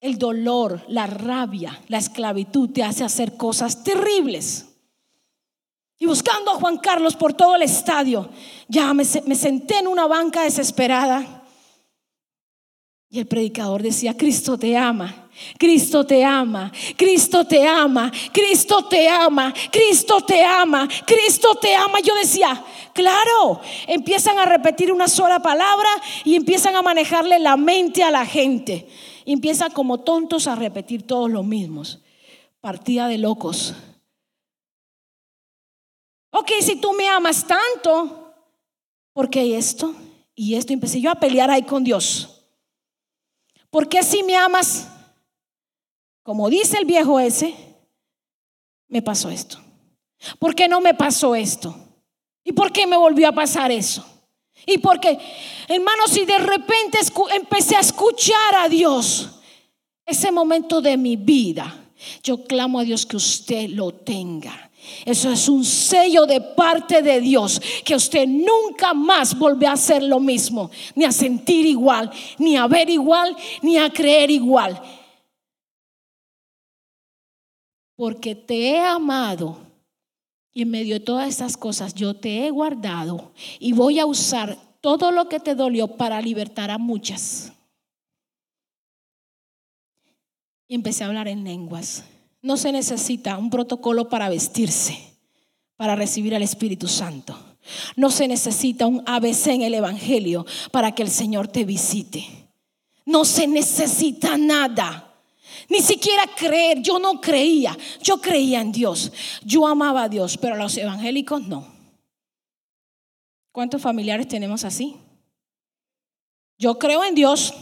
El 0.00 0.18
dolor, 0.18 0.84
la 0.88 1.06
rabia, 1.06 1.80
la 1.88 1.98
esclavitud 1.98 2.70
te 2.70 2.84
hace 2.84 3.02
hacer 3.02 3.36
cosas 3.36 3.82
terribles. 3.82 4.66
Y 5.98 6.06
buscando 6.06 6.52
a 6.52 6.54
Juan 6.54 6.78
Carlos 6.78 7.16
por 7.16 7.34
todo 7.34 7.56
el 7.56 7.62
estadio, 7.62 8.30
ya 8.68 8.94
me, 8.94 9.04
me 9.26 9.34
senté 9.34 9.78
en 9.78 9.88
una 9.88 10.06
banca 10.06 10.44
desesperada. 10.44 11.44
Y 13.10 13.18
el 13.18 13.26
predicador 13.26 13.82
decía, 13.82 14.16
Cristo 14.16 14.56
te 14.58 14.76
ama. 14.76 15.27
Cristo 15.58 16.04
te 16.04 16.24
ama, 16.24 16.72
Cristo 16.96 17.44
te 17.44 17.66
ama, 17.66 18.10
Cristo 18.32 18.86
te 18.86 19.08
ama, 19.08 19.52
Cristo 19.70 20.20
te 20.22 20.44
ama, 20.44 20.88
Cristo 21.06 21.54
te 21.56 21.74
ama. 21.74 22.00
Yo 22.00 22.14
decía, 22.14 22.64
claro, 22.92 23.60
empiezan 23.86 24.38
a 24.38 24.44
repetir 24.44 24.92
una 24.92 25.08
sola 25.08 25.40
palabra 25.40 25.88
y 26.24 26.34
empiezan 26.34 26.76
a 26.76 26.82
manejarle 26.82 27.38
la 27.38 27.56
mente 27.56 28.02
a 28.02 28.10
la 28.10 28.26
gente. 28.26 28.88
Empiezan 29.26 29.72
como 29.72 30.00
tontos 30.00 30.46
a 30.46 30.54
repetir 30.54 31.06
todos 31.06 31.30
los 31.30 31.44
mismos. 31.44 32.00
Partida 32.60 33.08
de 33.08 33.18
locos. 33.18 33.74
Ok, 36.30 36.50
si 36.60 36.76
tú 36.76 36.92
me 36.92 37.08
amas 37.08 37.46
tanto, 37.46 38.34
¿por 39.12 39.30
qué 39.30 39.56
esto? 39.56 39.94
Y 40.34 40.54
esto 40.54 40.72
empecé 40.72 41.00
yo 41.00 41.10
a 41.10 41.16
pelear 41.16 41.50
ahí 41.50 41.62
con 41.62 41.82
Dios. 41.84 42.44
¿Por 43.70 43.88
qué 43.88 44.02
si 44.02 44.22
me 44.22 44.36
amas? 44.36 44.88
Como 46.28 46.50
dice 46.50 46.76
el 46.76 46.84
viejo 46.84 47.18
ese, 47.18 47.54
me 48.88 49.00
pasó 49.00 49.30
esto. 49.30 49.58
¿Por 50.38 50.54
qué 50.54 50.68
no 50.68 50.82
me 50.82 50.92
pasó 50.92 51.34
esto? 51.34 51.74
¿Y 52.44 52.52
por 52.52 52.70
qué 52.70 52.86
me 52.86 52.98
volvió 52.98 53.28
a 53.28 53.32
pasar 53.32 53.72
eso? 53.72 54.04
Y 54.66 54.76
porque, 54.76 55.18
hermanos, 55.68 56.10
si 56.10 56.26
de 56.26 56.36
repente 56.36 56.98
empecé 57.34 57.76
a 57.76 57.80
escuchar 57.80 58.56
a 58.58 58.68
Dios, 58.68 59.40
ese 60.04 60.30
momento 60.30 60.82
de 60.82 60.98
mi 60.98 61.16
vida, 61.16 61.74
yo 62.22 62.44
clamo 62.44 62.80
a 62.80 62.84
Dios 62.84 63.06
que 63.06 63.16
usted 63.16 63.70
lo 63.70 63.94
tenga. 63.94 64.70
Eso 65.06 65.32
es 65.32 65.48
un 65.48 65.64
sello 65.64 66.26
de 66.26 66.42
parte 66.42 67.00
de 67.00 67.22
Dios, 67.22 67.58
que 67.86 67.94
usted 67.94 68.28
nunca 68.28 68.92
más 68.92 69.38
vuelve 69.38 69.66
a 69.66 69.72
hacer 69.72 70.02
lo 70.02 70.20
mismo, 70.20 70.70
ni 70.94 71.06
a 71.06 71.10
sentir 71.10 71.64
igual, 71.64 72.10
ni 72.36 72.58
a 72.58 72.66
ver 72.66 72.90
igual, 72.90 73.34
ni 73.62 73.78
a 73.78 73.88
creer 73.88 74.30
igual 74.30 74.78
porque 77.98 78.36
te 78.36 78.70
he 78.70 78.80
amado 78.80 79.58
y 80.54 80.62
en 80.62 80.70
medio 80.70 80.94
de 80.94 81.00
todas 81.00 81.28
estas 81.28 81.56
cosas 81.56 81.94
yo 81.94 82.14
te 82.14 82.46
he 82.46 82.50
guardado 82.52 83.32
y 83.58 83.72
voy 83.72 83.98
a 83.98 84.06
usar 84.06 84.56
todo 84.80 85.10
lo 85.10 85.28
que 85.28 85.40
te 85.40 85.56
dolió 85.56 85.88
para 85.96 86.22
libertar 86.22 86.70
a 86.70 86.78
muchas. 86.78 87.52
Y 90.68 90.76
empecé 90.76 91.02
a 91.02 91.08
hablar 91.08 91.26
en 91.26 91.42
lenguas. 91.42 92.04
No 92.40 92.56
se 92.56 92.70
necesita 92.70 93.36
un 93.36 93.50
protocolo 93.50 94.08
para 94.08 94.28
vestirse, 94.28 94.96
para 95.76 95.96
recibir 95.96 96.36
al 96.36 96.42
Espíritu 96.42 96.86
Santo. 96.86 97.36
No 97.96 98.12
se 98.12 98.28
necesita 98.28 98.86
un 98.86 99.02
ABC 99.06 99.48
en 99.48 99.62
el 99.62 99.74
Evangelio 99.74 100.46
para 100.70 100.92
que 100.92 101.02
el 101.02 101.10
Señor 101.10 101.48
te 101.48 101.64
visite. 101.64 102.24
No 103.04 103.24
se 103.24 103.48
necesita 103.48 104.38
nada. 104.38 105.07
Ni 105.68 105.80
siquiera 105.80 106.24
creer, 106.36 106.80
yo 106.80 106.98
no 106.98 107.20
creía, 107.20 107.76
yo 108.02 108.20
creía 108.20 108.60
en 108.60 108.72
Dios, 108.72 109.12
yo 109.44 109.66
amaba 109.66 110.04
a 110.04 110.08
Dios, 110.08 110.38
pero 110.38 110.56
los 110.56 110.76
evangélicos 110.76 111.46
no. 111.46 111.66
¿Cuántos 113.52 113.82
familiares 113.82 114.28
tenemos 114.28 114.64
así? 114.64 114.96
Yo 116.58 116.78
creo 116.78 117.04
en 117.04 117.14
Dios, 117.14 117.54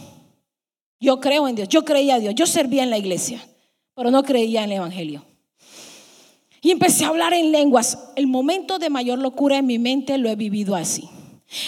yo 0.99 1.19
creo 1.19 1.47
en 1.47 1.55
Dios, 1.55 1.69
yo 1.69 1.85
creía 1.85 2.15
a 2.15 2.19
Dios, 2.19 2.35
yo 2.35 2.45
servía 2.45 2.83
en 2.83 2.89
la 2.89 2.97
iglesia, 2.97 3.45
pero 3.93 4.11
no 4.11 4.23
creía 4.23 4.63
en 4.63 4.71
el 4.71 4.77
Evangelio. 4.77 5.25
Y 6.61 6.71
empecé 6.71 7.05
a 7.05 7.09
hablar 7.09 7.33
en 7.33 7.51
lenguas. 7.51 8.11
El 8.15 8.27
momento 8.27 8.79
de 8.79 8.89
mayor 8.89 9.19
locura 9.19 9.57
en 9.57 9.67
mi 9.67 9.79
mente 9.79 10.17
lo 10.17 10.29
he 10.29 10.35
vivido 10.35 10.75
así. 10.75 11.07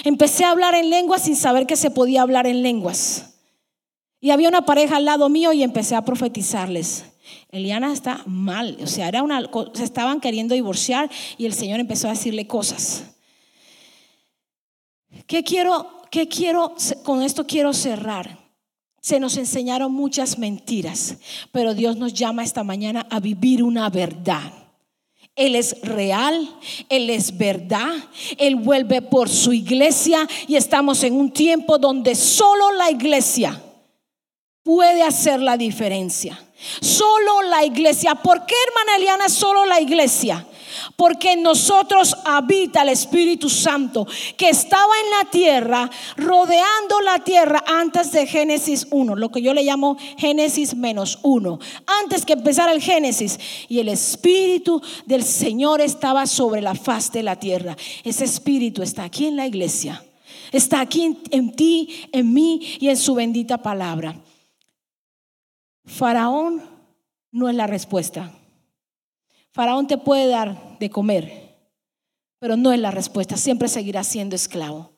Empecé 0.03 0.43
a 0.43 0.51
hablar 0.51 0.76
en 0.76 0.89
lenguas 0.89 1.24
sin 1.24 1.36
saber 1.36 1.65
que 1.65 1.76
se 1.76 1.91
podía 1.91 2.22
hablar 2.22 2.47
en 2.47 2.63
lenguas. 2.63 3.28
Y 4.22 4.32
había 4.32 4.49
una 4.49 4.65
pareja 4.65 4.97
al 4.97 5.05
lado 5.05 5.30
mío 5.30 5.53
y 5.53 5.63
empecé 5.63 5.95
a 5.95 6.03
profetizarles. 6.03 7.05
Eliana 7.51 7.93
está 7.93 8.24
mal, 8.26 8.78
o 8.82 8.88
sea, 8.88 9.07
era 9.07 9.24
una, 9.24 9.49
se 9.74 9.84
estaban 9.84 10.20
queriendo 10.20 10.55
divorciar 10.55 11.09
y 11.38 11.45
el 11.45 11.53
Señor 11.53 11.80
empezó 11.80 12.07
a 12.07 12.11
decirle 12.11 12.47
cosas. 12.47 13.03
¿Qué 15.26 15.43
quiero, 15.43 16.03
qué 16.11 16.28
quiero, 16.28 16.76
con 17.03 17.22
esto 17.22 17.45
quiero 17.45 17.74
cerrar? 17.74 18.38
Se 19.01 19.20
nos 19.20 19.38
enseñaron 19.38 19.93
muchas 19.93 20.38
mentiras, 20.38 21.17
pero 21.51 21.74
Dios 21.74 21.97
nos 21.97 22.13
llama 22.13 22.43
esta 22.43 22.63
mañana 22.63 23.07
a 23.09 23.20
vivir 23.20 23.63
una 23.63 23.89
verdad. 23.89 24.53
Él 25.36 25.55
es 25.55 25.80
real, 25.82 26.49
Él 26.89 27.09
es 27.09 27.38
verdad, 27.38 27.93
Él 28.38 28.55
vuelve 28.55 29.01
por 29.01 29.30
su 29.30 29.53
iglesia 29.53 30.28
y 30.47 30.57
estamos 30.57 31.03
en 31.03 31.13
un 31.13 31.32
tiempo 31.32 31.78
donde 31.78 32.13
solo 32.15 32.74
la 32.74 32.91
iglesia 32.91 33.61
puede 34.64 35.03
hacer 35.03 35.39
la 35.39 35.57
diferencia. 35.57 36.39
Solo 36.82 37.41
la 37.43 37.64
iglesia. 37.64 38.16
¿Por 38.16 38.45
qué, 38.45 38.55
hermana 38.68 38.97
Eliana, 38.97 39.30
solo 39.30 39.66
la 39.66 39.80
iglesia? 39.80 40.45
Porque 40.95 41.32
en 41.32 41.41
nosotros 41.43 42.16
habita 42.26 42.82
el 42.82 42.89
Espíritu 42.89 43.49
Santo 43.49 44.05
que 44.38 44.49
estaba 44.49 44.93
en 45.03 45.12
la 45.12 45.32
tierra, 45.32 45.89
rodeando 46.18 46.99
la 47.01 47.20
tierra 47.20 47.64
antes 47.66 48.12
de 48.12 48.28
Génesis 48.28 48.88
1, 48.91 49.16
lo 49.16 49.32
que 49.32 49.41
yo 49.41 49.53
le 49.53 49.64
llamo 49.64 49.97
Génesis 50.18 50.76
menos 50.76 51.20
1, 51.24 51.60
antes 52.03 52.26
que 52.26 52.34
empezara 52.34 52.74
el 52.74 52.82
Génesis. 52.82 53.39
Y 53.70 53.80
el 53.80 53.88
Espíritu 53.88 54.82
del 55.05 55.24
Señor 55.24 55.80
estaba 55.80 56.28
sobre 56.28 56.62
la 56.62 56.76
faz 56.76 57.12
de 57.12 57.24
la 57.24 57.38
tierra. 57.38 57.78
Ese 58.03 58.26
Espíritu 58.26 58.84
está 58.84 59.05
aquí 59.05 59.28
en 59.28 59.38
la 59.38 59.47
iglesia. 59.47 60.03
Está 60.51 60.82
aquí 60.82 61.03
en, 61.03 61.18
en 61.32 61.55
ti, 61.55 62.07
en 62.12 62.34
mí 62.34 62.78
y 62.80 62.89
en 62.89 62.97
su 62.97 63.16
bendita 63.16 63.60
palabra. 63.60 64.16
Faraón 65.90 66.62
no 67.32 67.50
es 67.50 67.56
la 67.56 67.66
respuesta. 67.66 68.32
Faraón 69.52 69.88
te 69.88 69.98
puede 69.98 70.28
dar 70.28 70.78
de 70.78 70.90
comer, 70.92 71.58
pero 72.38 72.56
no 72.56 72.72
es 72.72 72.80
la 72.80 72.92
respuesta. 72.92 73.38
Siempre 73.38 73.68
seguirá 73.68 74.04
siendo 74.04 74.36
esclavo. 74.36 74.92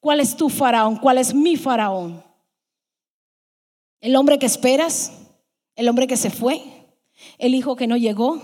¿Cuál 0.00 0.20
es 0.20 0.36
tu 0.36 0.50
faraón? 0.50 0.96
¿Cuál 0.96 1.16
es 1.16 1.34
mi 1.34 1.56
faraón? 1.56 2.22
¿El 4.00 4.14
hombre 4.16 4.38
que 4.38 4.44
esperas? 4.44 5.12
¿El 5.76 5.88
hombre 5.88 6.06
que 6.06 6.18
se 6.18 6.28
fue? 6.28 6.62
¿El 7.38 7.54
hijo 7.54 7.74
que 7.74 7.86
no 7.86 7.96
llegó? 7.96 8.40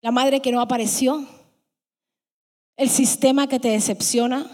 ¿La 0.00 0.12
madre 0.12 0.40
que 0.40 0.52
no 0.52 0.60
apareció? 0.60 1.26
¿El 2.76 2.88
sistema 2.88 3.48
que 3.48 3.58
te 3.58 3.68
decepciona? 3.68 4.46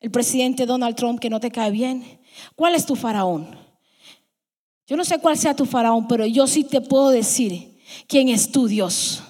¿El 0.00 0.10
presidente 0.10 0.66
Donald 0.66 0.96
Trump 0.96 1.20
que 1.20 1.30
no 1.30 1.38
te 1.38 1.52
cae 1.52 1.70
bien? 1.70 2.20
¿Cuál 2.56 2.74
es 2.74 2.84
tu 2.84 2.96
faraón? 2.96 3.65
Yo 4.86 4.96
no 4.96 5.04
sé 5.04 5.18
cuál 5.18 5.36
sea 5.36 5.54
tu 5.54 5.66
faraón, 5.66 6.06
pero 6.06 6.26
yo 6.26 6.46
sí 6.46 6.64
te 6.64 6.80
puedo 6.80 7.10
decir 7.10 7.76
quién 8.06 8.28
es 8.28 8.52
tu 8.52 8.68
Dios. 8.68 9.22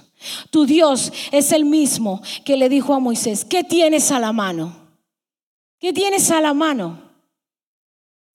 Tu 0.50 0.66
Dios 0.66 1.12
es 1.32 1.52
el 1.52 1.64
mismo 1.64 2.20
que 2.44 2.56
le 2.56 2.68
dijo 2.68 2.92
a 2.94 3.00
Moisés, 3.00 3.44
¿qué 3.44 3.64
tienes 3.64 4.10
a 4.10 4.18
la 4.18 4.32
mano? 4.32 4.76
¿Qué 5.78 5.92
tienes 5.92 6.30
a 6.30 6.40
la 6.40 6.52
mano? 6.52 7.00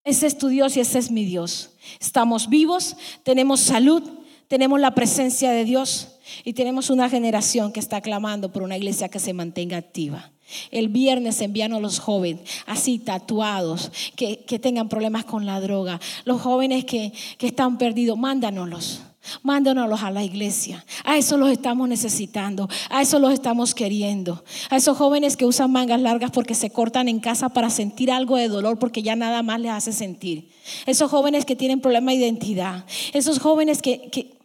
Ese 0.04 0.26
es 0.26 0.38
tu 0.38 0.48
Dios 0.48 0.76
y 0.78 0.80
ese 0.80 1.00
es 1.00 1.12
mi 1.12 1.26
Dios. 1.26 1.72
Estamos 2.00 2.50
vivos, 2.50 2.96
tenemos 3.24 3.60
salud, 3.60 4.02
tenemos 4.48 4.80
la 4.80 4.96
presencia 4.96 5.52
de 5.52 5.64
Dios 5.64 6.16
y 6.44 6.54
tenemos 6.54 6.90
una 6.90 7.10
generación 7.10 7.72
que 7.72 7.80
está 7.80 8.02
clamando 8.02 8.52
por 8.52 8.64
una 8.64 8.78
iglesia 8.78 9.10
que 9.10 9.20
se 9.20 9.34
mantenga 9.34 9.78
activa. 9.78 10.32
El 10.72 10.90
viernes 10.90 11.42
envían 11.42 11.74
a 11.74 11.80
los 11.80 12.00
jóvenes 12.00 12.42
así 12.66 13.00
tatuados, 13.00 13.92
que, 14.16 14.38
tengan 14.62 14.90
problemas 14.90 15.26
con 15.26 15.46
la 15.46 15.60
droga. 15.60 16.00
Los 16.26 16.42
jóvenes 16.42 16.86
que, 16.86 17.14
que 17.38 17.48
están 17.48 17.78
perdidos, 17.78 18.18
mándanoslos. 18.18 19.02
Mándanoslos 19.44 20.02
a 20.02 20.10
la 20.10 20.24
iglesia. 20.24 20.84
A 21.04 21.18
eso 21.18 21.38
los 21.38 21.52
estamos 21.52 21.88
necesitando. 21.88 22.68
A 22.90 23.02
eso 23.02 23.20
los 23.20 23.32
estamos 23.32 23.76
queriendo. 23.76 24.44
A 24.70 24.78
esos 24.78 24.98
jóvenes 24.98 25.38
que 25.38 25.46
usan 25.46 25.72
mangas 25.72 26.02
largas 26.02 26.32
porque 26.32 26.56
se 26.56 26.72
cortan 26.72 27.08
en 27.08 27.20
casa 27.20 27.50
para 27.50 27.70
sentir 27.70 28.12
algo 28.12 28.38
de 28.38 28.48
dolor 28.48 28.80
porque 28.80 29.04
ya 29.04 29.16
nada 29.16 29.44
más 29.44 29.60
les 29.60 29.72
hace 29.72 29.94
sentir. 29.94 30.50
Esos 30.88 31.12
jóvenes 31.12 31.46
que 31.46 31.56
tienen 31.56 31.82
problema 31.82 32.12
de 32.12 32.18
identidad. 32.18 32.86
Esos 33.14 33.38
jóvenes 33.38 33.82
que, 33.82 34.10
que 34.10 34.40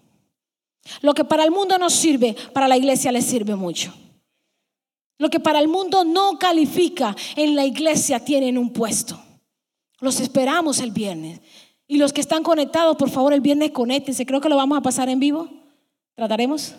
lo 1.00 1.14
que 1.14 1.24
para 1.24 1.44
el 1.44 1.50
mundo 1.50 1.78
no 1.78 1.88
sirve, 1.88 2.36
para 2.52 2.68
la 2.68 2.76
iglesia 2.76 3.12
les 3.12 3.24
sirve 3.24 3.56
mucho. 3.56 3.94
Lo 5.18 5.30
que 5.30 5.40
para 5.40 5.60
el 5.60 5.68
mundo 5.68 6.04
no 6.04 6.38
califica, 6.38 7.16
en 7.36 7.56
la 7.56 7.64
iglesia 7.64 8.20
tienen 8.20 8.58
un 8.58 8.72
puesto. 8.72 9.18
Los 10.00 10.20
esperamos 10.20 10.80
el 10.80 10.90
viernes. 10.90 11.40
Y 11.88 11.98
los 11.98 12.12
que 12.12 12.20
están 12.20 12.42
conectados, 12.42 12.96
por 12.96 13.10
favor, 13.10 13.32
el 13.32 13.40
viernes 13.40 13.70
conéctense. 13.70 14.26
Creo 14.26 14.40
que 14.40 14.48
lo 14.48 14.56
vamos 14.56 14.76
a 14.76 14.82
pasar 14.82 15.08
en 15.08 15.20
vivo. 15.20 15.48
¿Trataremos? 16.14 16.74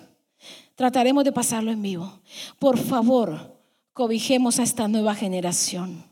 Trataremos 0.75 1.23
de 1.23 1.31
pasarlo 1.31 1.71
en 1.71 1.81
vivo. 1.81 2.19
Por 2.59 2.77
favor, 2.77 3.57
cobijemos 3.93 4.59
a 4.59 4.63
esta 4.63 4.87
nueva 4.87 5.15
generación 5.15 6.03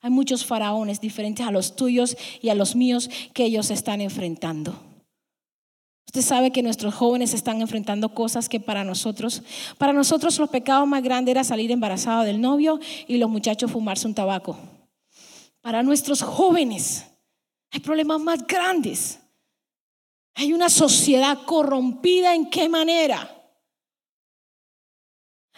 Hay 0.00 0.10
muchos 0.10 0.46
faraones 0.46 1.00
diferentes 1.00 1.46
a 1.46 1.50
los 1.50 1.76
tuyos 1.76 2.16
y 2.40 2.48
a 2.48 2.54
los 2.54 2.76
míos 2.76 3.10
que 3.34 3.44
ellos 3.44 3.70
están 3.70 4.00
enfrentando. 4.00 4.85
Usted 6.06 6.22
sabe 6.22 6.52
que 6.52 6.62
nuestros 6.62 6.94
jóvenes 6.94 7.34
están 7.34 7.60
enfrentando 7.60 8.14
cosas 8.14 8.48
que 8.48 8.60
para 8.60 8.84
nosotros, 8.84 9.42
para 9.76 9.92
nosotros 9.92 10.38
los 10.38 10.48
pecados 10.48 10.86
más 10.86 11.02
grandes 11.02 11.32
era 11.32 11.44
salir 11.44 11.70
embarazado 11.72 12.22
del 12.22 12.40
novio 12.40 12.78
y 13.08 13.18
los 13.18 13.28
muchachos 13.28 13.70
fumarse 13.70 14.06
un 14.06 14.14
tabaco. 14.14 14.56
Para 15.60 15.82
nuestros 15.82 16.22
jóvenes 16.22 17.04
hay 17.72 17.80
problemas 17.80 18.20
más 18.20 18.46
grandes. 18.46 19.18
Hay 20.34 20.52
una 20.52 20.68
sociedad 20.68 21.38
corrompida 21.44 22.34
en 22.34 22.48
qué 22.50 22.68
manera. 22.68 23.32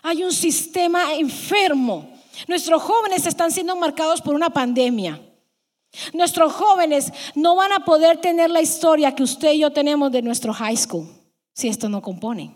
Hay 0.03 0.23
un 0.23 0.33
sistema 0.33 1.15
enfermo. 1.15 2.09
Nuestros 2.47 2.83
jóvenes 2.83 3.27
están 3.27 3.51
siendo 3.51 3.77
marcados 3.77 4.23
por 4.23 4.35
una 4.35 4.49
pandemia. 4.49 5.21
Nuestros 6.13 6.53
jóvenes 6.53 7.13
no 7.35 7.57
van 7.57 7.73
a 7.73 7.85
poder 7.85 8.21
tener 8.21 8.51
la 8.51 8.61
historia 8.61 9.15
que 9.15 9.23
usted 9.23 9.53
y 9.53 9.61
yo 9.61 9.73
tenemos 9.73 10.13
de 10.13 10.23
nuestro 10.23 10.53
high 10.53 10.77
school 10.77 11.09
si 11.55 11.69
esto 11.69 11.89
no 11.89 12.03
compone. 12.03 12.55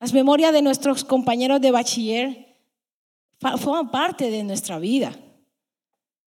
Las 0.00 0.12
memorias 0.12 0.52
de 0.52 0.62
nuestros 0.62 1.04
compañeros 1.04 1.60
de 1.60 1.70
bachiller 1.70 2.56
forman 3.58 3.90
parte 3.90 4.30
de 4.30 4.42
nuestra 4.42 4.78
vida. 4.78 5.16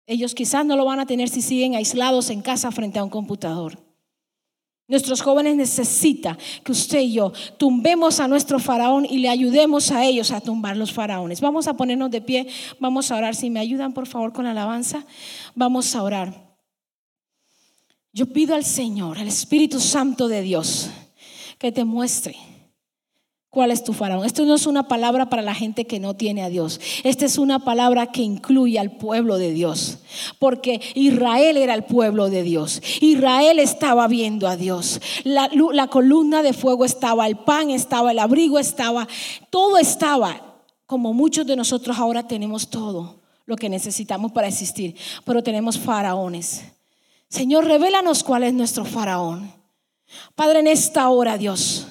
Ellos 0.07 0.35
quizás 0.35 0.65
no 0.65 0.77
lo 0.77 0.85
van 0.85 1.01
a 1.01 1.07
tener 1.07 1.29
si 1.29 1.43
siguen 1.43 1.75
aislados 1.75 2.31
en 2.31 2.43
casa 2.43 2.71
frente 2.71 2.99
a 2.99 3.05
un 3.05 3.11
computador. 3.11 3.84
Nuestros 4.87 5.23
jóvenes 5.23 5.57
necesitan 5.57 6.37
que 6.63 6.73
usted 6.73 7.01
y 7.01 7.15
yo 7.15 7.33
tumbemos 7.57 8.21
a 8.21 8.29
nuestro 8.29 8.59
faraón 8.59 9.07
y 9.07 9.19
le 9.19 9.31
ayudemos 9.31 9.91
a 9.91 10.05
ellos 10.05 10.31
a 10.31 10.41
tumbar 10.41 10.77
los 10.77 10.93
faraones. 10.93 11.41
Vamos 11.41 11.67
a 11.67 11.75
ponernos 11.75 12.11
de 12.11 12.21
pie, 12.21 12.47
vamos 12.79 13.11
a 13.11 13.17
orar. 13.17 13.35
Si 13.35 13.49
me 13.49 13.61
ayudan, 13.61 13.95
por 13.95 14.07
favor, 14.07 14.33
con 14.33 14.45
la 14.45 14.51
alabanza, 14.51 15.07
vamos 15.55 15.95
a 15.95 16.03
orar. 16.03 16.57
Yo 18.13 18.27
pido 18.27 18.55
al 18.55 18.65
Señor, 18.65 19.19
al 19.19 19.27
Espíritu 19.27 19.81
Santo 19.81 20.29
de 20.29 20.43
Dios, 20.43 20.91
que 21.59 21.73
te 21.73 21.85
muestre 21.85 22.37
¿Cuál 23.55 23.71
es 23.71 23.85
tu 23.85 23.93
faraón? 23.93 24.25
Esto 24.25 24.45
no 24.45 24.57
es 24.57 24.67
una 24.67 24.89
palabra 24.89 25.31
para 25.31 25.41
la 25.41 25.55
gente 25.55 25.85
que 25.87 26.01
no 26.01 26.15
tiene 26.15 26.43
a 26.43 26.49
Dios. 26.49 26.81
Esta 27.05 27.25
es 27.25 27.39
una 27.39 27.61
palabra 27.61 28.09
que 28.09 28.21
incluye 28.21 28.81
al 28.81 28.91
pueblo 28.91 29.39
de 29.39 29.53
Dios. 29.53 29.99
Porque 30.41 30.81
Israel 30.97 31.57
era 31.57 31.73
el 31.75 31.85
pueblo 31.85 32.31
de 32.31 32.43
Dios. 32.43 32.83
Israel 33.01 33.61
estaba 33.61 34.09
viendo 34.09 34.49
a 34.49 34.57
Dios. 34.57 35.01
La, 35.23 35.87
columna 35.87 36.43
de 36.43 36.53
fuego 36.53 36.85
estaba, 36.85 37.29
el 37.29 37.37
pan 37.37 37.71
estaba, 37.71 38.11
el 38.11 38.19
abrigo 38.19 38.59
estaba, 38.59 39.07
todo 39.51 39.79
estaba. 39.79 40.59
Como 40.87 41.15
muchos 41.15 41.47
de 41.47 41.55
nosotros 41.55 41.97
ahora 41.97 42.27
tenemos 42.27 42.69
todo 42.69 43.23
lo 43.47 43.55
que 43.55 43.69
necesitamos 43.69 44.33
para 44.33 44.49
existir. 44.49 44.97
Pero 45.25 45.45
tenemos 45.45 45.79
faraones. 45.79 46.65
Señor, 47.29 47.67
revélanos 47.67 48.25
cuál 48.25 48.43
es 48.43 48.53
nuestro 48.53 48.85
faraón. 48.85 49.53
Padre, 50.35 50.59
en 50.59 50.67
esta 50.67 51.09
hora, 51.09 51.39
Dios. 51.39 51.87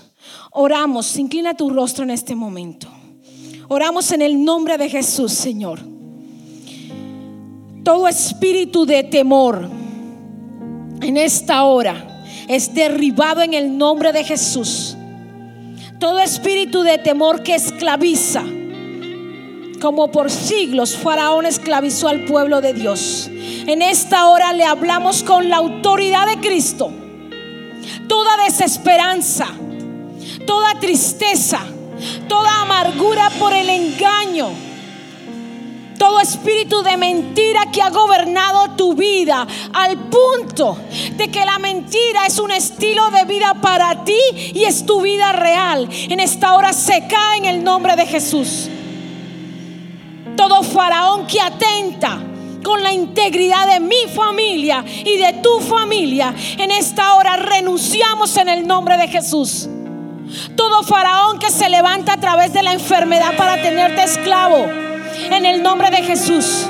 Oramos, 0.55 1.17
inclina 1.17 1.55
tu 1.55 1.69
rostro 1.71 2.03
en 2.03 2.11
este 2.11 2.35
momento. 2.35 2.87
Oramos 3.69 4.11
en 4.11 4.21
el 4.21 4.43
nombre 4.43 4.77
de 4.77 4.87
Jesús, 4.87 5.33
Señor. 5.33 5.79
Todo 7.83 8.07
espíritu 8.07 8.85
de 8.85 9.03
temor 9.03 9.67
en 11.01 11.17
esta 11.17 11.63
hora 11.63 12.23
es 12.47 12.73
derribado 12.73 13.41
en 13.41 13.55
el 13.55 13.77
nombre 13.77 14.13
de 14.13 14.23
Jesús. 14.23 14.95
Todo 15.99 16.19
espíritu 16.19 16.83
de 16.83 16.99
temor 16.99 17.41
que 17.41 17.55
esclaviza, 17.55 18.43
como 19.81 20.11
por 20.11 20.29
siglos 20.29 20.95
Faraón 20.95 21.47
esclavizó 21.47 22.09
al 22.09 22.25
pueblo 22.25 22.61
de 22.61 22.73
Dios. 22.73 23.27
En 23.31 23.81
esta 23.81 24.27
hora 24.27 24.53
le 24.53 24.65
hablamos 24.65 25.23
con 25.23 25.49
la 25.49 25.57
autoridad 25.57 26.27
de 26.27 26.47
Cristo. 26.47 26.91
Toda 28.07 28.43
desesperanza, 28.45 29.47
toda 30.45 30.79
tristeza, 30.79 31.59
toda 32.27 32.61
amargura 32.61 33.29
por 33.39 33.53
el 33.53 33.69
engaño, 33.69 34.49
todo 35.97 36.19
espíritu 36.19 36.81
de 36.81 36.97
mentira 36.97 37.71
que 37.71 37.81
ha 37.81 37.89
gobernado 37.89 38.75
tu 38.75 38.93
vida 38.93 39.47
al 39.73 39.97
punto 40.09 40.77
de 41.15 41.29
que 41.29 41.45
la 41.45 41.59
mentira 41.59 42.25
es 42.25 42.39
un 42.39 42.51
estilo 42.51 43.09
de 43.11 43.25
vida 43.25 43.53
para 43.61 44.03
ti 44.03 44.19
y 44.53 44.63
es 44.65 44.85
tu 44.85 45.01
vida 45.01 45.31
real. 45.31 45.87
En 45.91 46.19
esta 46.19 46.55
hora 46.55 46.73
se 46.73 47.07
cae 47.07 47.37
en 47.37 47.45
el 47.45 47.63
nombre 47.63 47.95
de 47.95 48.05
Jesús. 48.05 48.67
Todo 50.35 50.63
faraón 50.63 51.27
que 51.27 51.39
atenta 51.39 52.19
con 52.63 52.81
la 52.81 52.91
integridad 52.91 53.67
de 53.67 53.79
mi 53.79 54.07
familia 54.13 54.83
y 54.87 55.17
de 55.17 55.33
tu 55.43 55.59
familia, 55.59 56.33
en 56.57 56.71
esta 56.71 57.13
hora 57.15 57.35
renunciamos 57.35 58.35
en 58.37 58.49
el 58.49 58.65
nombre 58.65 58.97
de 58.97 59.07
Jesús. 59.09 59.67
Todo 60.55 60.83
faraón 60.83 61.39
que 61.39 61.49
se 61.49 61.69
levanta 61.69 62.13
a 62.13 62.19
través 62.19 62.53
de 62.53 62.63
la 62.63 62.73
enfermedad 62.73 63.35
para 63.37 63.61
tenerte 63.61 64.03
esclavo. 64.03 64.65
En 65.31 65.45
el 65.45 65.63
nombre 65.63 65.89
de 65.89 66.03
Jesús. 66.03 66.67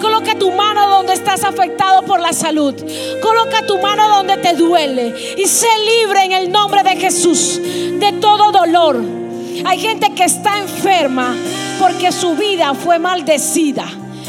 Coloca 0.00 0.34
tu 0.38 0.50
mano 0.52 0.88
donde 0.88 1.14
estás 1.14 1.44
afectado 1.44 2.02
por 2.02 2.20
la 2.20 2.32
salud. 2.32 2.74
Coloca 3.22 3.66
tu 3.66 3.78
mano 3.78 4.08
donde 4.08 4.36
te 4.36 4.54
duele. 4.54 5.34
Y 5.38 5.46
sé 5.46 5.68
libre 6.00 6.24
en 6.24 6.32
el 6.32 6.52
nombre 6.52 6.82
de 6.82 6.96
Jesús 6.96 7.60
de 7.62 8.12
todo 8.20 8.52
dolor. 8.52 9.02
Hay 9.64 9.78
gente 9.78 10.14
que 10.14 10.24
está 10.24 10.58
enferma 10.58 11.34
porque 11.80 12.12
su 12.12 12.36
vida 12.36 12.74
fue 12.74 12.98
maldecida 12.98 13.86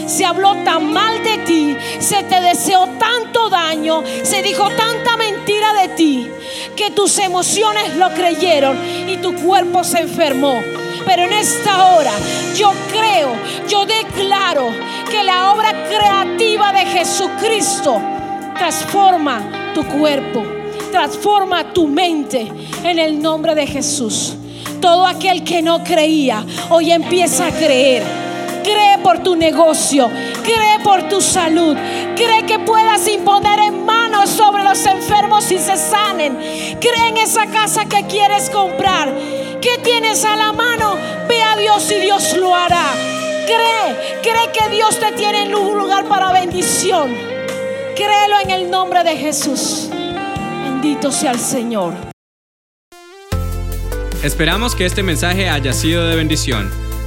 se 0.08 0.24
habló 0.24 0.56
tan 0.64 0.94
mal 0.94 1.22
de 1.24 1.38
ti, 1.40 1.78
se 2.00 2.24
te 2.24 2.40
deseó 2.42 2.88
tanto 2.98 3.50
daño, 3.50 4.04
se 4.24 4.42
dijo 4.42 4.70
tanta 4.70 5.18
mentira 5.48 5.74
de 5.82 5.88
ti, 5.96 6.28
que 6.76 6.92
tus 6.92 7.18
emociones 7.20 7.96
lo 7.96 8.10
creyeron 8.10 8.78
y 9.08 9.16
tu 9.18 9.34
cuerpo 9.34 9.82
se 9.82 10.00
enfermó. 10.00 10.62
Pero 11.06 11.24
en 11.24 11.32
esta 11.32 11.94
hora 11.94 12.12
yo 12.54 12.74
creo, 12.92 13.34
yo 13.70 13.86
declaro 13.86 14.68
que 15.10 15.24
la 15.24 15.54
obra 15.54 15.72
creativa 15.88 16.74
de 16.74 16.86
Jesucristo 16.86 18.02
transforma 18.58 19.72
tu 19.74 19.86
cuerpo, 19.86 20.44
transforma 20.92 21.72
tu 21.72 21.88
mente 21.88 22.52
en 22.84 23.00
el 23.00 23.22
nombre 23.22 23.56
de 23.56 23.68
Jesús. 23.68 24.34
Todo 24.82 25.08
aquel 25.08 25.46
que 25.46 25.62
no 25.62 25.82
creía, 25.82 26.46
hoy 26.70 26.92
empieza 26.92 27.48
a 27.48 27.52
creer 27.52 28.27
Cree 28.68 28.98
por 29.02 29.20
tu 29.20 29.38
negocio. 29.38 30.12
Cree 30.44 30.80
por 30.84 31.08
tu 31.08 31.22
salud. 31.22 31.78
Cree 32.18 32.46
que 32.46 32.60
puedas 32.60 33.08
imponer 33.08 33.60
en 33.60 33.86
manos 33.86 34.30
sobre 34.30 34.62
los 34.66 34.86
enfermos 34.86 35.50
y 35.54 35.58
se 35.58 35.78
sanen. 35.78 36.36
Cree 36.82 37.08
en 37.08 37.16
esa 37.16 37.46
casa 37.46 37.86
que 37.86 38.06
quieres 38.08 38.50
comprar. 38.50 39.10
¿Qué 39.62 39.78
tienes 39.86 40.26
a 40.26 40.36
la 40.36 40.52
mano? 40.52 40.98
Ve 41.30 41.42
a 41.42 41.56
Dios 41.56 41.90
y 41.92 42.02
Dios 42.02 42.36
lo 42.36 42.54
hará. 42.54 42.92
Cree, 43.46 44.22
cree 44.22 44.52
que 44.52 44.76
Dios 44.76 45.00
te 45.00 45.14
tiene 45.14 45.44
en 45.44 45.56
un 45.56 45.78
lugar 45.78 46.04
para 46.10 46.34
bendición. 46.34 47.16
Créelo 47.96 48.42
en 48.44 48.52
el 48.52 48.70
nombre 48.70 49.02
de 49.06 49.16
Jesús. 49.16 49.88
Bendito 50.66 51.10
sea 51.10 51.32
el 51.32 51.40
Señor. 51.40 51.94
Esperamos 54.22 54.76
que 54.76 54.86
este 54.86 55.04
mensaje 55.04 55.48
haya 55.48 55.72
sido 55.72 56.06
de 56.06 56.18
bendición. 56.18 56.87